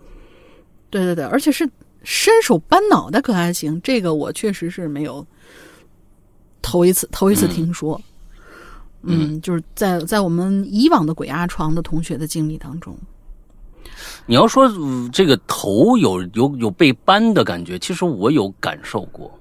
[0.95, 1.69] 对对对，而且是
[2.05, 5.27] 伸手扳脑袋可还行，这个我确实是没有
[6.63, 8.01] 头一次头一次听说。
[9.03, 12.97] 嗯，就是在在我们以往的鬼压床的同学的经历当中，
[14.25, 19.37] 你要说、呃这个头有有有被扳的感觉，其实我有感受过，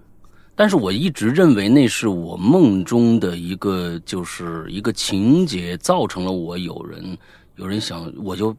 [0.56, 7.18] 但是我一直认为那是我梦中的一个就是一个情节，造成了我有人
[7.56, 8.54] 有人想我就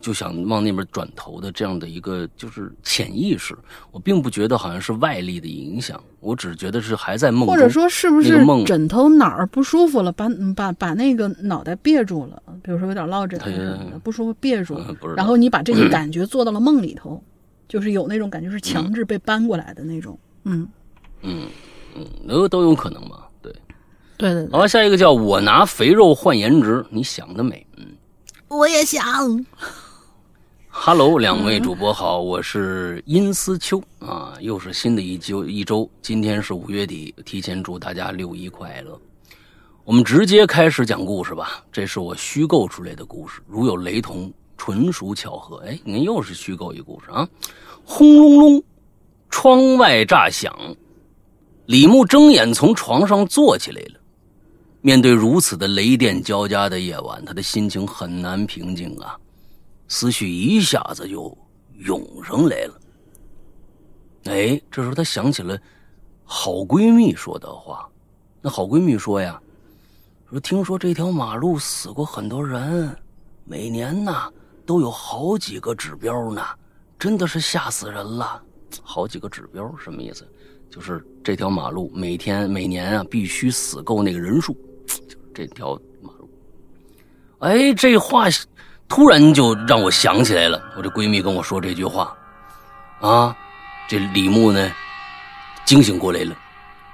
[0.00, 3.56] 就想往那边转头的这样的一个就是潜意识，
[3.90, 13.40] 我并不觉得好像是外力的影响，我只觉得是还在梦中，或者说是不是梦枕头哪儿不舒服了，把嗯把把那个脑袋别住了，比如说有点落枕
[14.02, 14.80] 不舒服别住
[15.16, 17.22] 然后你把这个 感觉做到了梦里头，
[17.68, 20.18] 就是有那种感觉是强制被搬过来的那种。
[20.44, 20.66] 嗯，
[21.22, 21.46] 嗯
[21.96, 23.52] 嗯，都都有可能嘛，对。
[24.16, 27.84] 对对对，好，下一个叫我拿肥肉换颜值，你想得美，嗯。
[28.48, 29.02] 我也想。
[30.80, 38.98] Hello，两位主播好，我是殷思秋啊，又是新的一周一周，今天是五月底，提前祝大家六一快乐。
[39.84, 45.58] 我们直接开始讲故事吧，这是我虚构出来的故事，如有雷同，纯属巧合。
[45.66, 47.28] 哎，你看又是虚构一故事啊！
[47.84, 48.62] 轰隆隆，
[49.28, 50.56] 窗外炸响，
[51.66, 54.00] 李牧睁眼从床上坐起来了。
[54.80, 59.18] 面对如此的雷电交加的夜晚，他的心情很难平静啊。
[59.88, 61.36] 思绪一下子就
[61.78, 62.80] 涌上来了。
[64.24, 65.58] 哎，这时候她想起了
[66.24, 67.88] 好闺蜜说的话。
[68.40, 69.40] 那好闺蜜说呀
[70.30, 72.94] ：“说听说这条马路死过很多人，
[73.44, 74.32] 每年呢
[74.64, 76.42] 都有好几个指标呢，
[76.98, 78.40] 真的是吓死人了。
[78.82, 80.28] 好几个指标什么意思？
[80.70, 84.54] 就是这条马路每天每年啊必须死够那个人数，
[84.86, 86.28] 就是这条马路。
[87.38, 88.28] 哎，这话
[88.88, 92.16] 突然就让我想起来了，我这闺蜜跟我说这句话，
[93.00, 93.36] 啊，
[93.86, 94.70] 这李牧呢
[95.64, 96.34] 惊醒过来了，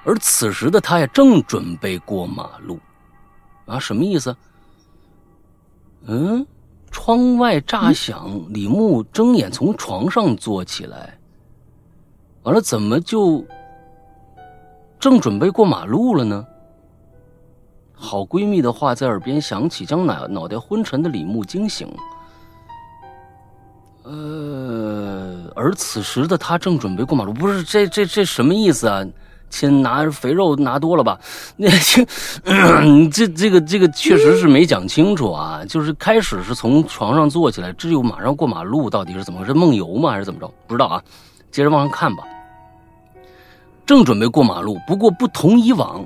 [0.05, 2.79] 而此时的他呀正准备过马路，
[3.67, 4.37] 啊，什么意思？
[6.07, 6.45] 嗯，
[6.91, 11.17] 窗外炸响，李牧睁眼从床上坐起来，
[12.43, 13.43] 完了怎么就
[14.99, 16.45] 正准备过马路了呢？
[18.05, 21.89] 好闺蜜的话在耳边响起，将脑脑袋昏沉的李牧惊醒。
[24.03, 29.03] 呃，而此时的他正准备过马路，不是这这这什么意思啊？
[29.49, 31.19] 亲，拿肥肉拿多了吧？
[31.57, 32.05] 那这、
[33.09, 35.65] 这这个这个确实是没讲清楚啊。
[35.67, 39.55] 就是开始是从床上坐起来，这又马上过马路，到底是怎么回事？
[39.55, 40.11] 梦游吗？
[40.11, 40.53] 还是怎么着？
[40.67, 41.03] 不知道啊。
[41.51, 42.25] 接着往上看吧。
[43.87, 46.05] 正准备过马路，不过不同以往。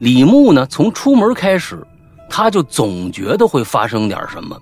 [0.00, 1.86] 李牧呢，从出门开始，
[2.30, 4.58] 他就总觉得会发生点什么。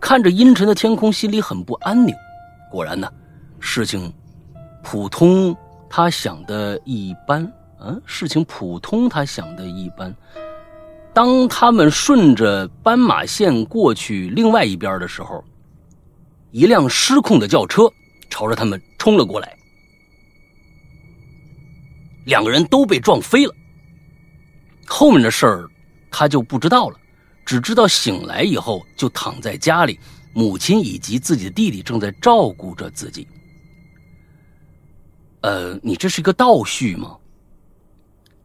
[0.00, 2.14] 看着阴沉的天空，心里很不安宁。
[2.70, 3.12] 果然呢，
[3.58, 4.12] 事情
[4.84, 5.54] 普通，
[5.90, 7.52] 他想的一般。
[7.80, 10.14] 嗯，事情普通，他想的一般。
[11.12, 15.42] 当他们顺着斑马线过去另外一边的时候，
[16.52, 17.90] 一辆失控的轿车
[18.30, 19.56] 朝着他们冲了过来，
[22.26, 23.52] 两个人都被撞飞了。
[24.86, 25.68] 后面的事儿
[26.10, 26.98] 他就不知道了，
[27.44, 29.98] 只知道醒来以后就躺在家里，
[30.32, 33.26] 母亲以及自己的弟弟正在照顾着自己。
[35.42, 37.16] 呃，你这是一个倒叙吗？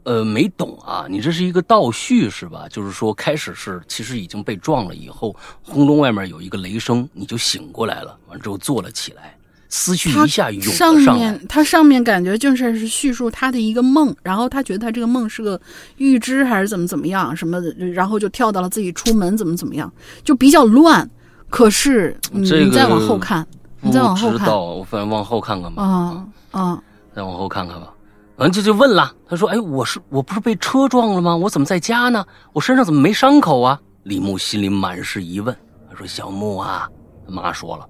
[0.04, 2.68] 呃，没懂啊，你这是一个倒叙是吧？
[2.70, 9.38] 就是说，开始是其实已经被撞了，以后轰隆外面有一个雷声，你就醒过来了，完之后坐了起来，
[9.72, 11.32] 思绪一下涌了上上来。
[11.32, 15.60] 面他上面感觉就是是叙述他的一个梦，然后他觉得他这个梦是个
[15.98, 19.92] 预知还是怎么怎么样什么的，然后就跳到了自己出门怎么怎么样，
[20.24, 21.10] 就比较乱。
[21.50, 23.46] 可是你这个你再往后看，
[23.82, 25.84] 你再往后看不知道，我反正往后看看吧。
[25.84, 26.84] 啊啊，
[27.16, 27.92] 再往后看看吧。
[28.38, 31.36] 完这就问了，他说：“哎，我是我不是被车撞了吗？
[31.36, 32.26] 我怎么在家呢？
[32.54, 35.56] 我身上怎么没伤口啊？”李牧心里满是疑问。
[35.90, 36.90] 他说：“小木啊，
[37.28, 37.86] 他妈说了，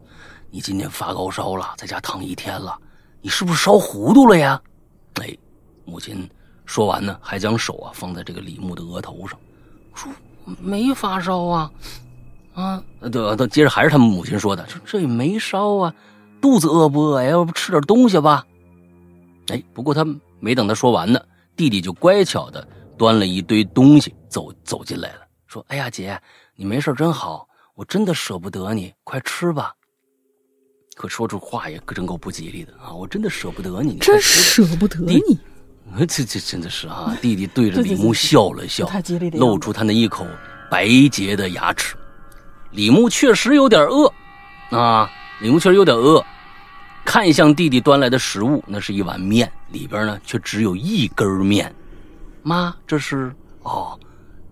[0.51, 2.77] 你今天发高烧了，在家躺一天了，
[3.21, 4.61] 你是不是烧糊涂了呀？”
[5.21, 5.37] 哎，
[5.85, 6.29] 母亲
[6.65, 9.39] 说完呢，还将手啊放在这个李牧的额头上，
[9.95, 10.11] 说
[10.59, 11.71] ：“没发烧啊，
[12.53, 15.93] 啊，对，对，接着还是他们母亲说的，说这也没烧啊，
[16.41, 17.29] 肚子饿不饿呀？
[17.29, 18.45] 要不吃点东西吧？”
[19.47, 20.05] 哎，不过他
[20.39, 21.21] 没等他说完呢，
[21.55, 22.65] 弟弟就乖巧的
[22.97, 26.19] 端了一堆东西走走进来了，说：“哎呀，姐，
[26.55, 29.73] 你没事真好，我真的舍不得你，快吃吧。”
[30.95, 32.93] 可说出话也真够不吉利的啊！
[32.93, 35.39] 我真的舍不得你，真舍不得弟你。
[36.05, 37.17] 这这真的是啊！
[37.21, 38.89] 弟弟对着李牧笑了笑，
[39.33, 40.25] 露出他那一口
[40.69, 41.95] 白洁的牙齿。
[42.71, 44.13] 李牧确实有点饿
[44.69, 45.09] 啊，
[45.41, 46.23] 李牧确实有点饿。
[47.03, 51.73] 看向弟弟端来的食物，那是一碗面，里边呢却只有一根面。
[52.43, 53.99] 妈，这是哦，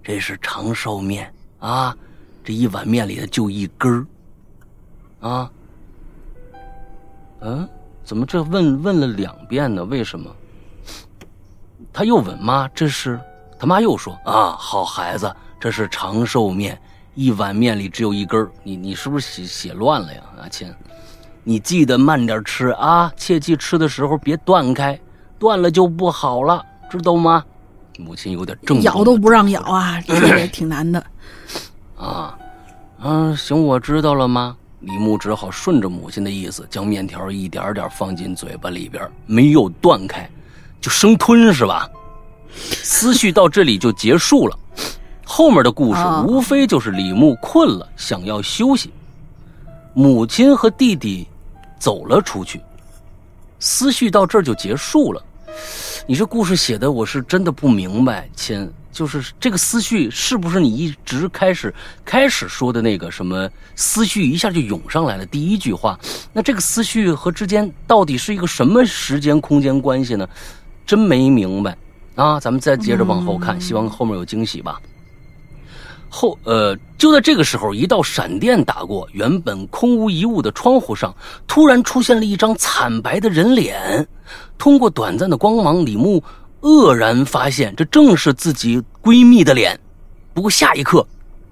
[0.04, 1.96] 这是长寿面啊！
[2.44, 4.06] 这一碗面里头就一根儿
[5.30, 5.52] 啊。
[7.42, 7.68] 嗯，
[8.04, 9.84] 怎么这问问了两遍呢？
[9.86, 10.30] 为什么？
[11.92, 13.20] 他又问妈：“这是？”
[13.58, 16.80] 他妈又说：“啊，好孩子，这是长寿面，
[17.16, 20.74] 一碗面里只有一根儿你你是不是写写乱了呀，阿谦？
[21.44, 25.00] 你记得慢点吃啊，切记吃的时候别断开，
[25.38, 27.44] 断了就不好了，知道吗？”
[27.98, 31.04] 母亲有点正咬都不让咬啊，这也挺难的。
[31.98, 32.38] 啊，
[33.02, 34.56] 嗯，行，我知道了吗？
[34.82, 40.30] 李牧只好顺着母亲的意思，将面条一点点放进嘴巴里边，没有断开，
[40.80, 41.90] 就生吞是吧？
[42.52, 44.58] 思绪到这里就结束了，
[45.26, 48.90] 后面的故事啊无非就是李牧困了，想要休息，
[49.94, 51.28] 母亲和弟弟
[51.78, 52.62] 走了出去，
[53.60, 55.22] 思绪到这儿就结束了。
[56.08, 65.26] 你这故事写的我是真的不明白，亲，就是这个思绪是不是你一直开始开始说的那个什么思绪一下就涌上来了？
[65.26, 66.00] 第一句话，
[66.34, 70.28] 那这个思绪和之间到底是一个什么时间空间关系呢？
[70.86, 71.78] 真没明白
[72.16, 72.40] 啊！
[72.40, 74.82] 咱们再接着往后看，希望后面有惊喜吧。
[76.10, 84.08] 后呃，就在这个时候，一道闪电打过，原本空无一物的窗户上，突然出现了一张惨白的人脸。
[84.58, 86.24] 通过短暂的光芒，李牧
[86.62, 89.80] 愕然发现，这正是自己闺蜜的脸。
[90.34, 91.06] 不过下一刻，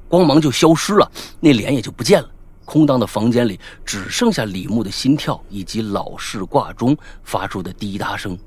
[0.07, 2.29] 光芒就消失了，那脸也就不见了。
[2.65, 8.37] 空荡的房间里只剩下李牧的心跳以及老式挂钟发出的滴答声。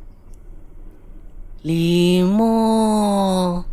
[1.62, 3.64] 李牧。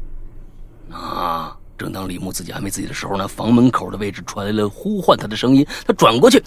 [0.91, 1.55] 啊！
[1.77, 5.63] 正当李牧自己安慰自己的时候呢，房门口的位置传来了呼唤他的声音。
[5.85, 6.43] 他转过去，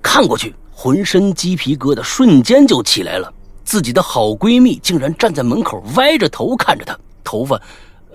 [0.00, 3.34] 看过去，浑身鸡皮疙瘩瞬间就起来了。
[3.64, 7.60] 自己的好闺蜜竟然站在门口，歪着头看着他，头发，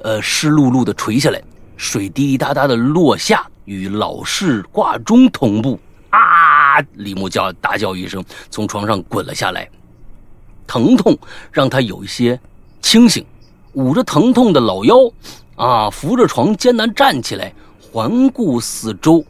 [0.04, 1.42] 呃，湿漉漉的垂下来，
[1.76, 5.80] 水滴滴答答的落下，与老式挂钟同步。
[6.12, 6.80] 啊！
[6.94, 9.70] 李牧叫大叫一声，从床上滚了下来。
[10.66, 11.18] 疼痛
[11.52, 12.40] 让他有一些
[12.82, 13.26] 清醒，
[13.74, 14.96] 捂着疼痛的老腰，
[15.56, 19.24] 啊，扶着床艰难站起来，环顾四周，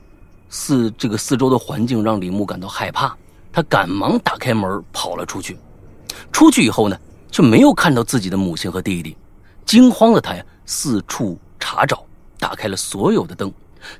[0.49, 3.15] 四这个四周的环境让李牧感到害怕，
[3.51, 5.57] 他赶忙打开门跑了出去。
[6.31, 6.97] 出去以后呢，
[7.31, 9.15] 却没有看到自己的母亲和弟弟，
[9.65, 12.05] 惊慌的他呀四处查找，
[12.39, 13.51] 打开了所有的灯。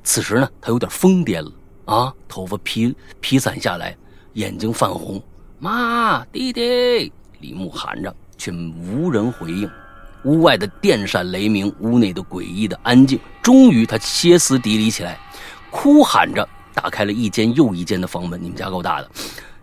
[0.02, 1.52] 此时呢，他有点疯癫了
[1.86, 3.96] 啊，头发披披散下来，
[4.34, 5.22] 眼睛泛红。
[5.58, 7.12] 妈，弟弟！
[7.40, 9.70] 李牧喊着，却无人回应。
[10.24, 13.18] 屋外的电闪雷鸣，屋内的诡异的安静。
[13.42, 15.18] 终于，他歇斯底里起来，
[15.70, 18.38] 哭喊着打开了一间又一间的房门。
[18.42, 19.10] 你们家够大的，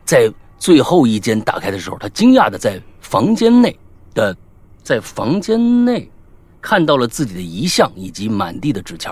[0.03, 3.77] 在最后一间打开的时候，他惊讶的在房间内
[4.13, 4.35] 的，
[4.83, 6.09] 在房间内
[6.61, 9.11] 看到了自己的遗像以及满地的纸钱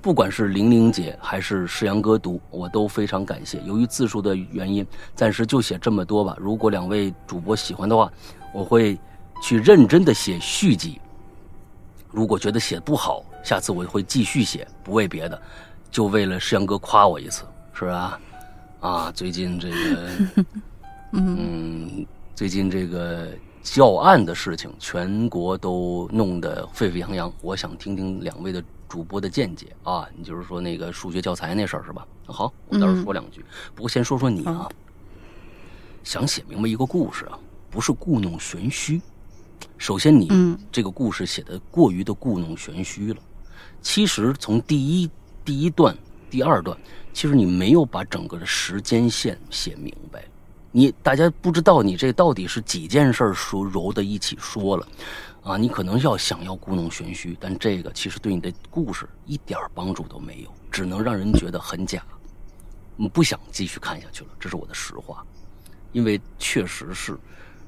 [0.00, 3.58] 不管是玲玲姐还是世阳哥读，我都非常感谢。
[3.64, 6.36] 由于字数的原因，暂时就写这么多吧。
[6.38, 8.12] 如果两位主播喜欢的话，
[8.52, 8.98] 我会
[9.42, 11.00] 去认真的写续集。
[12.10, 15.40] 如果觉得写不好，下次我会继续写，不为别的，
[15.90, 18.20] 就为了世阳哥夸我一次，是吧？
[18.80, 20.44] 啊，最近这个，
[21.16, 22.04] 嗯，
[22.34, 23.28] 最近这个
[23.62, 27.32] 教案的事情，全国都弄得沸沸扬扬。
[27.40, 32.04] 我想听听两位的主播的见解啊，你就是说那个数学教材那事儿是吧？
[32.26, 33.44] 好，我到时候说两句。
[33.76, 34.68] 不过先说说你啊，
[36.02, 37.38] 想写明白一个故事啊，
[37.70, 39.00] 不是故弄玄虚。
[39.78, 40.28] 首先，你
[40.72, 43.20] 这个故事写的过于的故弄玄虚了。
[43.80, 45.10] 其实从第一
[45.44, 45.96] 第一段、
[46.28, 46.76] 第二段，
[47.12, 50.24] 其实你没有把整个的时间线写明白。
[50.76, 54.84] 你大家不知道你这到底是几件事说揉在一起说了
[55.44, 55.56] 啊？
[55.56, 62.02] 你可能要想要故弄玄虚，但这个其实对你的故事一点帮助都没有，只能让人觉得很假。
[62.96, 65.24] 你不想继续看下去了，这是我的实话，
[65.92, 67.16] 因为确实是。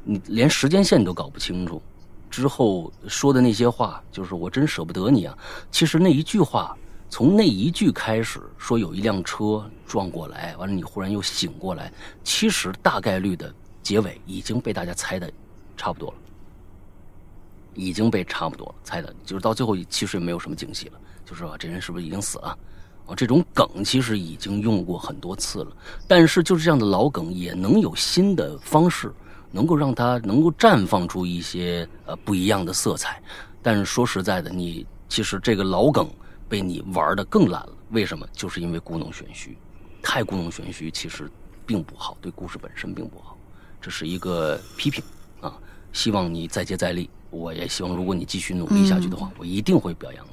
[0.02, 1.80] 你连时间线都搞不清楚，
[2.28, 5.38] 之后说的那些话，就是我真舍不得你啊。
[5.70, 6.76] 其实那一句话，
[7.08, 11.92] 从那一句开始说有一辆车撞过来，完了你忽然又醒过来，
[12.24, 13.52] 其实大概率的
[13.82, 15.30] 结尾已经被大家猜的
[15.76, 16.16] 差不多了，
[17.74, 22.58] 已经被差不多了猜的，就是到最后其实也没有什么惊喜了，就是说这人是不是已经死了？
[23.06, 25.76] 啊，这种梗其实已经用过很多次了，
[26.08, 29.12] 但是就是这样的老梗也能有新的方式。
[29.52, 33.22] 能够让它能够绽放出一些呃不一样的色彩，
[33.62, 36.06] 但是说实在的，你其实这个老梗
[36.48, 37.72] 被你玩的更烂了。
[37.90, 38.26] 为什么？
[38.32, 39.56] 就是因为故弄玄虚，
[40.02, 41.30] 太故弄玄虚，其实
[41.64, 43.36] 并不好，对故事本身并不好。
[43.80, 45.02] 这是一个批评
[45.40, 45.56] 啊！
[45.92, 47.08] 希望你再接再厉。
[47.30, 50.26] 我也希望，如果你继续努力下去的话，我一定会表扬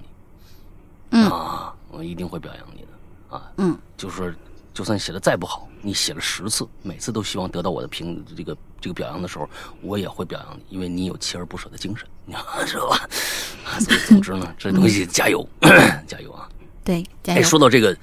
[1.12, 1.20] 你。
[1.20, 3.52] 啊，我一定会表扬你的啊。
[3.58, 4.36] 嗯，就是。
[4.74, 9.48] 就算写的再不好，你写了十次，每次都希望得到我的评这个这个表扬的时候，
[9.82, 12.34] 我也会表扬你，因为你有锲而不舍的精神，你
[12.66, 13.08] 知道 吧？
[14.08, 15.48] 总之呢，这东西加油，
[16.08, 16.50] 加油啊！
[16.84, 17.40] 对，加油。
[17.42, 17.96] 哎，说到这个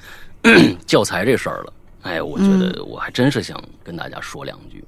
[0.86, 1.72] 教材这事儿了，
[2.02, 4.84] 哎，我觉得我还真是想跟大家说两句。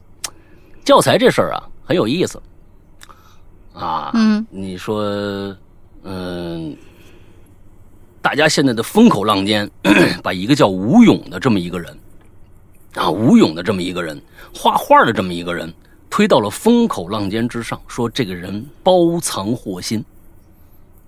[0.84, 2.40] 教材这事儿啊，很有意思
[3.72, 4.12] 啊。
[4.14, 5.02] 嗯，你说，
[6.04, 6.76] 嗯。
[8.22, 9.68] 大家现在的风口浪尖，
[10.22, 11.98] 把一个叫吴勇的这么一个人，
[12.94, 14.22] 啊，吴勇的这么一个人，
[14.54, 15.74] 画画的这么一个人，
[16.08, 20.02] 推到了风口浪尖之上，说这个人包藏祸心。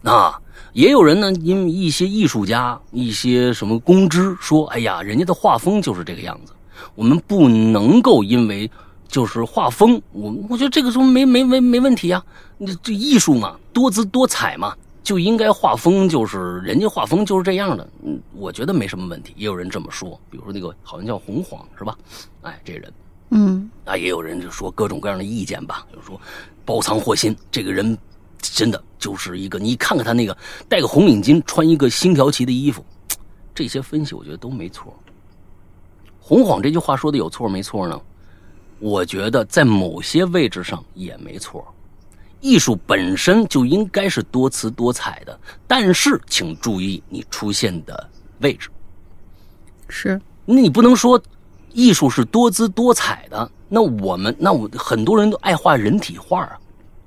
[0.03, 0.39] 啊，
[0.73, 6.53] 也有人呢，因为一些艺术家、一些什么公知说，哎呀，人家的画风就是这个样子，
[6.97, 8.69] 我们不能够因为
[9.07, 12.21] 就是画风，我我觉得这个时候没没没没问题啊，
[12.59, 14.75] 你这艺术嘛，多姿多彩嘛。
[15.05, 19.35] 就应该画风就是人家画风就是这样的，嗯，我觉得没什么问题。
[19.37, 21.97] 也有人这么说，比如说那个好像叫洪晃是吧？
[22.41, 22.93] 哎，这人，
[23.29, 26.19] 嗯，啊，也有人就说各种各样的意见吧，就是说
[26.65, 27.97] 包藏祸心，这个人
[28.39, 30.35] 真的就是一个，你看看他那个
[30.71, 32.83] 戴个红领巾，穿一个星条旗的衣服，
[33.55, 34.93] 这些分析我觉得都没错。
[36.19, 38.01] 洪晃这句话说的有错没错呢？
[38.79, 41.63] 我觉得在某些位置上也没错。
[42.45, 48.11] 艺术本身就应该是多姿多彩的，但是请注意你出现的
[48.41, 48.69] 位置。
[49.89, 51.19] 是，那你不能说
[51.73, 53.51] 艺术是多姿多彩的。
[53.67, 56.59] 那我们，那我很多人都爱画人体画啊，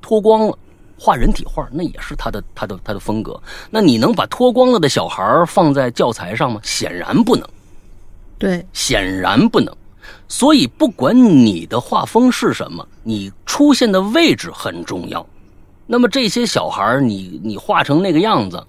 [0.02, 0.58] 脱光了
[0.98, 3.40] 画人体画，那也是他的他的他的风格。
[3.70, 6.60] 那你能把脱光了的小孩放在教材上吗？
[6.64, 7.48] 显然不能。
[8.40, 9.72] 对，显然不能。
[10.28, 15.26] 所以，不管你的画风是什么，你出现的位置很重要。
[15.86, 18.62] 那么这些小孩你你画成那个样子，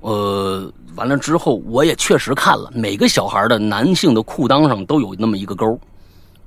[0.00, 5.78] 呃，完了之后，我也确实看了，每个小孩的男性的裤裆上都有那么一个勾。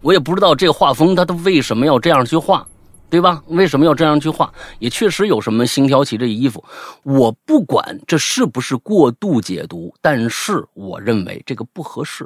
[0.01, 2.65] 我也不知道这个画风他他为什么要这样去画，
[3.09, 3.43] 对吧？
[3.47, 4.53] 为什么要这样去画？
[4.79, 6.63] 也确实有什么星条旗这衣服。
[7.03, 12.25] 我不管这是不是过度解读，但是我认为这个不合适。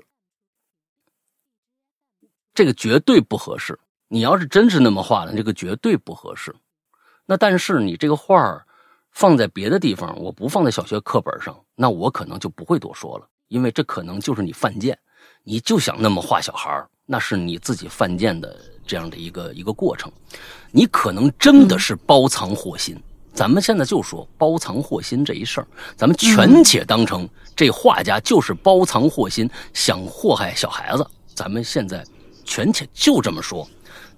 [2.59, 3.79] 这个绝对不合适。
[4.09, 6.53] 你要是真是那么画的，这个绝对不合适。
[7.25, 8.61] 那但是你这个画
[9.11, 14.99] 放在别的地方，我不放在小学课本上，那我可能就不会多说了，因为这可能就是你犯贱，
[15.41, 20.11] 你就想那么画小孩那是你自己犯贱的这样的一个一个过程。
[20.69, 23.01] 你可能真的是包藏祸心。
[23.33, 27.25] 咱们现在就说包藏祸心这一事儿，咱们全且当成
[27.55, 31.07] 这画家就是包藏祸心，想祸害小孩子。
[31.33, 32.03] 咱们现在。
[32.49, 33.69] 权且就这么说，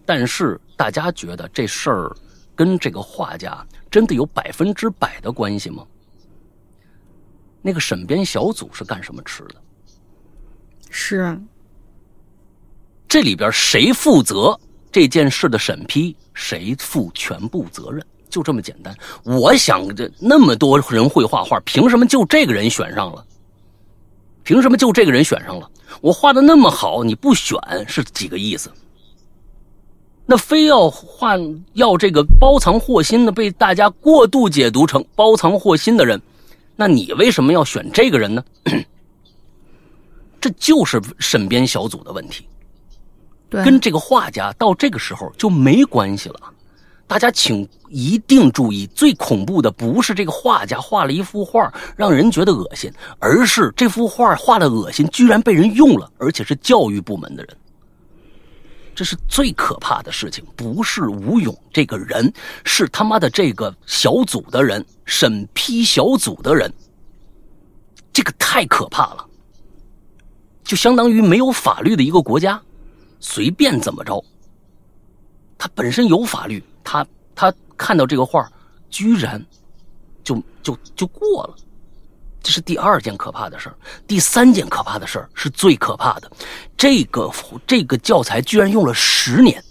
[0.06, 2.16] 但是大家觉得这事儿
[2.56, 5.86] 跟这个画家真的有百分之百的关系吗？
[7.62, 9.56] 那个审编小组是干什么吃的？
[10.90, 11.38] 是啊，
[13.08, 14.58] 这里边谁负责
[14.92, 18.02] 这件事的审批，谁负全部责任？
[18.30, 18.96] 就这么简单。
[19.24, 23.26] 我想着那么多人会画画，凭什么就这个人选上了？
[24.44, 25.70] 凭什么就这个人选上了？
[26.02, 28.72] 我画的那么好，你不选是几个意思？
[30.26, 36.22] 那非要换要这个包藏祸心的，被大家过度解读成包藏祸心的人，
[36.76, 38.44] 那你为什么要选这个人呢？
[40.40, 42.46] 这就是审编小组的问题，
[43.50, 46.51] 跟这个画家到这个时候就没关系了。
[47.12, 52.90] 大家请一定注意，最恐怖的不是这个画家画了一幅画让人觉得恶心，
[53.20, 57.58] 而是这幅画画的恶心居然被人用了，而且是教育部门的人。
[58.96, 62.32] 这是最可怕的事情，不是吴勇这个人，
[62.64, 66.74] 是他妈的这个小组的人，审批小组的人。
[68.14, 69.26] 这个太可怕了，
[70.64, 72.62] 就相当于没有法律的一个国家，
[73.20, 74.24] 随便怎么着。
[75.58, 77.06] 他本身有法律，他
[77.36, 78.50] 他看到这个画，
[78.90, 79.44] 居然
[80.24, 81.56] 就就就过了。
[82.44, 83.76] 这是第二件可怕的事儿，
[84.08, 86.32] 第三件可怕的事儿是最可怕的，
[86.76, 87.30] 这个
[87.68, 89.64] 这个教材居然用了十年，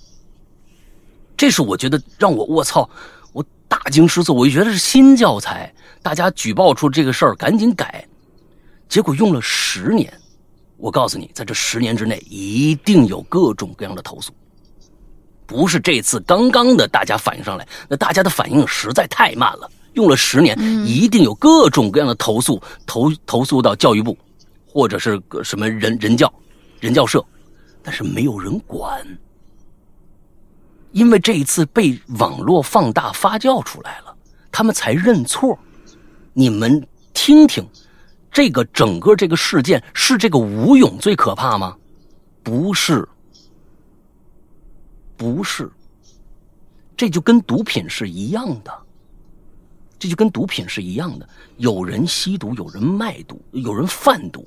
[1.36, 2.88] 这是我觉得让我卧槽，
[3.32, 8.06] 我大惊失色，我就觉得是新教材，大家举报出这个事儿赶紧改，
[8.88, 10.12] 结果用了十年，
[10.76, 14.32] 我告诉你，在这十年之内一定有各种各样的投诉，
[15.50, 19.68] 不是这次刚刚的大家反应上来，那大家的反应实在太慢了。
[19.94, 20.56] 用了十年，
[20.86, 24.16] 一定有各种各样的投诉，投投诉到教育部，
[24.64, 26.32] 或者是个什么人人教、
[26.78, 27.20] 人教社，
[27.82, 29.04] 但是没有人管，
[30.92, 34.14] 因为这一次被网络放大发酵出来了，
[34.52, 35.58] 他们才认错。
[36.32, 37.68] 你们听听，
[38.30, 41.76] 这个整个这个事件是这个吴勇最可怕吗？
[42.44, 43.06] 不是，
[45.20, 45.70] 不是，
[46.96, 48.72] 这就跟毒品是一样的。
[49.98, 51.28] 这就跟毒品是一样的，
[51.58, 54.46] 有人吸毒，有人卖毒，有人贩毒。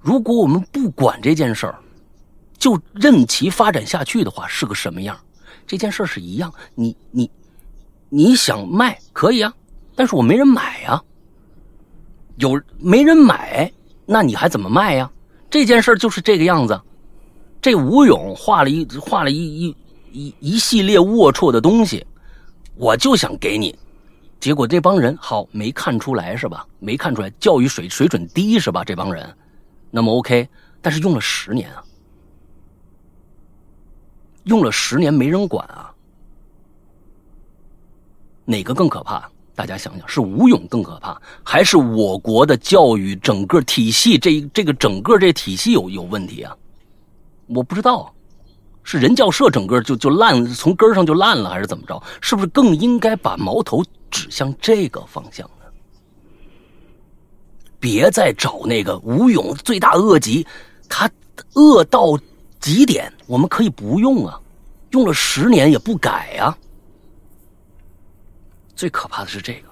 [0.00, 1.78] 如果我们不管这件事儿，
[2.56, 5.14] 就任其发展下去的话，是个什么样？
[5.66, 7.30] 这件事是一样，你你
[8.08, 9.52] 你想卖可以啊，
[9.94, 11.02] 但是我没人买呀。
[12.36, 13.70] 有没人买，
[14.06, 15.12] 那你还怎么卖呀？
[15.50, 16.80] 这件事就是这个样子。
[17.60, 19.76] 这吴勇画了一画了一一
[20.14, 22.06] 一一系列龌龊的东西，
[22.76, 23.76] 我就想给你。
[24.38, 26.64] 结果这帮人好没看出来是吧？
[26.78, 28.84] 没看出来教育水水准低是吧？
[28.84, 29.36] 这帮人，
[29.90, 30.48] 那么 OK，
[30.80, 31.82] 但是用了十年啊，
[34.44, 35.92] 用了十年没人管啊，
[38.44, 39.28] 哪个更可怕？
[39.56, 46.56] 大家想想，是吴勇更可怕，还是我国的教育整个体系这这个整个这体系有有问题啊？
[47.46, 48.14] 我不知道。
[48.84, 52.00] 是人教社整个就就烂，从根上就烂了，还是怎么着？
[52.20, 55.64] 是不是更应该把矛头指向这个方向呢？
[57.80, 60.46] 别再找那个吴勇罪大恶极，
[60.88, 61.10] 他
[61.54, 62.18] 恶到
[62.60, 64.38] 极点，我们可以不用啊，
[64.90, 66.56] 用了十年也不改啊。
[68.76, 69.68] 最可怕的是这个，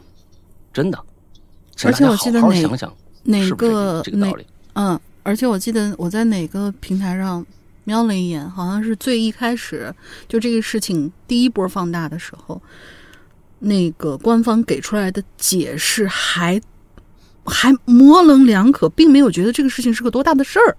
[0.72, 0.98] 真的。
[1.84, 4.46] 而且我记得哪想想哪个这个道理？
[4.72, 7.44] 嗯，而且我记得我在哪个平台上。
[7.84, 9.94] 瞄了一眼，好像是最一开始
[10.28, 12.60] 就这个事情第一波放大的时候，
[13.58, 16.60] 那个官方给出来的解释还
[17.44, 20.76] 还模棱两可，并没有觉得这个事情是个多大的事儿。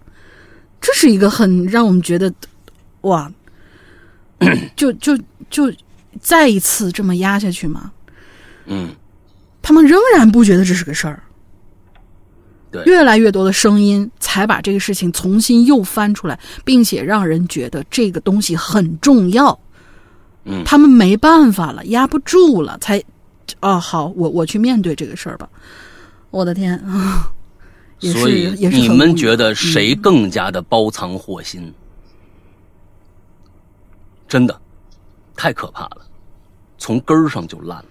[0.79, 2.33] 这是一个很让我们觉得
[3.01, 3.31] 哇，
[4.75, 5.17] 就就
[5.49, 5.73] 就
[6.19, 7.91] 再一次这么压下去吗？
[8.65, 8.95] 嗯，
[9.61, 11.23] 他们仍然不觉得这是个事儿。
[12.73, 19.57] 对，越来越多的声音才把这个事情重新又翻出来，并且让人觉得这个东西很重要。
[20.45, 23.01] 嗯，他们没办法了，压不住了，才
[23.61, 25.47] 哦，好，我我去面对这个事儿吧。
[26.31, 27.31] 我的天 啊！
[27.99, 31.71] 所以你们觉得谁更加的包藏祸心？
[34.27, 34.59] 真的
[35.35, 35.99] 太可怕了，
[36.77, 37.85] 从根儿上就烂了。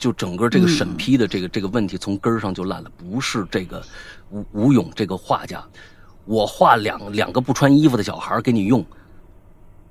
[0.00, 3.84] 就整个这个审批的这个这个问题从根儿上就烂了，不是这个
[4.30, 5.62] 吴吴勇这个画家，
[6.24, 8.82] 我画两两个不穿衣服的小孩给你用，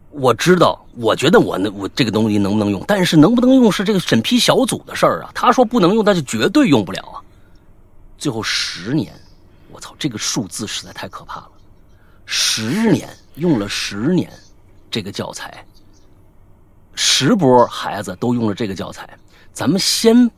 [0.10, 5.30] 我知道，我觉得我那我这个东西能不能用，但是能不能用是这个审批小组的事儿啊。
[5.36, 7.22] 他说不能用，那就绝对用不了啊。
[8.18, 9.14] 最后十年，
[9.72, 11.52] 我操，这个数字实在太可怕了，
[12.26, 14.28] 十年用了十年
[14.90, 15.64] 这个教材，
[16.96, 19.08] 十波孩子都用了这个教材。
[19.54, 20.30] 咱们先，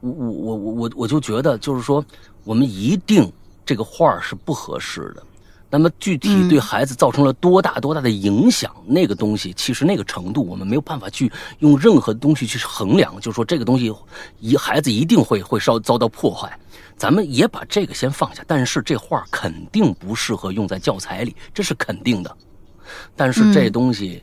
[0.00, 2.04] 我我我我我就觉得，就是说，
[2.44, 3.30] 我们一定
[3.64, 5.22] 这个画是不合适的。
[5.70, 13.94] 那么具体对孩子造成了多大多大的影响，那个东西其实那个程度我们没有办法去用任何东西去衡量，就是说这个东西
[14.40, 16.58] 一孩子一定会会遭遭到破坏。
[16.96, 22.36] 咱们也把这个先放下，但是这画肯定不适合用在教材里，这是肯定的。
[23.14, 24.22] 但是这东西，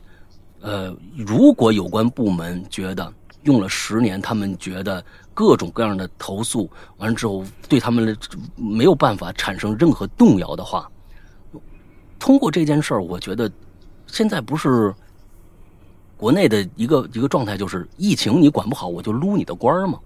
[0.60, 3.10] 呃，如果有关部门觉得
[3.46, 5.02] 用了十年，他们觉得
[5.32, 8.16] 各种各样的投诉完了之后，对他们
[8.54, 10.90] 没有办法产生任何动摇的话，
[12.18, 13.50] 通过这件事儿，我觉得
[14.06, 14.94] 现在不是
[16.16, 19.98] 国内的一个一个状态，就是疫情你管不好，我就撸你的官儿嘛，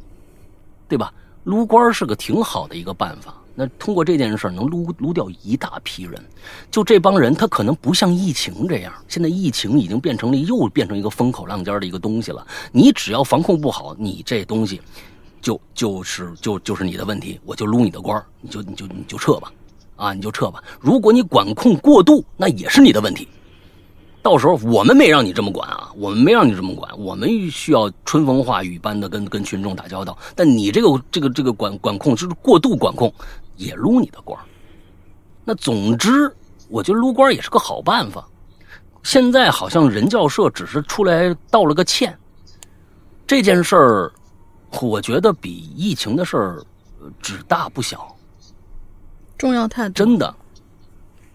[0.87, 1.13] 对吧？
[1.45, 3.35] 撸官是个挺好的一个办法。
[3.61, 6.19] 那通过这件事能撸撸掉一大批人，
[6.71, 8.91] 就这帮人，他可能不像疫情这样。
[9.07, 12.47] 现在疫情已经变成了又变成一个风口浪尖的一个东西了。
[12.73, 14.81] 你只要防控不好，你这东西
[15.43, 19.53] 就就是就就是你的问题，我就撸你的官你就你就你就撤吧，
[19.97, 20.65] 啊，你就撤吧。
[20.81, 23.29] 如果你管控过度，那也是你的问题。
[24.23, 30.19] 到时候我们没让你这么管啊，我们没让你这么管，我们需要春风化雨般的跟跟群众打交道。
[30.37, 33.11] 但你这个这个这个管管控就是过度管控，
[33.61, 34.41] 也撸你的官
[35.45, 36.35] 那总之，
[36.69, 38.27] 我觉得撸官也是个好办法。
[39.03, 42.19] 现在好像人教社只是出来道了个歉，
[43.27, 44.13] 这件事儿，
[44.81, 46.65] 我觉得比疫情的事儿
[47.21, 48.17] 只大不小，
[49.37, 50.35] 重要太多，真的，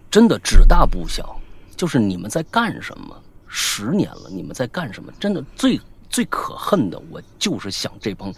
[0.10, 1.40] 真的只大不小。
[1.76, 3.16] 就是你们在干什么？
[3.48, 5.12] 十年了，你们在干什么？
[5.20, 5.80] 真的最
[6.10, 8.34] 最可恨的，我就是想这帮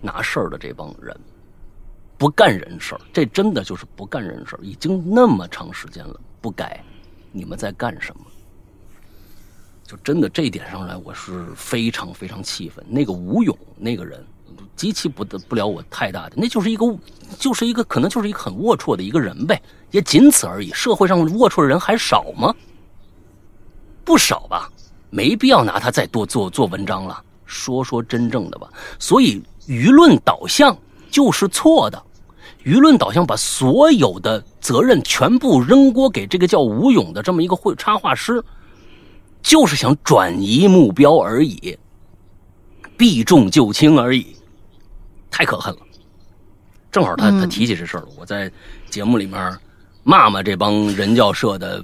[0.00, 1.18] 拿事儿的这帮人，
[2.16, 3.00] 不干人事儿。
[3.12, 6.82] 这真的就是不干人事儿，已经那么长时间了，不改，
[7.32, 8.24] 你们在干什么？
[9.86, 12.82] 就真的这一点上来，我是非常非常气愤。
[12.88, 14.24] 那个吴勇那个人，
[14.74, 16.86] 极其不得不了我太大的，那就是一个，
[17.38, 19.60] 就是一个，可能就是一个很龌龊的一个人呗。
[19.90, 20.72] 也仅此而已。
[20.72, 22.54] 社会上龌龊的人还少吗？
[24.04, 24.72] 不少吧，
[25.10, 27.22] 没必要拿他再多做做文章了。
[27.44, 28.68] 说说真正的吧。
[28.98, 30.76] 所以舆论导向
[31.14, 32.02] 就是错的，
[32.64, 38.42] 舆论导向把所有的责任全部扔锅给这个叫吴勇的这么一个会插画师，
[39.40, 41.78] 就是想转移目标而已，
[42.96, 44.34] 避重就轻而已，
[45.30, 45.80] 太可恨了。
[46.90, 48.50] 正好他他提起这事儿了，我在
[48.90, 49.56] 节目里面。
[50.06, 51.82] 骂骂这帮人教社的，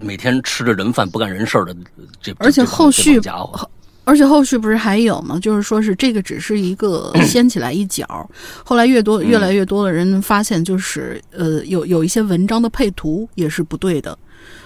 [0.00, 1.76] 每天吃着人饭不干人事的
[2.18, 3.70] 这，而且后续家伙，
[4.04, 5.38] 而且后续不是还有吗？
[5.40, 8.30] 就是说是这个只是一个 掀起来一角，
[8.62, 14.16] 后来越多越来越多的人发现，就是呃有有一些文章的配图也是不对的，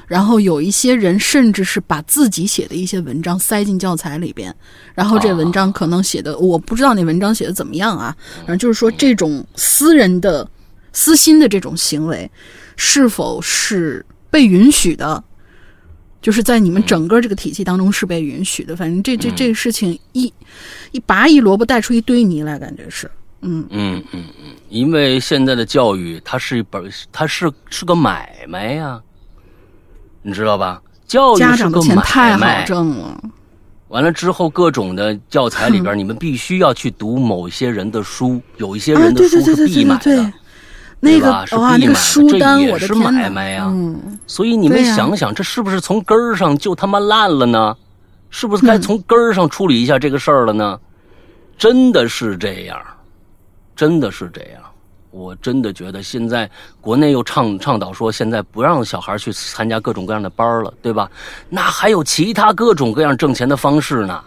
[0.06, 4.55] 然后有一些人甚至是把自己写的一些文章塞进教材里边，
[4.94, 10.48] 然后这文章可能写的我不知道那文章写的怎么样啊，反正就是说这种私人的
[10.93, 12.31] 私心的这种行为。
[12.81, 15.24] 是否是被允许的？
[16.20, 18.74] 就是在你们整个这个体系当中是被允许的。
[18.77, 20.32] 反正这这这个事情一
[20.93, 23.11] 一拔一萝卜带出一堆泥来，感觉是。
[23.40, 29.01] 嗯嗯嗯嗯，因为现在的教育它是一本，它是是个买卖呀，
[30.23, 30.82] 你知道吧？
[31.07, 32.65] 教育是个买卖。
[32.65, 33.20] 挣了。
[33.86, 40.32] 完了之后，各种的教材里边， 你们必须要去读某些人的书，有一些人的书是必买的。
[41.01, 43.73] 那个哇，那个书单，我的天呀！
[44.27, 47.77] 所以你们想想，这是不是从根儿上就他妈烂了呢？
[48.31, 50.79] 是不是该从根儿上处理一下这个事儿了呢？
[51.57, 52.81] 真的是这样，
[53.75, 54.62] 真的是这样。
[55.11, 56.49] 我真的觉得现在
[56.81, 61.11] 国内又倡倡导说，现在不让小孩去参加各种各样的班了，对吧？
[61.49, 64.23] 那还有其他各种各样挣钱的方式呢，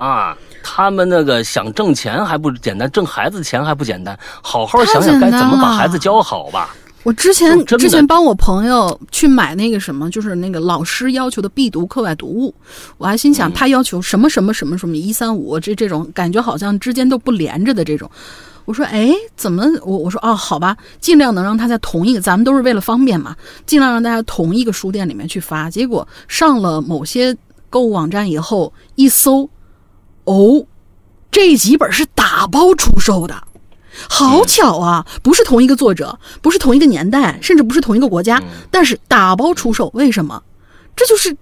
[0.00, 0.36] 啊！
[0.62, 4.18] 他们那个想挣钱还不简单，挣孩子钱还不简单。
[4.42, 6.74] 好好想想该怎么把孩子教好吧。
[7.02, 12.54] 我之前之前帮我朋友去买那个什么，就是那个老师要求的必读课外读物，
[12.96, 18.10] 我还心想他要求什么什么什么什么一三五，这这种感觉好像之间都不连着的这种。
[18.64, 23.36] 我说哎，怎么我我说哦好吧，尽量能让他在同一个，咱们都是为了方便嘛，
[23.66, 25.70] 尽量让大家同一个书店里面去发。
[25.70, 27.36] 结果上了某些
[27.68, 29.48] 购物网站以后一搜。
[30.30, 30.64] 哦，
[31.32, 33.42] 这几本是打包出售的，
[34.08, 35.04] 好巧啊！
[35.22, 38.40] 不是同一个作者，不是同一个年代，甚至不是同一个国家，
[38.70, 40.42] 但是打包出售，为什么？
[40.94, 41.36] 这就是。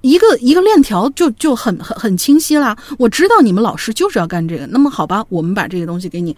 [0.00, 2.76] 一个一个链条就就很很很清晰啦。
[2.98, 6.36] 我知道你们老师就是要干这个，那么好吧，我们把这个东西给你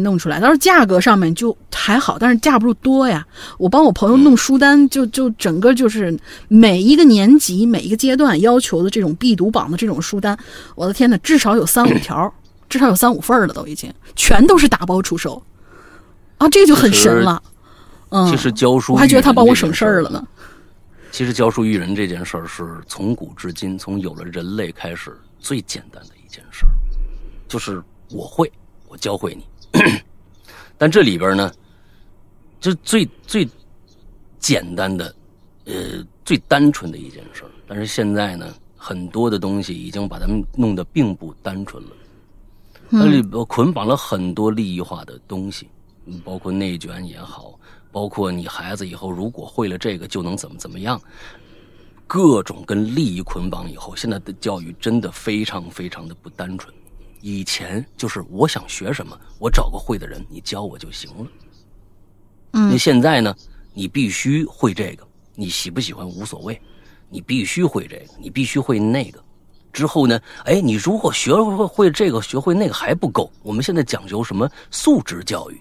[0.00, 0.40] 弄出来。
[0.40, 3.26] 但是价格上面就还好，但是架不住多呀。
[3.58, 6.18] 我帮我朋友弄书单，就就整个就是
[6.48, 10.36] 每一个年级每一个阶段要求的这种必读榜的这种书单，
[10.74, 12.32] 我的天呐，至少有三五条，
[12.68, 15.40] 至少有三五份了，都已经全都是打包出售
[16.38, 17.40] 啊，这个就很神了。
[18.08, 20.24] 嗯，其实教书，我还觉得他帮我省事儿了呢。
[21.16, 26.72] 其实教书育人这件事儿是从古至今，从有了人类开始最简单的一件事儿，
[27.48, 28.52] 就是我会，
[28.86, 29.46] 我教会你。
[30.76, 31.50] 但这里边呢，
[32.60, 33.48] 就最最
[34.38, 35.16] 简单的，
[35.64, 37.50] 呃，最单纯的一件事儿。
[37.66, 41.90] 但是现在呢，很多的东西已经把它们弄得并不单纯了，
[42.90, 45.66] 那里边捆绑了很多利益化的东西，
[46.22, 47.55] 包括内卷也好，
[47.96, 51.00] 包括你孩子以后如果会了这个就能怎么怎么样，
[52.06, 56.70] 各种跟利益捆绑以后，现在的教育真的非常非常的不单纯。
[57.22, 61.26] 以前就是我想学什么，我找个会的人，你教我就行了。
[62.52, 63.34] 嗯，那现在呢，
[63.72, 66.60] 你必须会这个，你喜不喜欢无所谓。
[67.08, 69.24] 你必须会这个，你必须会那个。
[69.72, 70.20] 之后呢？
[70.44, 73.32] 哎，你如果学会会这个，学会那个还不够。
[73.42, 75.58] 我们现在讲究什么素质教育？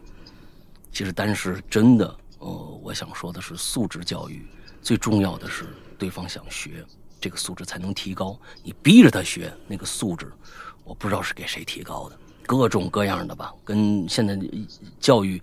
[0.91, 4.45] 其实，但是真的，呃，我想说的是，素质教育
[4.80, 5.65] 最重要的是
[5.97, 6.85] 对方想学，
[7.19, 8.39] 这个素质才能提高。
[8.63, 10.31] 你逼着他学，那个素质，
[10.84, 12.15] 我不知道是给谁提高的，
[12.45, 14.39] 各种各样的吧，跟现在
[14.99, 15.41] 教育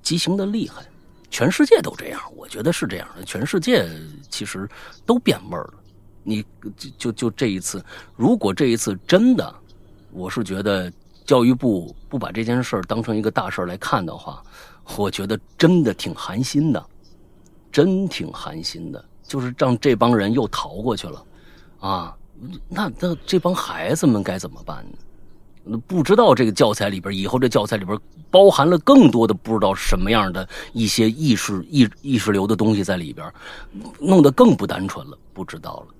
[0.00, 0.86] 畸形的厉害。
[1.28, 3.24] 全世界都这样，我觉得是这样的。
[3.24, 3.90] 全世界
[4.30, 4.68] 其实
[5.04, 5.74] 都变味儿了。
[6.22, 6.44] 你
[6.78, 7.84] 就就就这一次，
[8.14, 9.52] 如果这一次真的，
[10.12, 10.90] 我是觉得
[11.24, 14.40] 教育部不把这件事儿当成一个大事来看的话，
[14.96, 16.86] 我觉得真的挺寒心的，
[17.72, 19.04] 真挺寒心的。
[19.22, 21.24] 就是让这帮人又逃过去了，
[21.80, 22.16] 啊，
[22.68, 24.86] 那那这帮孩子们该怎么办
[25.64, 25.76] 呢？
[25.88, 27.98] 不知道这个教材里边，以后这教材里边
[28.30, 33.28] 包含了更多的不知道什么样的一些意识意意识流的东西在里边，
[33.98, 35.18] 弄得更不单纯了。
[35.34, 35.94] 不知道了，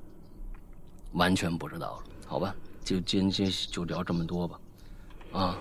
[1.14, 2.04] 完全不知道了。
[2.26, 2.54] 好吧，
[2.84, 4.60] 就今天就聊这么多吧。
[5.32, 5.58] 啊，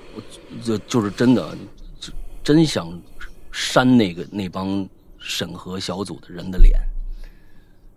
[0.63, 1.57] 就就是真的，
[2.43, 2.87] 真想
[3.57, 4.85] 扇那个那帮
[5.17, 6.77] 审核小组的人的脸。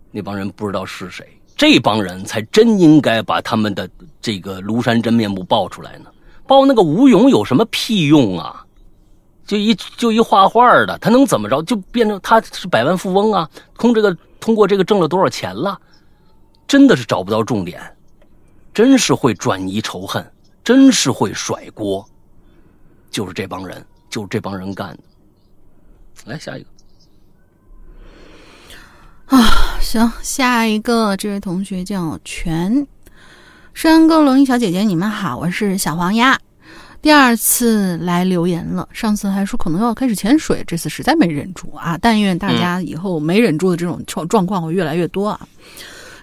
[0.09, 1.27] 那帮人不知道是谁。
[1.57, 3.87] 这帮人才真应该把他们的
[4.21, 6.09] 这个庐山真面目爆出来呢！
[6.47, 8.65] 爆那个吴勇有什么屁用啊？
[9.45, 11.61] 就一就一画画的，他能怎么着？
[11.63, 13.49] 就变成他是百万富翁啊？
[13.77, 15.77] 通这个通过这个挣了多少钱了？
[16.65, 17.81] 真的是找不到重点，
[18.73, 20.25] 真是会转移仇恨，
[20.63, 22.07] 真是会甩锅，
[23.11, 25.03] 就是这帮人，就是这帮人干的。
[26.25, 26.67] 来下一个。
[29.25, 32.87] 啊，行，下一个这位同学叫全
[33.73, 36.37] 山歌龙一小姐姐，你们好，我是小黄鸭，
[37.01, 38.89] 第二次来留言了。
[38.91, 41.97] 上次还说可能要开始潜水，这次实在没忍住啊！
[42.01, 45.39] 但愿大家以后没忍住的这种状状况会越来越多啊。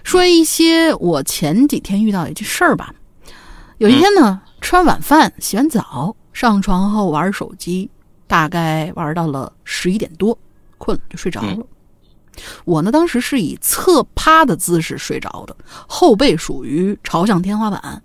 [0.03, 2.93] 说一些我前几天遇到的一件事儿吧。
[3.77, 7.89] 有一天呢，吃完晚饭，洗完澡，上床后玩手机，
[8.27, 10.37] 大概玩到了十一点多，
[10.77, 11.65] 困了就睡着了。
[12.65, 15.55] 我呢，当时是以侧趴的姿势睡着的，
[15.87, 18.03] 后背属于朝向天花板。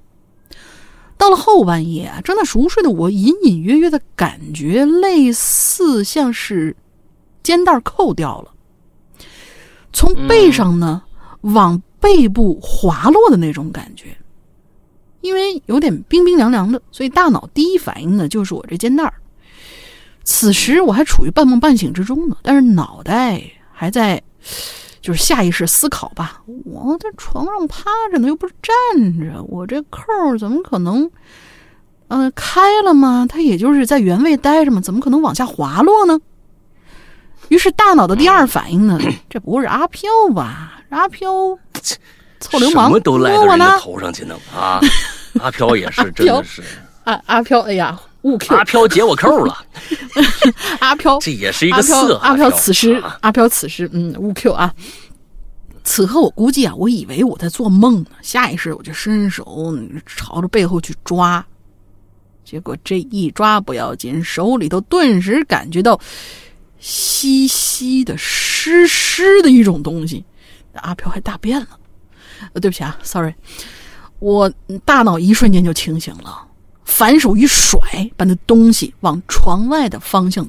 [1.19, 6.75] 到了后半夜啊，正在熟睡的我，隐隐约约的感觉类似像是
[7.43, 8.51] 肩带扣掉了，
[9.93, 11.03] 从背上呢
[11.43, 14.17] 往背部滑落的那种感觉。
[15.21, 19.13] 因为有点冰冰凉凉的，所以大脑第一反应呢就是我这肩带
[20.25, 23.43] 此时我还处于半梦半醒之中呢，但是脑袋。
[23.75, 24.23] 还在，
[25.01, 26.41] 就是下意识思考吧。
[26.65, 30.07] 我在床上趴着呢，又不是站着，我这扣
[30.39, 31.11] 怎么可能，
[32.07, 33.27] 呃，开了吗？
[33.29, 36.21] 它也就是在原位待着嘛，怎么可能往下滑落呢？
[37.49, 40.81] 于是大脑的第二反应呢， 这不是阿飘吧？
[40.91, 41.59] 阿飘，
[42.39, 44.79] 臭流氓，什么都赖到人头上去呢啊！
[45.43, 46.63] 阿飘也是，真的是
[47.05, 48.01] 阿阿飘，哎呀。
[48.23, 49.67] 误 Q，阿飘解我扣了。
[50.79, 52.15] 阿飘， 这也是一个色。
[52.19, 54.73] 阿飘，此时，阿飘此时，嗯，误 Q 啊。
[55.83, 59.77] 此刻我估计啊，我以为我在做梦呢，下意识我就伸手
[60.07, 61.45] 朝着背后去抓，
[62.45, 66.01] 结果这一抓不要紧，手里头顿时感觉到
[66.79, 70.25] 稀稀的、湿湿的一种东西。
[70.75, 71.67] 阿飘还大便了，
[72.53, 73.35] 呃，对不起啊，sorry，
[74.21, 74.49] 我
[74.85, 76.47] 大脑一瞬间就清醒了。
[76.93, 77.81] 反手一甩，
[78.19, 80.47] 把那东西往床外的方向，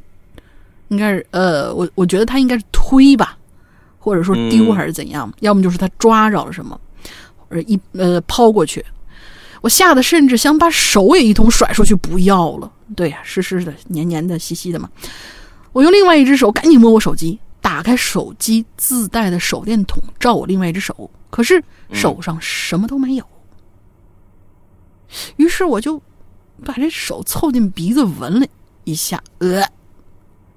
[0.90, 3.38] 应该是呃，我我觉得他应该是推吧，
[3.98, 6.78] 或者说丢还是怎样，要么就是他抓着了什么，
[7.38, 8.86] 或者一呃抛过去。
[9.62, 12.70] 我吓得甚至想把手也一同甩出去，不要了。
[12.94, 14.90] 对呀，湿湿的、黏黏的、稀稀的嘛。
[15.72, 21.64] 我用另外一只手赶紧摸我手机，打开手机自带的手电筒照我另外一只手，可是
[21.94, 23.26] 手上什么都没有。
[25.38, 26.02] 于是我就。
[26.64, 28.48] 把这手凑近鼻子闻了
[28.86, 29.64] 一下，呃，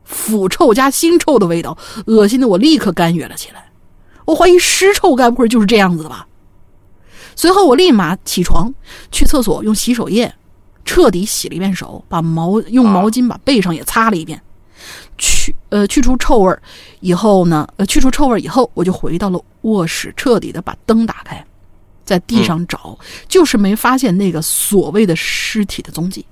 [0.04, 1.76] 腐臭加腥臭的味道，
[2.06, 3.70] 恶心的我立刻干哕了起来。
[4.24, 6.26] 我怀疑尸臭该不会就是这样子的吧？
[7.34, 8.72] 随后我立马起床
[9.12, 10.34] 去厕所用洗手液
[10.84, 14.40] 彻底洗了一遍手，把毛用毛巾把背上也擦了一遍，
[15.18, 16.58] 去呃去除臭味
[17.00, 21.44] 以后呢，呃去除臭味以后，我就回到了卧室，彻底的把灯打开，
[22.06, 26.24] 在地上找，就是没发现那个所谓的尸体的踪迹。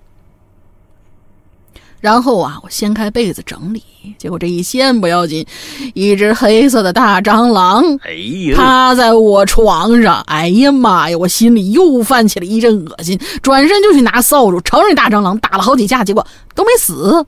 [2.01, 3.83] 然后啊，我掀开被子整理，
[4.19, 5.47] 结果这一掀不要紧，
[5.95, 8.13] 一只黑色的大蟑螂哎
[8.51, 10.21] 呀，趴在我床上。
[10.27, 17.25] 哎呀妈呀，我心里又泛起了一阵恶心，转身就去拿扫帚朝着大蟑螂打了好几下，结果都没死。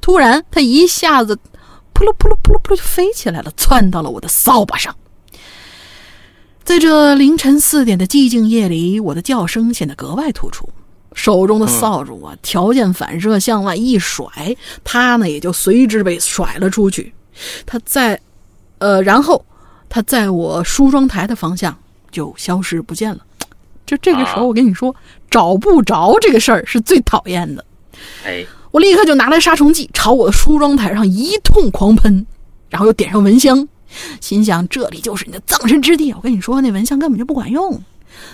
[0.00, 1.38] 突然，它一下子
[1.92, 4.96] 扑噜扑噜扑噜扑噜就飞起来了，窜到了我的扫把上。
[6.64, 10.68] 在这凌晨四点的寂静夜里，我的叫声显得格外突出。
[11.12, 17.12] 手中的扫帚啊，条件反射向外一甩，它呢也就随之被甩了出去。
[17.66, 18.20] 它在，
[18.78, 19.44] 呃，然后
[19.88, 21.76] 它在我梳妆台的方向
[22.12, 23.18] 就消失不见了。
[23.84, 24.94] 就这个时候，我跟你说，
[25.28, 27.64] 找不着这个事儿是最讨厌的。
[28.24, 32.24] 哎，我立刻就拿来杀虫剂，朝我的梳妆台上一通狂喷，
[32.68, 33.66] 然后又点上蚊香，
[34.20, 36.12] 心想这里就是你的葬身之地。
[36.12, 37.82] 我跟你说，那蚊香根本就不管用。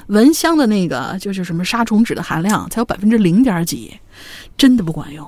[0.06, 3.92] 蚊香的那个就是什么杀虫酯的含量才有百分之零点几，
[4.56, 5.26] 真的不管用。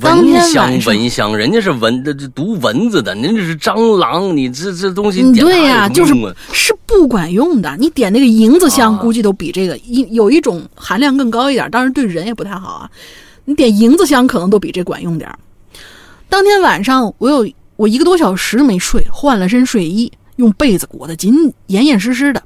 [0.00, 6.14] 蚊香蚊香，人家是蚊的，这毒蚊子的，您这是蟑螂，你这这东西对呀、就是
[6.52, 7.76] 是不管用的。
[7.76, 12.90] 你点那个银子香，啊估计都比这个一有一种含量更高一点，当然对人也不太好啊。
[13.44, 15.36] 你点银子香可能都比这管用点儿
[16.28, 17.46] 当天晚上，我有
[17.80, 22.42] 我一个多小时没睡，换了身睡衣，用被子裹得紧严严实实的，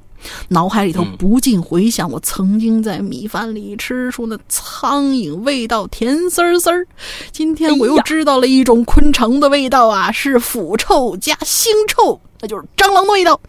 [0.51, 6.87] 脑海里头嗯不禁回想我曾经在米饭里吃出那苍蝇味道甜丝丝儿。
[7.33, 13.41] 今天我又知道了一种昆虫的味道啊，是腐臭加腥臭，那就是蟑螂的味道。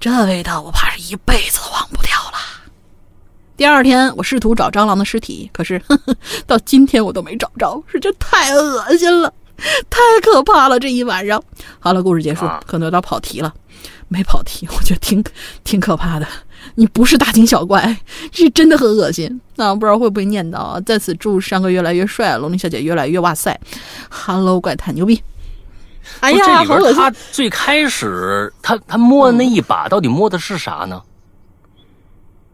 [0.00, 2.38] 这味道我怕是一辈子都忘不掉了。
[3.56, 9.32] 第二天，我试图找蟑螂的尸体，可是呵呵到今天我都没找着，实在太恶心了，
[9.90, 10.78] 太可怕了！
[10.78, 11.42] 这一晚上，
[11.80, 13.52] 好了，故事结束啊，可能有点跑题了，
[14.06, 15.22] 没跑题，我觉得挺
[15.64, 16.26] 挺可怕的。
[16.74, 17.96] 你不是大惊小怪，
[18.32, 19.40] 是真的很恶心。
[19.56, 20.80] 那我不知道会不会念叨啊？
[20.82, 23.58] 在此祝山哥越来越帅，龙鳞小姐越来越哇塞
[24.08, 25.20] ，Hello 怪谈牛逼！
[26.20, 26.90] 哎呀，好恶心！
[26.90, 31.02] 里边他最开始他他摸的那一把，到底摸的是啥呢？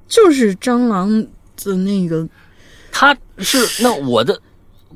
[0.09, 1.11] 就是蟑螂
[1.63, 2.27] 的那个
[2.93, 4.39] 他是那我的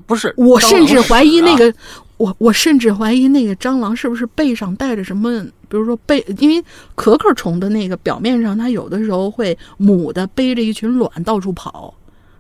[0.09, 1.73] 不是，我甚至怀疑那个，
[2.17, 6.65] 我我甚至怀疑那个蟑螂是不是背上带着什么，比如说背，因为
[6.95, 11.93] 壳壳虫的那个表面上，它有的时候会母的背着一群卵到处跑，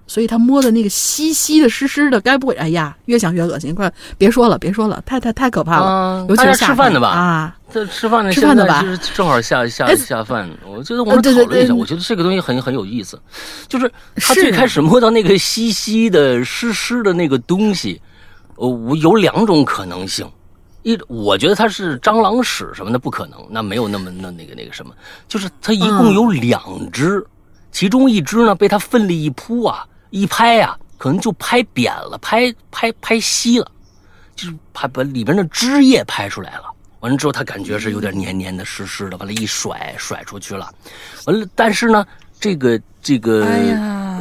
[0.07, 2.55] 所以它摸的那个稀稀的、湿湿的，该不会？
[2.55, 13.20] 哎呀，越想越恶心，快别说了，别说了，太太太可怕了，尤其是吃饭的吧啊，这吃饭的吃饭的吧就是正好下下哎下饭，我觉得我们讨论一下，对我觉得这个东西很很有意思，
[13.69, 18.01] 就是他最开始摸到那个稀稀的湿湿的那个东西，
[18.57, 20.27] 呃，我有两种可能性，
[20.82, 24.95] 一我觉得它是蟑螂屎什么的不可能，那没有那么那那个那个什么，
[25.28, 27.24] 就是它一共嗯有两只，
[27.70, 33.70] 其中一只呢被它奋力一扑啊一拍啊，可能就拍扁了，拍拍拍稀了。
[34.35, 36.70] 就是拍把里边的汁液拍出来了。
[37.00, 40.68] 完了之后，他感觉是有点黏黏的、湿湿的，完了，一甩甩出去了。
[41.26, 42.06] 完了，但是呢，
[42.40, 44.20] 这个这个，哎呀，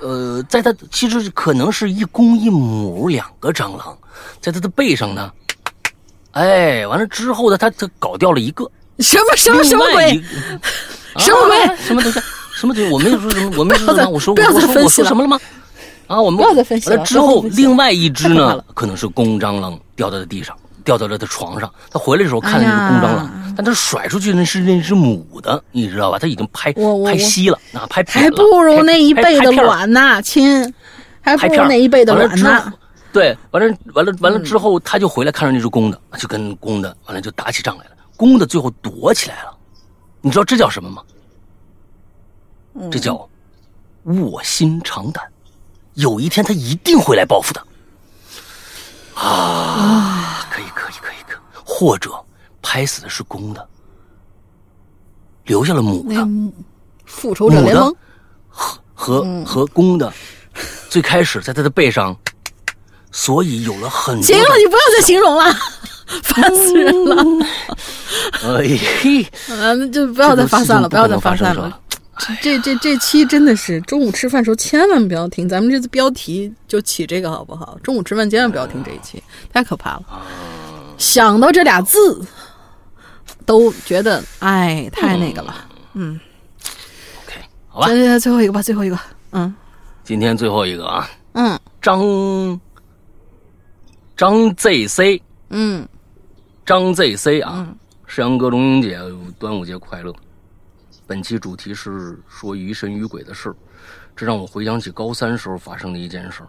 [0.00, 3.96] 呃，在他其实可能是一公一母两个蟑螂，
[4.40, 5.32] 在他的背上呢，
[6.32, 10.22] 哎，完了之后呢，他他搞掉了一个，什么什么什么鬼？
[11.18, 12.20] 什么鬼啊什么东西？
[12.54, 12.90] 什么东西？
[12.90, 15.38] 我没有说什么，我没有说什么， 我说我说我说什么了吗？
[16.06, 21.72] 啊，我们不要再分析了完了之后，另外一只呢 可能是公蟑螂掉到了地上，掉到了他床上。
[21.90, 26.18] 他回来的时候看的是公蟑螂，哎但他甩出去那是那只母的，你知道吧？
[26.18, 29.50] 他已经拍拍稀了，啊，拍扁还不如那一拍辈的。
[29.52, 30.74] 卵呢，亲，
[31.20, 32.72] 还不如那一辈的卵呢。
[33.12, 37.90] 对，完了完了完了之后，他就回来看着那只公的，就跟公的完了就打起仗来了。
[38.16, 39.54] 公的最后躲起来了，
[40.20, 41.02] 你知道这叫什么吗？
[42.90, 43.28] 这叫
[44.04, 45.22] 卧薪尝胆。
[45.92, 47.62] 有一天他一定会来报复的。
[49.14, 50.31] 啊，
[51.74, 52.12] 或者
[52.60, 53.66] 拍死的是公的，
[55.46, 56.28] 留下了母的。
[57.06, 57.94] 复仇者联盟，
[58.48, 60.12] 和和和公的，
[60.90, 62.14] 最开始在他的背上，
[63.10, 64.22] 所以有了很多。
[64.22, 65.44] 行了， 你不要再形容了，
[66.22, 67.46] 烦死人了。
[68.42, 71.80] 哎嘿，嗯，那就不要再发散了，不要再发散了。
[72.40, 77.78] 这这这期真的是中午吃饭时候千万不要听，咱们这次标题就起这个好不好？
[77.82, 79.22] 中午吃饭千万不要听这一期，
[79.52, 80.02] 太可怕了。
[80.98, 82.24] 想到这俩字，
[83.44, 85.54] 都觉得哎，太那个了。
[85.94, 86.18] 嗯。
[87.24, 88.98] OK，好吧，来来，最后一个吧，最后一个。
[89.32, 89.54] 嗯。
[90.04, 91.58] 今天最后一个啊，嗯。
[91.80, 92.00] 张
[94.16, 95.20] 张 ZC
[95.50, 95.88] 嗯。
[96.64, 97.76] 张 ZC 啊，嗯。
[98.06, 98.98] 世阳哥、龙英姐，
[99.38, 100.14] 端午节快乐。
[101.06, 103.52] 本期主题是说疑神疑鬼的事，
[104.14, 106.42] 这让我回想起高三时候发生的一件事。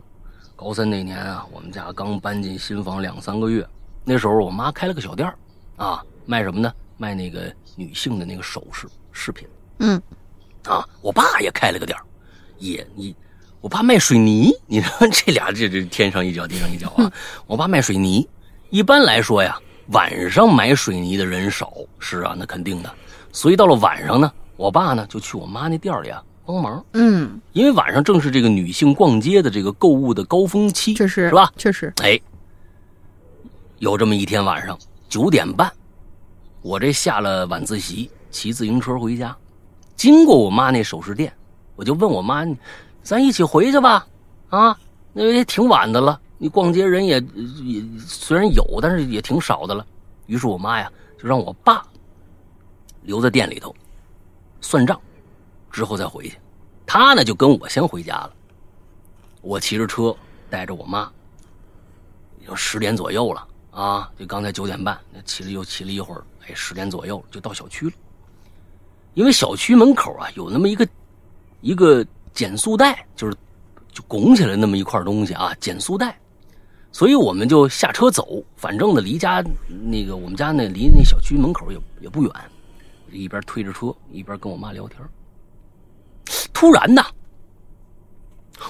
[0.56, 3.68] 高三那年啊，我们家刚搬进新房两三个月，
[4.04, 5.36] 那时候我妈开了个小店儿，
[5.78, 6.72] 啊，卖什么呢？
[6.98, 9.48] 卖那个女性的那个首饰饰品。
[9.80, 10.02] 嗯
[10.66, 12.04] 啊，我爸也开了个店儿，
[12.58, 13.16] 也你，
[13.60, 17.12] 我爸卖水泥，你说这俩这这天上一脚地上一脚啊！
[17.48, 18.28] 我爸卖水泥，
[18.70, 19.58] 一般来说呀，
[19.88, 22.94] 晚上买水泥的人少，是啊，那肯定的。
[23.32, 31.52] 所以到了晚上呢，我爸呢就去我妈那店里啊帮忙，嗯，因为晚上正是这个女性逛街的这个购物的高峰期，确实是吧？
[31.58, 32.20] 确实，哎，
[33.84, 34.80] 有这么一天晚上
[35.10, 35.70] 九点半，
[36.62, 39.36] 我这下了晚自习，骑自行车回家，
[39.98, 41.34] 经过我妈那首饰店，
[41.76, 42.46] 我就问我妈
[43.04, 44.08] ：“咱一起回去吧？
[44.48, 44.80] 啊，
[45.12, 47.20] 那也挺晚的了，你逛街人也
[47.62, 49.86] 也虽然有，但是也挺少的了。”
[50.28, 50.90] 于是我妈呀
[51.22, 51.86] 就让我爸
[53.02, 53.76] 留在店里头
[54.62, 54.98] 算账，
[55.70, 56.40] 之后再回去。
[56.86, 58.32] 他呢就跟我先回家了。
[59.42, 60.16] 我骑着车
[60.50, 61.12] 带着我妈，
[62.40, 64.12] 已经十点左右了啊！
[64.18, 67.94] 就刚才九点半，那骑了又骑了一会儿，哎，十点左右就到小区了。
[69.16, 70.88] 因为小区门口啊有那么一个
[71.62, 73.36] 一个减速带，就是
[73.92, 76.20] 就拱起来那么一块东西啊，减速带，
[76.92, 78.44] 所以我们就下车走。
[78.56, 82.32] 反正呢，离家那个我们家那离那小区门口也也不远，
[83.12, 85.00] 一边推着车一边跟我妈聊天。
[86.54, 87.04] 突然呢，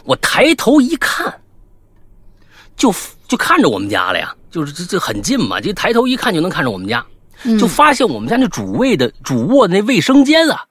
[0.05, 1.41] 我抬头一看，
[2.75, 2.93] 就
[3.27, 7.03] 就看着我们家了呀，就是这这很近嘛，就抬头一看就能看着我们家，
[7.59, 10.67] 就发现我们家那主卫的主卧的那卫生间啊，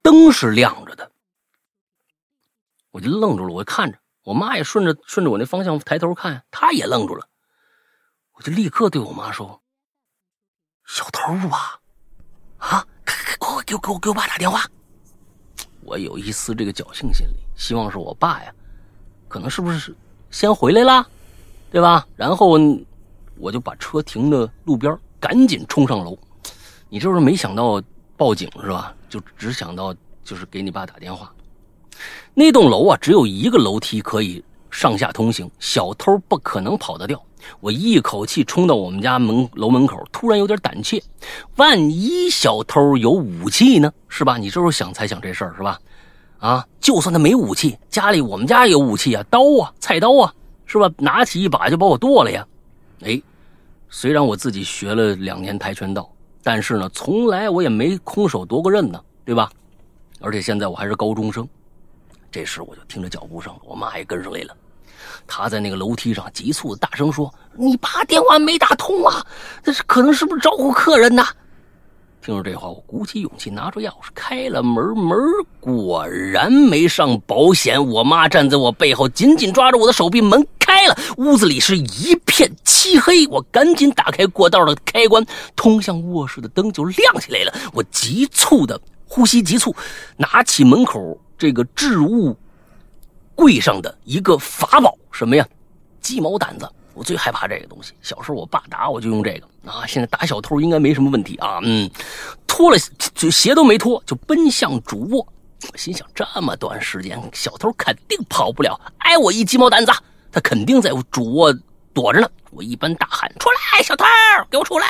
[0.00, 1.10] 灯是亮着的。
[2.90, 7.28] 我就愣住了，我看着我妈也顺着顺着我那方向抬头看，她也愣住了，
[8.32, 9.60] 我就立刻对我妈说
[10.88, 11.78] ：“小偷吧，
[12.56, 14.64] 啊，快快给我给我给我爸打电话。”
[15.84, 18.50] 我有一丝这个侥幸心理，希望是我爸呀，
[19.28, 19.94] 可能是不是
[20.30, 21.06] 先回来啦，
[21.74, 22.06] 对吧？
[22.14, 22.56] 然后
[23.36, 26.16] 我就把车停的路边，赶紧冲上楼。
[26.88, 27.82] 你这是没想到
[28.16, 28.94] 报警是吧？
[29.08, 29.92] 就只想到
[30.22, 31.34] 就是给你爸打电话。
[32.32, 34.40] 那栋楼啊，只有一个楼梯可以
[34.70, 37.20] 上下通行，小偷不可能跑得掉。
[37.58, 41.02] 我一口气冲到我们家门楼门口，突然有点胆怯，
[41.56, 43.92] 万一小偷有武器呢？
[44.08, 44.38] 是吧？
[44.38, 45.80] 你这时候想才想这事儿是吧？
[46.38, 50.32] 啊，就算他没武器，家里我们家也有武器啊，刀啊，菜刀啊，
[50.82, 50.94] 是吧？
[50.98, 52.46] 拿起一把就把我剁了呀！
[53.02, 53.20] 哎，
[53.88, 56.10] 虽然我自己学了两年跆拳道，
[56.42, 59.50] 但是呢，从来我也没空手夺过刃呢，对吧？
[60.20, 61.46] 而且现在我还是高中生。
[62.30, 64.56] 这时我就听着脚步声，我妈也跟上来了。
[65.26, 69.24] 她在那个楼梯上急促的大声说：“你爸电话没打通啊？
[69.62, 71.24] 这是可能是不是招呼客人呢？”
[72.24, 75.14] 听着这话，我鼓起勇气拿出钥匙开了门，门
[75.60, 77.86] 果然没上保险。
[77.86, 83.26] 我妈站在我背后，紧紧抓着我的手臂，门开了，屋子里是一片漆黑。
[83.26, 85.22] 我赶紧打开过道的开关，
[85.54, 87.54] 通向卧室的灯就亮起来了。
[87.74, 89.76] 我急促的呼吸急促，
[90.16, 92.34] 拿起门口这个置物。
[93.34, 95.46] 柜上的一个法宝什么呀？
[96.00, 97.92] 鸡毛掸子，我最害怕这个东西。
[98.00, 101.58] 小时候我爸打我就用这个啊，现在打小偷应该没什么问题啊。
[101.62, 101.90] 嗯，
[102.46, 102.78] 脱了
[103.14, 105.26] 就鞋都没脱，就奔向主卧。
[105.72, 108.78] 我心想，这么短时间，小偷肯定跑不了。
[108.98, 109.92] 挨我一鸡毛掸子，
[110.30, 111.52] 他肯定在主卧
[111.92, 112.28] 躲着呢。
[112.50, 114.04] 我一般大喊：“出来，小偷，
[114.50, 114.86] 给我出来，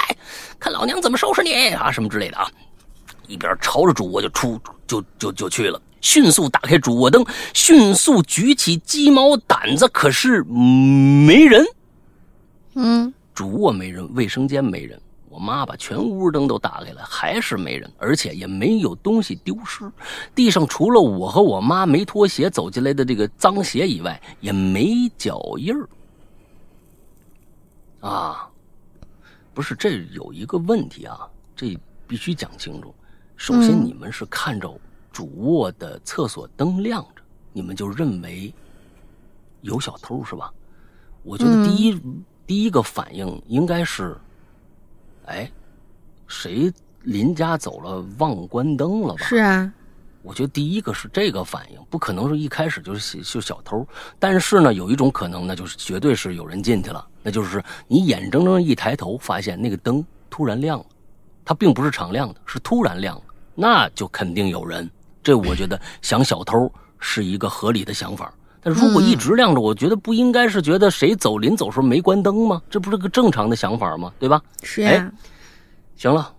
[0.58, 2.46] 看老娘怎么收拾你啊！”什么之类的啊。
[3.26, 5.80] 一边朝着主卧就出，就就就去了。
[6.02, 7.24] 迅速打开主卧灯，
[7.54, 11.64] 迅速举起鸡毛掸子，可是没人。
[12.74, 15.00] 嗯，主卧没人，卫生间没人。
[15.28, 19.90] 我妈把全屋灯都打开了，还是没人，而且也没有东西丢失。
[20.34, 25.88] 地上除了我和我妈没脱鞋走进来的这个脏鞋以外，也没脚印儿。
[28.00, 28.48] 啊，
[29.52, 31.76] 不是，这有一个问题啊，这
[32.06, 32.94] 必须讲清楚。
[33.36, 34.72] 首先，你们是看着。
[35.12, 37.22] 主卧的厕所灯亮着，
[37.52, 38.52] 你们就认为
[39.60, 40.52] 有小偷是吧？
[41.22, 44.16] 我觉得第一、嗯、第一个反应应该是，
[45.26, 45.50] 哎，
[46.26, 46.72] 谁
[47.02, 49.24] 邻家走了忘关灯了吧？
[49.24, 49.72] 是啊，
[50.22, 53.86] 我觉得第一个是这个反应，不可能是一开始就是就小偷。
[54.18, 60.86] 但是呢，有一种可能呢，就是绝对是有人进去了，那就是你眼睁睁一抬头，发现那个灯突然亮了，
[61.44, 63.22] 它并不是常亮的，是突然亮了，
[63.54, 64.90] 那就肯定有人。
[65.22, 68.32] 这我觉得想小偷是一个合理的想法。
[68.64, 72.62] 但如果一直亮着，我觉得不应该是觉得谁走临走时候没关灯吗？
[72.70, 74.10] 这不是个正常的想法吗？
[74.18, 74.40] 对吧？
[74.62, 75.12] 是呀。
[75.96, 76.32] 行了，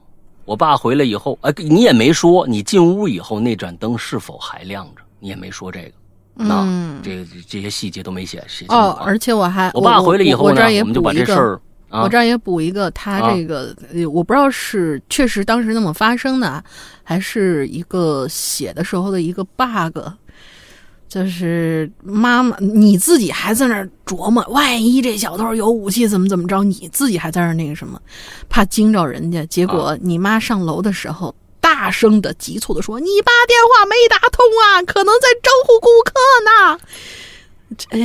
[0.43, 5.91] 我爸回来以后，哎，你也没说你进屋以后那盏灯是否还亮着，你也没说这个。
[6.38, 13.73] 嗯，这这些细节都没写写哦，而且我还我爸回来以后呢，我们就把这事儿，我这儿也补一个，他这个
[14.11, 16.61] 我不知道是确实当时那么发生的，
[17.03, 19.97] 还是一个写的时候的一个 bug。
[21.07, 26.64] 就是妈妈，你自己还在那儿琢磨，万一这小偷有武器，怎么怎么着？
[26.64, 27.99] 你自己还在那儿那个什么，
[28.49, 29.45] 怕惊着人家。
[29.45, 36.14] 结果你妈上楼的时候，大声的、急促的说：“你爸电话没打通啊，可能在招呼顾客
[36.44, 36.80] 呢。”
[37.90, 37.99] 哎，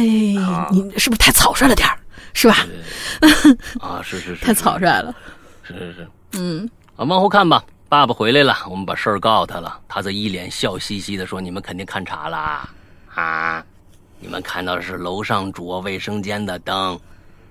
[0.72, 1.98] 你是不是太草率了点儿？
[2.32, 2.66] 是吧？
[3.80, 5.14] 啊，是是 是，太草率了。
[5.62, 7.64] 是是是，嗯，啊，往后看吧。
[7.88, 9.80] 爸爸回来了，我们把事儿告诉他了。
[9.88, 12.68] 他则一脸笑嘻嘻的说：“你们肯定看岔了。”
[13.14, 13.64] 啊！
[14.20, 16.98] 你们看到的是楼上主卧卫生间的灯。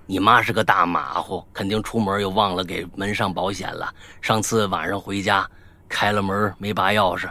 [0.06, 3.94] 你妈是个大马虎，肯定出门又忘了给门上保险了。
[4.22, 5.48] 上次晚上回家，
[5.88, 7.28] 开了门没拔钥匙，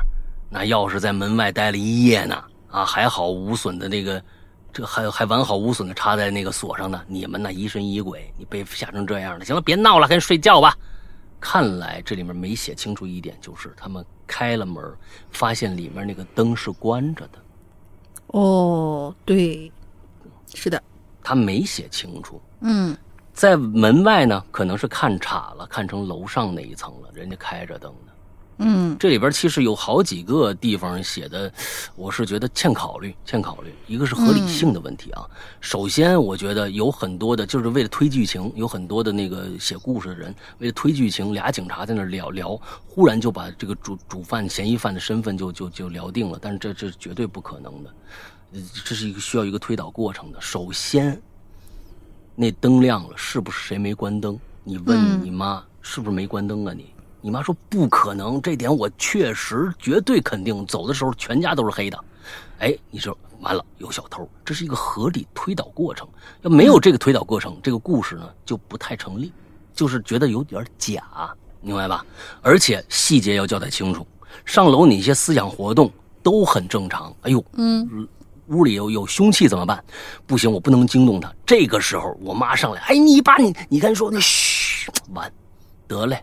[0.50, 2.42] 那钥匙在门外待了一夜呢。
[2.70, 4.22] 啊，还好无损的那个，
[4.72, 7.02] 这还还完好无损的插在那个锁上呢。
[7.06, 9.44] 你们那疑神疑鬼，你被吓成这样了。
[9.44, 10.76] 行了，别闹了，赶紧睡觉吧。
[11.40, 14.84] 看来这里面没写清楚一点，就是他们开了门，
[15.30, 17.38] 发现里面那个灯是关着的。
[18.28, 19.70] 哦，对，
[20.54, 20.82] 是的，
[21.22, 22.40] 他没写清楚。
[22.60, 22.96] 嗯，
[23.32, 28.07] 在门外呢，可能是看岔了，看成楼上那一层了，人家开着灯呢。
[28.58, 31.52] 嗯，这里边其实有好几个地方写的，
[31.94, 33.72] 我是觉得欠考虑，欠考虑。
[33.86, 35.22] 一个是合理性的问题啊。
[35.60, 46.36] 首先，我觉得有很多的，就是为了推剧情，有很多的那个写故事的人，为了推剧情，俩警察在那聊聊，忽然就把这个主主犯、嫌疑犯的身份就就就聊定了。
[46.42, 47.94] 但是这这绝对不可能的，
[48.84, 50.40] 这是一个需要一个推导过程的。
[50.40, 51.20] 首先，
[52.34, 54.36] 那灯亮了，是不是谁没关灯？
[54.64, 56.74] 你问你妈，是不是没关灯啊？
[56.76, 56.86] 你？
[57.20, 60.64] 你妈说不可能，这点我确实绝对肯定。
[60.66, 61.98] 走的时候全家都是黑的，
[62.60, 66.06] 哎，你说完了有小偷，这是一个合理推导过程。
[66.42, 69.32] 要没有这个推导过程，这个故事呢就不太成立，
[69.74, 71.02] 就是觉得有点假，
[71.60, 72.04] 明白吧？
[72.40, 74.06] 而且细节要交代清楚。
[74.44, 75.90] 上楼你一些思想活动
[76.22, 77.12] 都很正常。
[77.22, 78.06] 哎呦，嗯，
[78.48, 79.82] 屋里有有凶器怎么办？
[80.26, 81.32] 不行，我不能惊动他。
[81.44, 85.30] 这个时候我妈上来，哎，你把你你刚说那嘘，完，
[85.88, 86.22] 得嘞。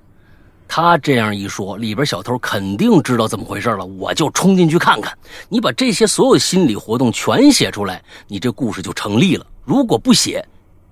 [0.67, 3.85] 他这样一说，里边小偷肯定知道怎么回事了。
[3.85, 5.17] 我就冲进去看看。
[5.47, 9.45] 你把这些所有心理活动全写出来，你这故事就成立了。
[9.63, 10.45] 如果不写，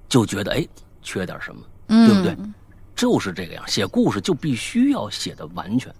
[0.07, 0.65] 就觉得哎
[1.01, 1.61] 缺点什么，
[2.07, 2.37] 对不对？
[2.95, 3.63] 就是这个样。
[3.67, 5.91] 写故事就必须要写的完全，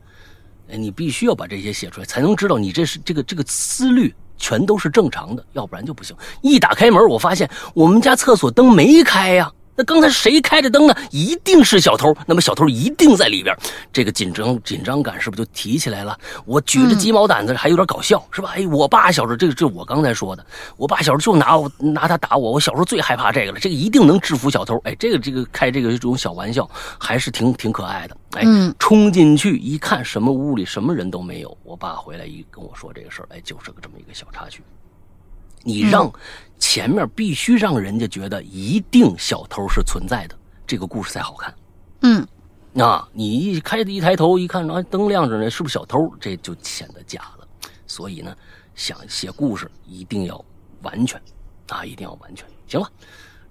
[0.70, 6.16] 哎，你必须要把这些写出来，才能知道你这是这个这个思虑全都是正常的，要不然就不行。
[6.42, 9.52] 一打开门，我发现我们家厕所灯没开呀。
[9.76, 10.96] 那刚才谁开着灯呢？
[11.10, 12.16] 一定是小偷。
[12.28, 13.56] 那么小偷一定在里边，
[13.92, 16.18] 这个紧张紧张感是不是就提起来了？
[16.46, 18.54] 我举着鸡毛掸子还有点搞笑，是吧？
[18.56, 20.46] 哎，我爸小时候，这个这我刚才说的，
[20.78, 23.60] 我爸小时候就拿我拿他打我，我小时候最害怕这个了。
[23.60, 24.78] 这个一定能制服小偷。
[24.84, 26.70] 哎，这个这个开这个这种小玩笑
[27.00, 28.16] 还是挺挺可爱的。
[28.34, 28.44] 哎，
[28.78, 31.58] 冲进去一看，什么屋里什么人都没有。
[31.64, 34.62] 我爸回来一跟我说这个事儿，哎，就是个这么一个小插曲。
[35.64, 36.12] 你让。
[36.64, 40.36] 前面必须让人家觉得一定小偷是存在的，
[40.66, 41.54] 这个故事才好看。
[42.04, 42.26] 嗯，
[42.82, 46.00] 啊，你一开一抬头一看，啊，灯亮着呢，是不是小偷？
[46.22, 47.46] 这就显得假了。
[47.86, 48.34] 所以呢，
[48.76, 50.42] 想写故事一定要
[50.84, 51.22] 完全，
[51.68, 52.48] 啊，一定要完全。
[52.66, 52.90] 行了，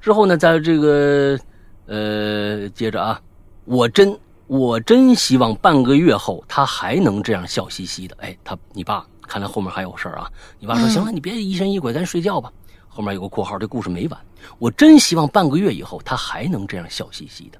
[0.00, 1.38] 之后呢，在这个
[1.84, 3.20] 呃，接着啊，
[3.66, 8.16] 我真我真希望半个月后他还能这样笑嘻嘻的。
[8.20, 10.30] 哎，他你爸看来后面还有事儿啊。
[10.58, 12.50] 你爸说行了，你别疑神疑鬼，咱睡觉吧。
[12.94, 14.20] 后面有个括号，这故事没完。
[14.58, 17.58] 我真希望半个月以后他还能这样笑嘻嘻的。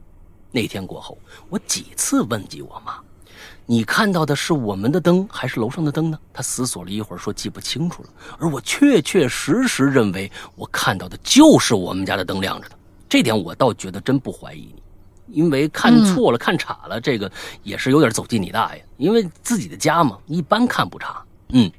[0.50, 1.16] 那天过后，
[1.48, 2.98] 我几次问及我妈
[3.64, 12.76] ：“你看到的是我们的灯还是楼上的灯呢？”她思索了一会儿，说：“记不清楚了。”而我确确实实认为我看到的就是我们家的灯亮着的。
[13.09, 14.70] 这点我倒觉得真不怀疑
[15.26, 17.32] 你，因为看错了、看岔了，这个
[17.62, 18.84] 也是有点走进你大爷。
[18.98, 21.24] 因为自己的家嘛，一般看不差。
[21.48, 21.72] 嗯。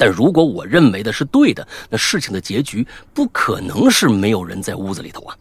[0.00, 5.36] 但如果我认为的是对的，那事情的结局不可能是没有人在屋子里头啊！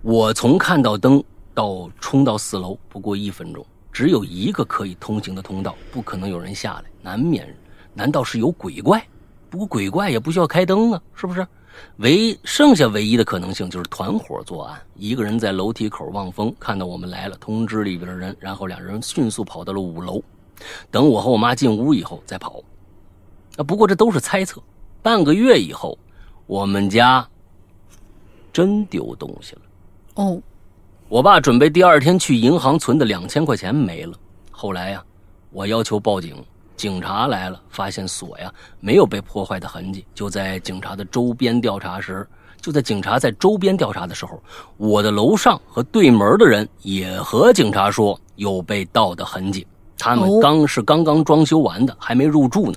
[0.00, 1.22] 我从看到灯
[1.52, 3.62] 到冲到四楼不过一分钟，
[3.92, 7.54] 只有一个可以通行的通道，不可能有人下来，难免，
[7.92, 9.06] 难道是有鬼怪？
[9.50, 11.46] 不过鬼怪也不需要开灯啊，是不是？
[11.96, 20.22] 唯剩下唯一的可能性就是团伙作案，一个人在楼梯口望风，看到我们来了，通知里边的人，然后两人迅速跑到了五楼，
[20.90, 22.62] 等我和我妈进屋以后再跑。
[23.56, 24.62] 啊，不过这都是猜测。
[25.02, 25.98] 半个月以后，
[26.46, 27.26] 我们家
[28.52, 29.62] 真丢东西了。
[30.14, 30.40] 哦，
[31.08, 34.18] 我爸准备第二天去银行存的两千块钱没了。
[34.50, 35.04] 后来呀，
[35.50, 36.42] 我要求报警。
[36.76, 40.04] 警察来了，发现锁呀没有被破坏的痕迹。
[40.12, 42.26] 就在警察的周边调查时，
[42.60, 44.42] 就在警察在周边调查的时候，
[44.76, 49.64] 我的楼上和对门的人也和警察说有被盗的痕迹。
[49.98, 52.74] 他们刚是刚刚装修完的，还没入住呢。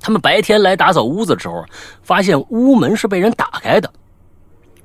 [0.00, 1.64] 他们白天来打扫屋子的时候，
[2.02, 3.92] 发现屋门是被人打开的，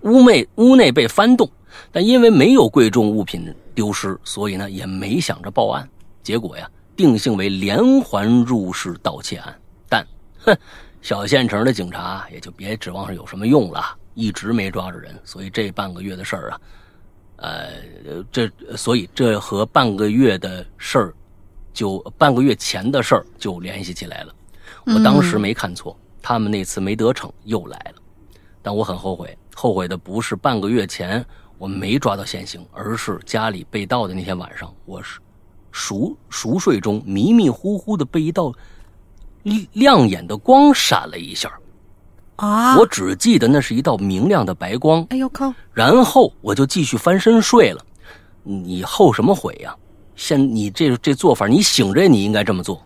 [0.02, 1.50] 屋内屋内被翻动，
[1.92, 5.88] 但因为没有贵重物品丢失，所以呢也没想着报案。
[6.24, 6.70] 结果呀。
[6.98, 9.56] 定性为连环入室盗窃案，
[9.88, 10.04] 但，
[10.40, 10.58] 哼，
[11.00, 16.60] 小县城的警察也就别指望是有什么用了，一直没抓着人，所以这半个月的事儿啊，
[17.38, 17.70] 呃，
[18.32, 21.14] 这所以这和半个月的事儿，
[21.74, 24.36] 就半个月前的事儿就联系起来了。
[24.86, 28.02] 我当时没看错，他们那次没得逞又来了，
[28.62, 31.26] 但我很后悔，后悔的不是半个月前
[31.58, 35.20] 我没抓到现行，而是家里被盗的那天晚上，我是。
[35.72, 38.52] 熟熟睡中，迷迷糊糊的被一道
[39.74, 41.52] 亮眼的光闪了一下，
[42.38, 42.78] 啊！
[42.78, 45.06] 我只记得那是一道明亮的白光。
[45.10, 45.54] 哎呦靠！
[45.74, 47.86] 然后我就继续翻身睡了。
[48.44, 49.76] 你后什么悔呀？
[50.16, 52.82] 现你这这做法，你醒着你应该这么做。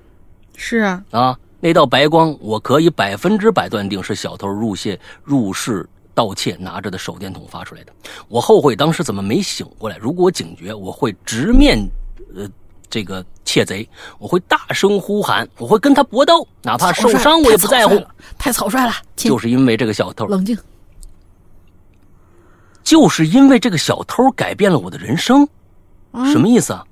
[0.55, 7.93] 是啊，啊，那道白光，我可以百分之百断定是小偷入窃入室盗窃拿着的手电筒发出来的。
[8.27, 9.97] 我后悔当时怎么没醒过来。
[9.97, 11.77] 如果我警觉，我会直面
[12.35, 12.49] 呃。
[12.91, 13.89] 这个窃贼，
[14.19, 17.99] 我会大声呼喊，我会跟他搏斗，哪怕受伤我也不在乎。
[18.37, 20.27] 太草率了，就是因为这个小偷。
[20.27, 20.57] 冷静。
[22.83, 25.47] 就是因为这个小偷改变了我的人生，
[26.31, 26.83] 什么意思啊？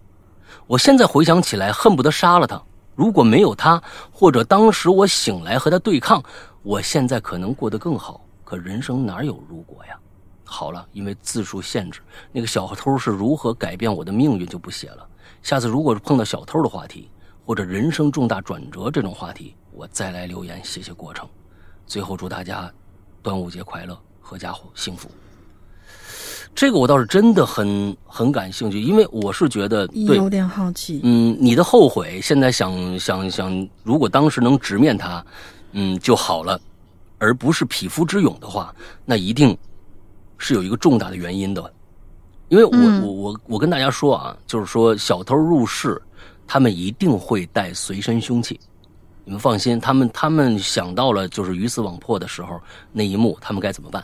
[0.66, 2.62] 我现在回想起来，恨不得杀了他。
[2.96, 3.82] 如果没有他，
[4.12, 6.24] 或者当时我醒来和他对抗，
[6.64, 8.26] 我现在可能过得更好。
[8.46, 9.98] 可人生哪有如果呀？
[10.44, 12.00] 好了，因为字数限制，
[12.32, 15.08] 那个小偷是如何改变我的命运就不写了。
[15.42, 17.10] 下次如果是碰到小偷的话题，
[17.46, 21.28] 或者人生重大转折这种话题，我再来留言写写过程。
[21.88, 22.72] 最后祝大家
[23.24, 25.10] 端午节快乐，阖家幸福。
[26.54, 31.00] 这个我倒是真的很很感兴趣，因为我是觉得有点好奇。
[31.04, 35.26] 嗯，你的后悔现在想想想，如果当时能直面它，
[35.72, 36.60] 嗯就好了，
[37.18, 38.76] 而不是匹夫之勇的话，
[39.06, 39.58] 那一定
[40.38, 41.74] 是有一个重大的原因的。
[42.50, 46.02] 因为我我我我跟大家说啊，就是说小偷入室，
[46.48, 48.60] 他们一定会带随身凶器，
[49.24, 52.60] 你们放心，他们他们想到了就是鱼死网破的时候
[52.92, 54.04] 那一幕，他们该怎么办？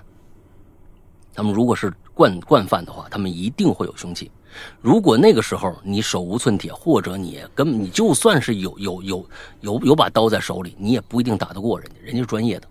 [1.33, 4.31] 他们如果是惯惯犯的话，他们一定会有凶器。
[4.79, 9.29] 如果那个时候你手无寸铁，或者你根本你就算是有有有
[9.61, 12.67] 有有把刀在手里，你也不一定打得过人家，人家是专业的。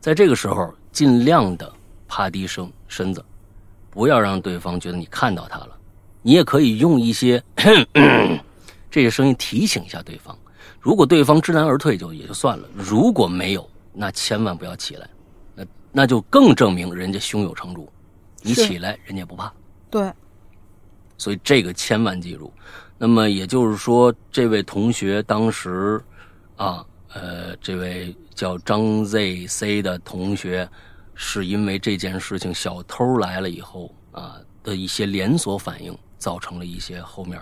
[0.00, 1.70] 在这个时候，尽量的
[2.06, 3.22] 趴低声身子。
[3.94, 5.70] 不要让对方觉得你看到他了，
[6.20, 7.40] 你也可以用一些
[8.90, 10.36] 这些声音提醒一下对方。
[10.80, 15.08] 如果对方知难而退，就也就算了；如果没有，那千万不要起来，
[15.54, 17.88] 那那就更证明人家胸有成竹。
[18.42, 19.52] 你起来，人家不怕。
[19.88, 20.12] 对，
[21.16, 22.52] 所以这个千万记住。
[22.98, 26.02] 那么也就是说，这位同学当时
[26.56, 30.68] 啊，呃，这位叫张 ZC 的同学。
[31.14, 37.40] 是因为这件事情，小偷来了以后啊的一些连锁反应，造成了一些后面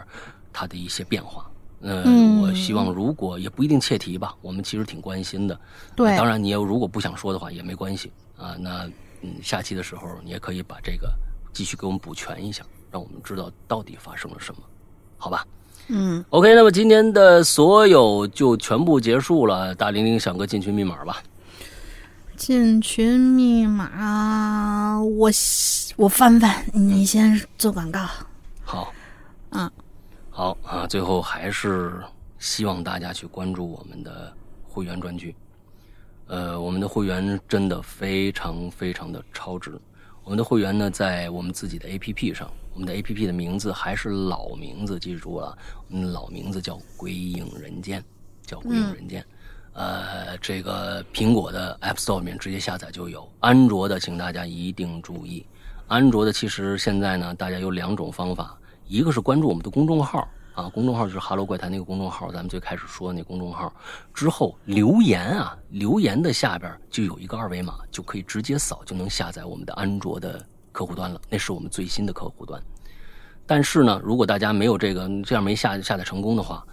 [0.53, 1.51] 他的一些变化。
[1.81, 5.61] 嗯，我希望如果也不一定切题吧，我们其实挺关心的。
[5.97, 8.55] 对，当然你要如果不想说的话也没关系啊。
[8.59, 8.89] 那
[9.23, 11.13] 嗯，下期的时候你也可以把这个
[11.53, 14.61] 继续给我们补全一下，让我们知道到底发生了什么，
[15.17, 15.47] 好吧？
[15.89, 19.75] 嗯，OK，那么今天的所有就全部结束了。
[19.75, 21.21] 大玲玲想个进群密码吧。
[22.45, 25.31] 进群密码，我
[25.95, 28.05] 我翻翻，你先做广告。
[28.65, 28.93] 好，
[29.51, 29.71] 嗯，
[30.29, 30.85] 好啊。
[30.89, 32.03] 最后还是
[32.41, 35.33] 希望大家去关注我们的会员专区。
[36.27, 39.81] 呃，我们的会员真的非常非常的超值。
[40.25, 45.57] 我们的会员呢，在我们自己的 APP 上，我们的 APP 的名字还是老名字，记住了，
[45.89, 48.05] 我们的老名字叫“鬼影人间”，
[48.45, 49.25] 叫“鬼影人间”。
[49.75, 55.47] 呃，这个苹果的 App Store 里面直接下载就有，安卓的请大家一定注意。
[55.87, 63.73] 安卓的其实现在呢，大家有两种方法，一个是关注我们的公众号啊，公众号就是哈喽怪谈那个公众号，咱们最开始说那公众号
[64.13, 72.63] 之后留言啊，留言的下边就有一个二维码，就可以直接扫就能下载我们的安卓的客户端了，那是我们最新的客户端。
[73.47, 76.65] 但是呢，如果大家没有这个这样没下下载成功的话，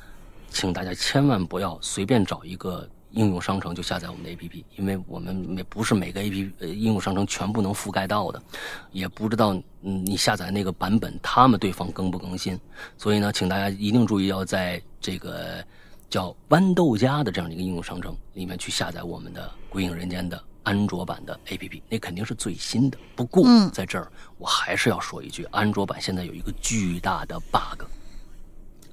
[0.51, 8.41] 请大家千万不要随便找一个应用商城就下载我们的 APP，因为我们没不是每个 APP 呃应用商城全部能覆盖到的，
[8.91, 12.59] 也不知道嗯你下载那个版本他们对方更不更新，
[12.97, 15.63] 所以呢，请大家一定注意要在这个
[16.09, 22.97] 叫豌豆荚的这样的一个应用商城里面去下载我们的《鬼影人间》的安卓版的 APP，那肯定是最新的。
[23.15, 27.85] 不过嗯在这儿我还是要说一句，安卓版现在有一个巨大的 bug。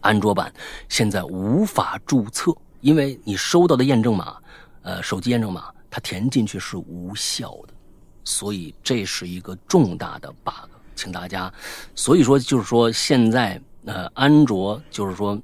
[0.06, 0.52] 安卓版
[0.88, 4.36] 现在无法注册，因为你收到的验证码，
[4.82, 7.74] 呃，手机验证码，它填进去是无效的，
[8.22, 11.52] 所以这是一个重大的 bug，请大家，
[11.96, 15.36] 所以说就是说现在呃，安卓就是说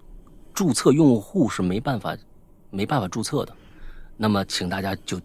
[0.55, 2.17] 注册用户是没办法
[2.71, 3.53] 没办法注册的，
[4.17, 5.21] 那么请大家就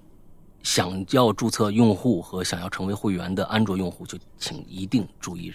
[0.64, 5.54] 想要注册用户和想要成为会员的安卓用户，就请一定注意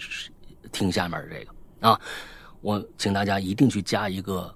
[0.71, 1.89] 听下面这个。
[1.89, 1.99] 啊。
[2.63, 4.51] 我请大家一定去加一个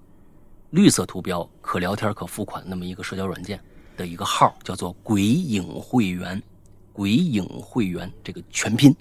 [0.70, 3.60] 绿色图标、可聊天、可付款那么一个社交软件
[3.98, 6.42] 的一个号，叫做“鬼影会员
[6.90, 8.96] ”，“鬼影会员”这个全拼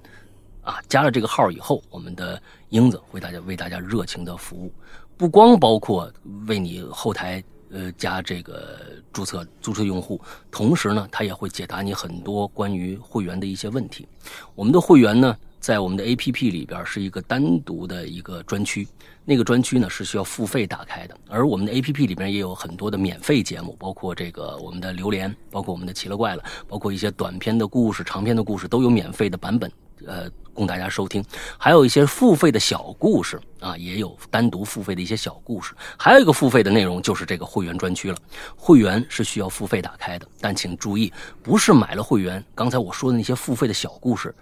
[0.62, 0.82] 啊。
[0.90, 4.74] 加了这个号以后，我们的英子会大家为大家热情的服务，
[5.16, 6.12] 不光包括
[6.46, 8.78] 为你后台呃加这个
[9.14, 10.20] 注册注册用户，
[10.52, 14.06] 同时呢，他也会解答你很多关于会员的一些问题。
[14.54, 15.38] 我们的会员呢。
[15.60, 18.88] 在我们的 APP 里边是一个单独的一个专区，
[19.26, 21.18] 那个专区呢是需要付费打开的。
[21.28, 29.70] 而我们的 APP 里边也有很多的免费节目，包括这个我们的榴莲，包括我们的奇了怪了，包括一些短篇的故事、长篇的故事都有免费的版本，
[30.06, 31.24] 呃，供大家收听。
[31.58, 35.74] 还有一些付费的小故事啊，也有单独付费的一些小故事。
[35.98, 38.18] 还有一个付费的内容就是这个会员专区了。
[38.56, 41.12] 会员是需要付费打开的，但请注意，
[41.44, 44.34] 不是买了会员，刚才我说的那些付费的小故事。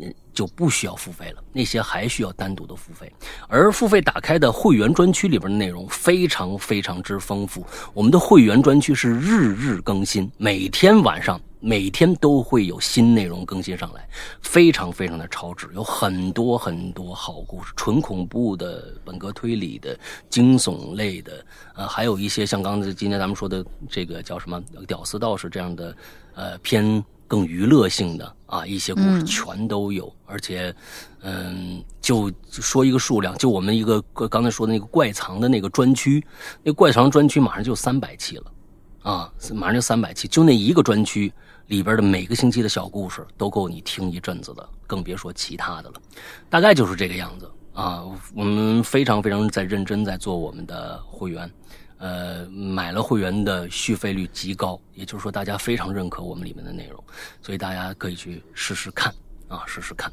[0.00, 3.12] 嗯，就不需要付费了，那些还需要单独的付费。
[3.46, 7.64] 而付费打开的会员专区里边的内容非常非常之丰富。
[7.92, 14.08] 我们的会员专区是日日更新，每天晚上每天都会有新内容更新上来，
[14.40, 19.94] 非常非常的超值，有很多很多好故事，纯恐怖的、本格推理的、
[20.30, 21.44] 惊悚类的，
[21.74, 24.58] 呃，还有一些像刚才今天咱们说的这个叫什么
[24.88, 25.94] “屌丝道士”这样的，
[26.34, 27.04] 呃，偏。
[27.32, 30.74] 更娱乐性的啊，一些故事全都有，而且，
[31.22, 36.22] 嗯，就说一个数量，就我们一个刚才说的那个怪藏的那个专区，
[36.62, 38.52] 那怪藏专区马上就三百期了，
[39.00, 41.32] 啊，马上就三百期，就那一个专区
[41.68, 45.94] 里边的每个星期的小故事都够你听一阵子的，更别说其他的了，
[46.50, 48.04] 大概就是这个样子啊。
[48.34, 51.50] 我们非常非常在认真在做我们的会员。
[52.02, 57.00] 呃，买了会员的续费率极高，也就是说大家非常认可我们里面的内容，
[57.40, 59.14] 所以大家可以去试试看
[59.46, 60.10] 啊，试试看。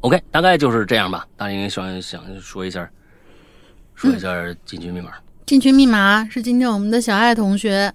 [0.00, 1.26] OK，大概就是这样吧。
[1.34, 2.86] 大林想想说一下，
[3.94, 4.28] 说一下
[4.66, 5.12] 进群密码。
[5.46, 7.90] 进群密码是今天我们的小爱同学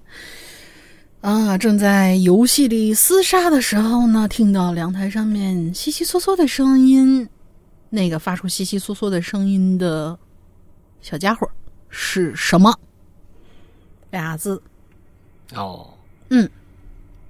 [1.22, 7.30] 啊，正在游戏里厮杀的时候呢，听到阳台上面悉悉嗦嗦的声音，
[7.92, 10.18] 那个发出悉悉嗦嗦的声音的
[11.00, 11.48] 小家伙
[11.90, 12.74] 是什么？
[14.18, 14.62] 俩字，
[15.56, 15.88] 哦，
[16.30, 16.50] 嗯，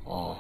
[0.05, 0.35] 哦，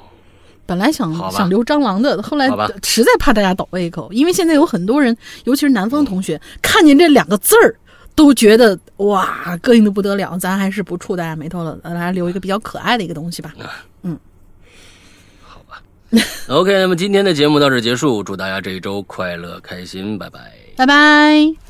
[0.65, 2.49] 本来想想留蟑螂的，后来
[2.83, 5.15] 实在怕大家倒胃口，因为现在有很多人，
[5.45, 7.75] 尤其是南方同学，看见这两个字儿
[8.15, 10.37] 都觉得哇，膈应的不得了。
[10.37, 13.53] 咱还是不触大家眉头了，来留一个比较可爱的一个东西吧。
[14.01, 14.17] 嗯
[15.43, 15.81] 好吧。
[16.47, 20.51] OK，那么今天的节目到这结束，祝大家这一周快乐开心，拜拜。
[20.75, 21.66] 拜拜。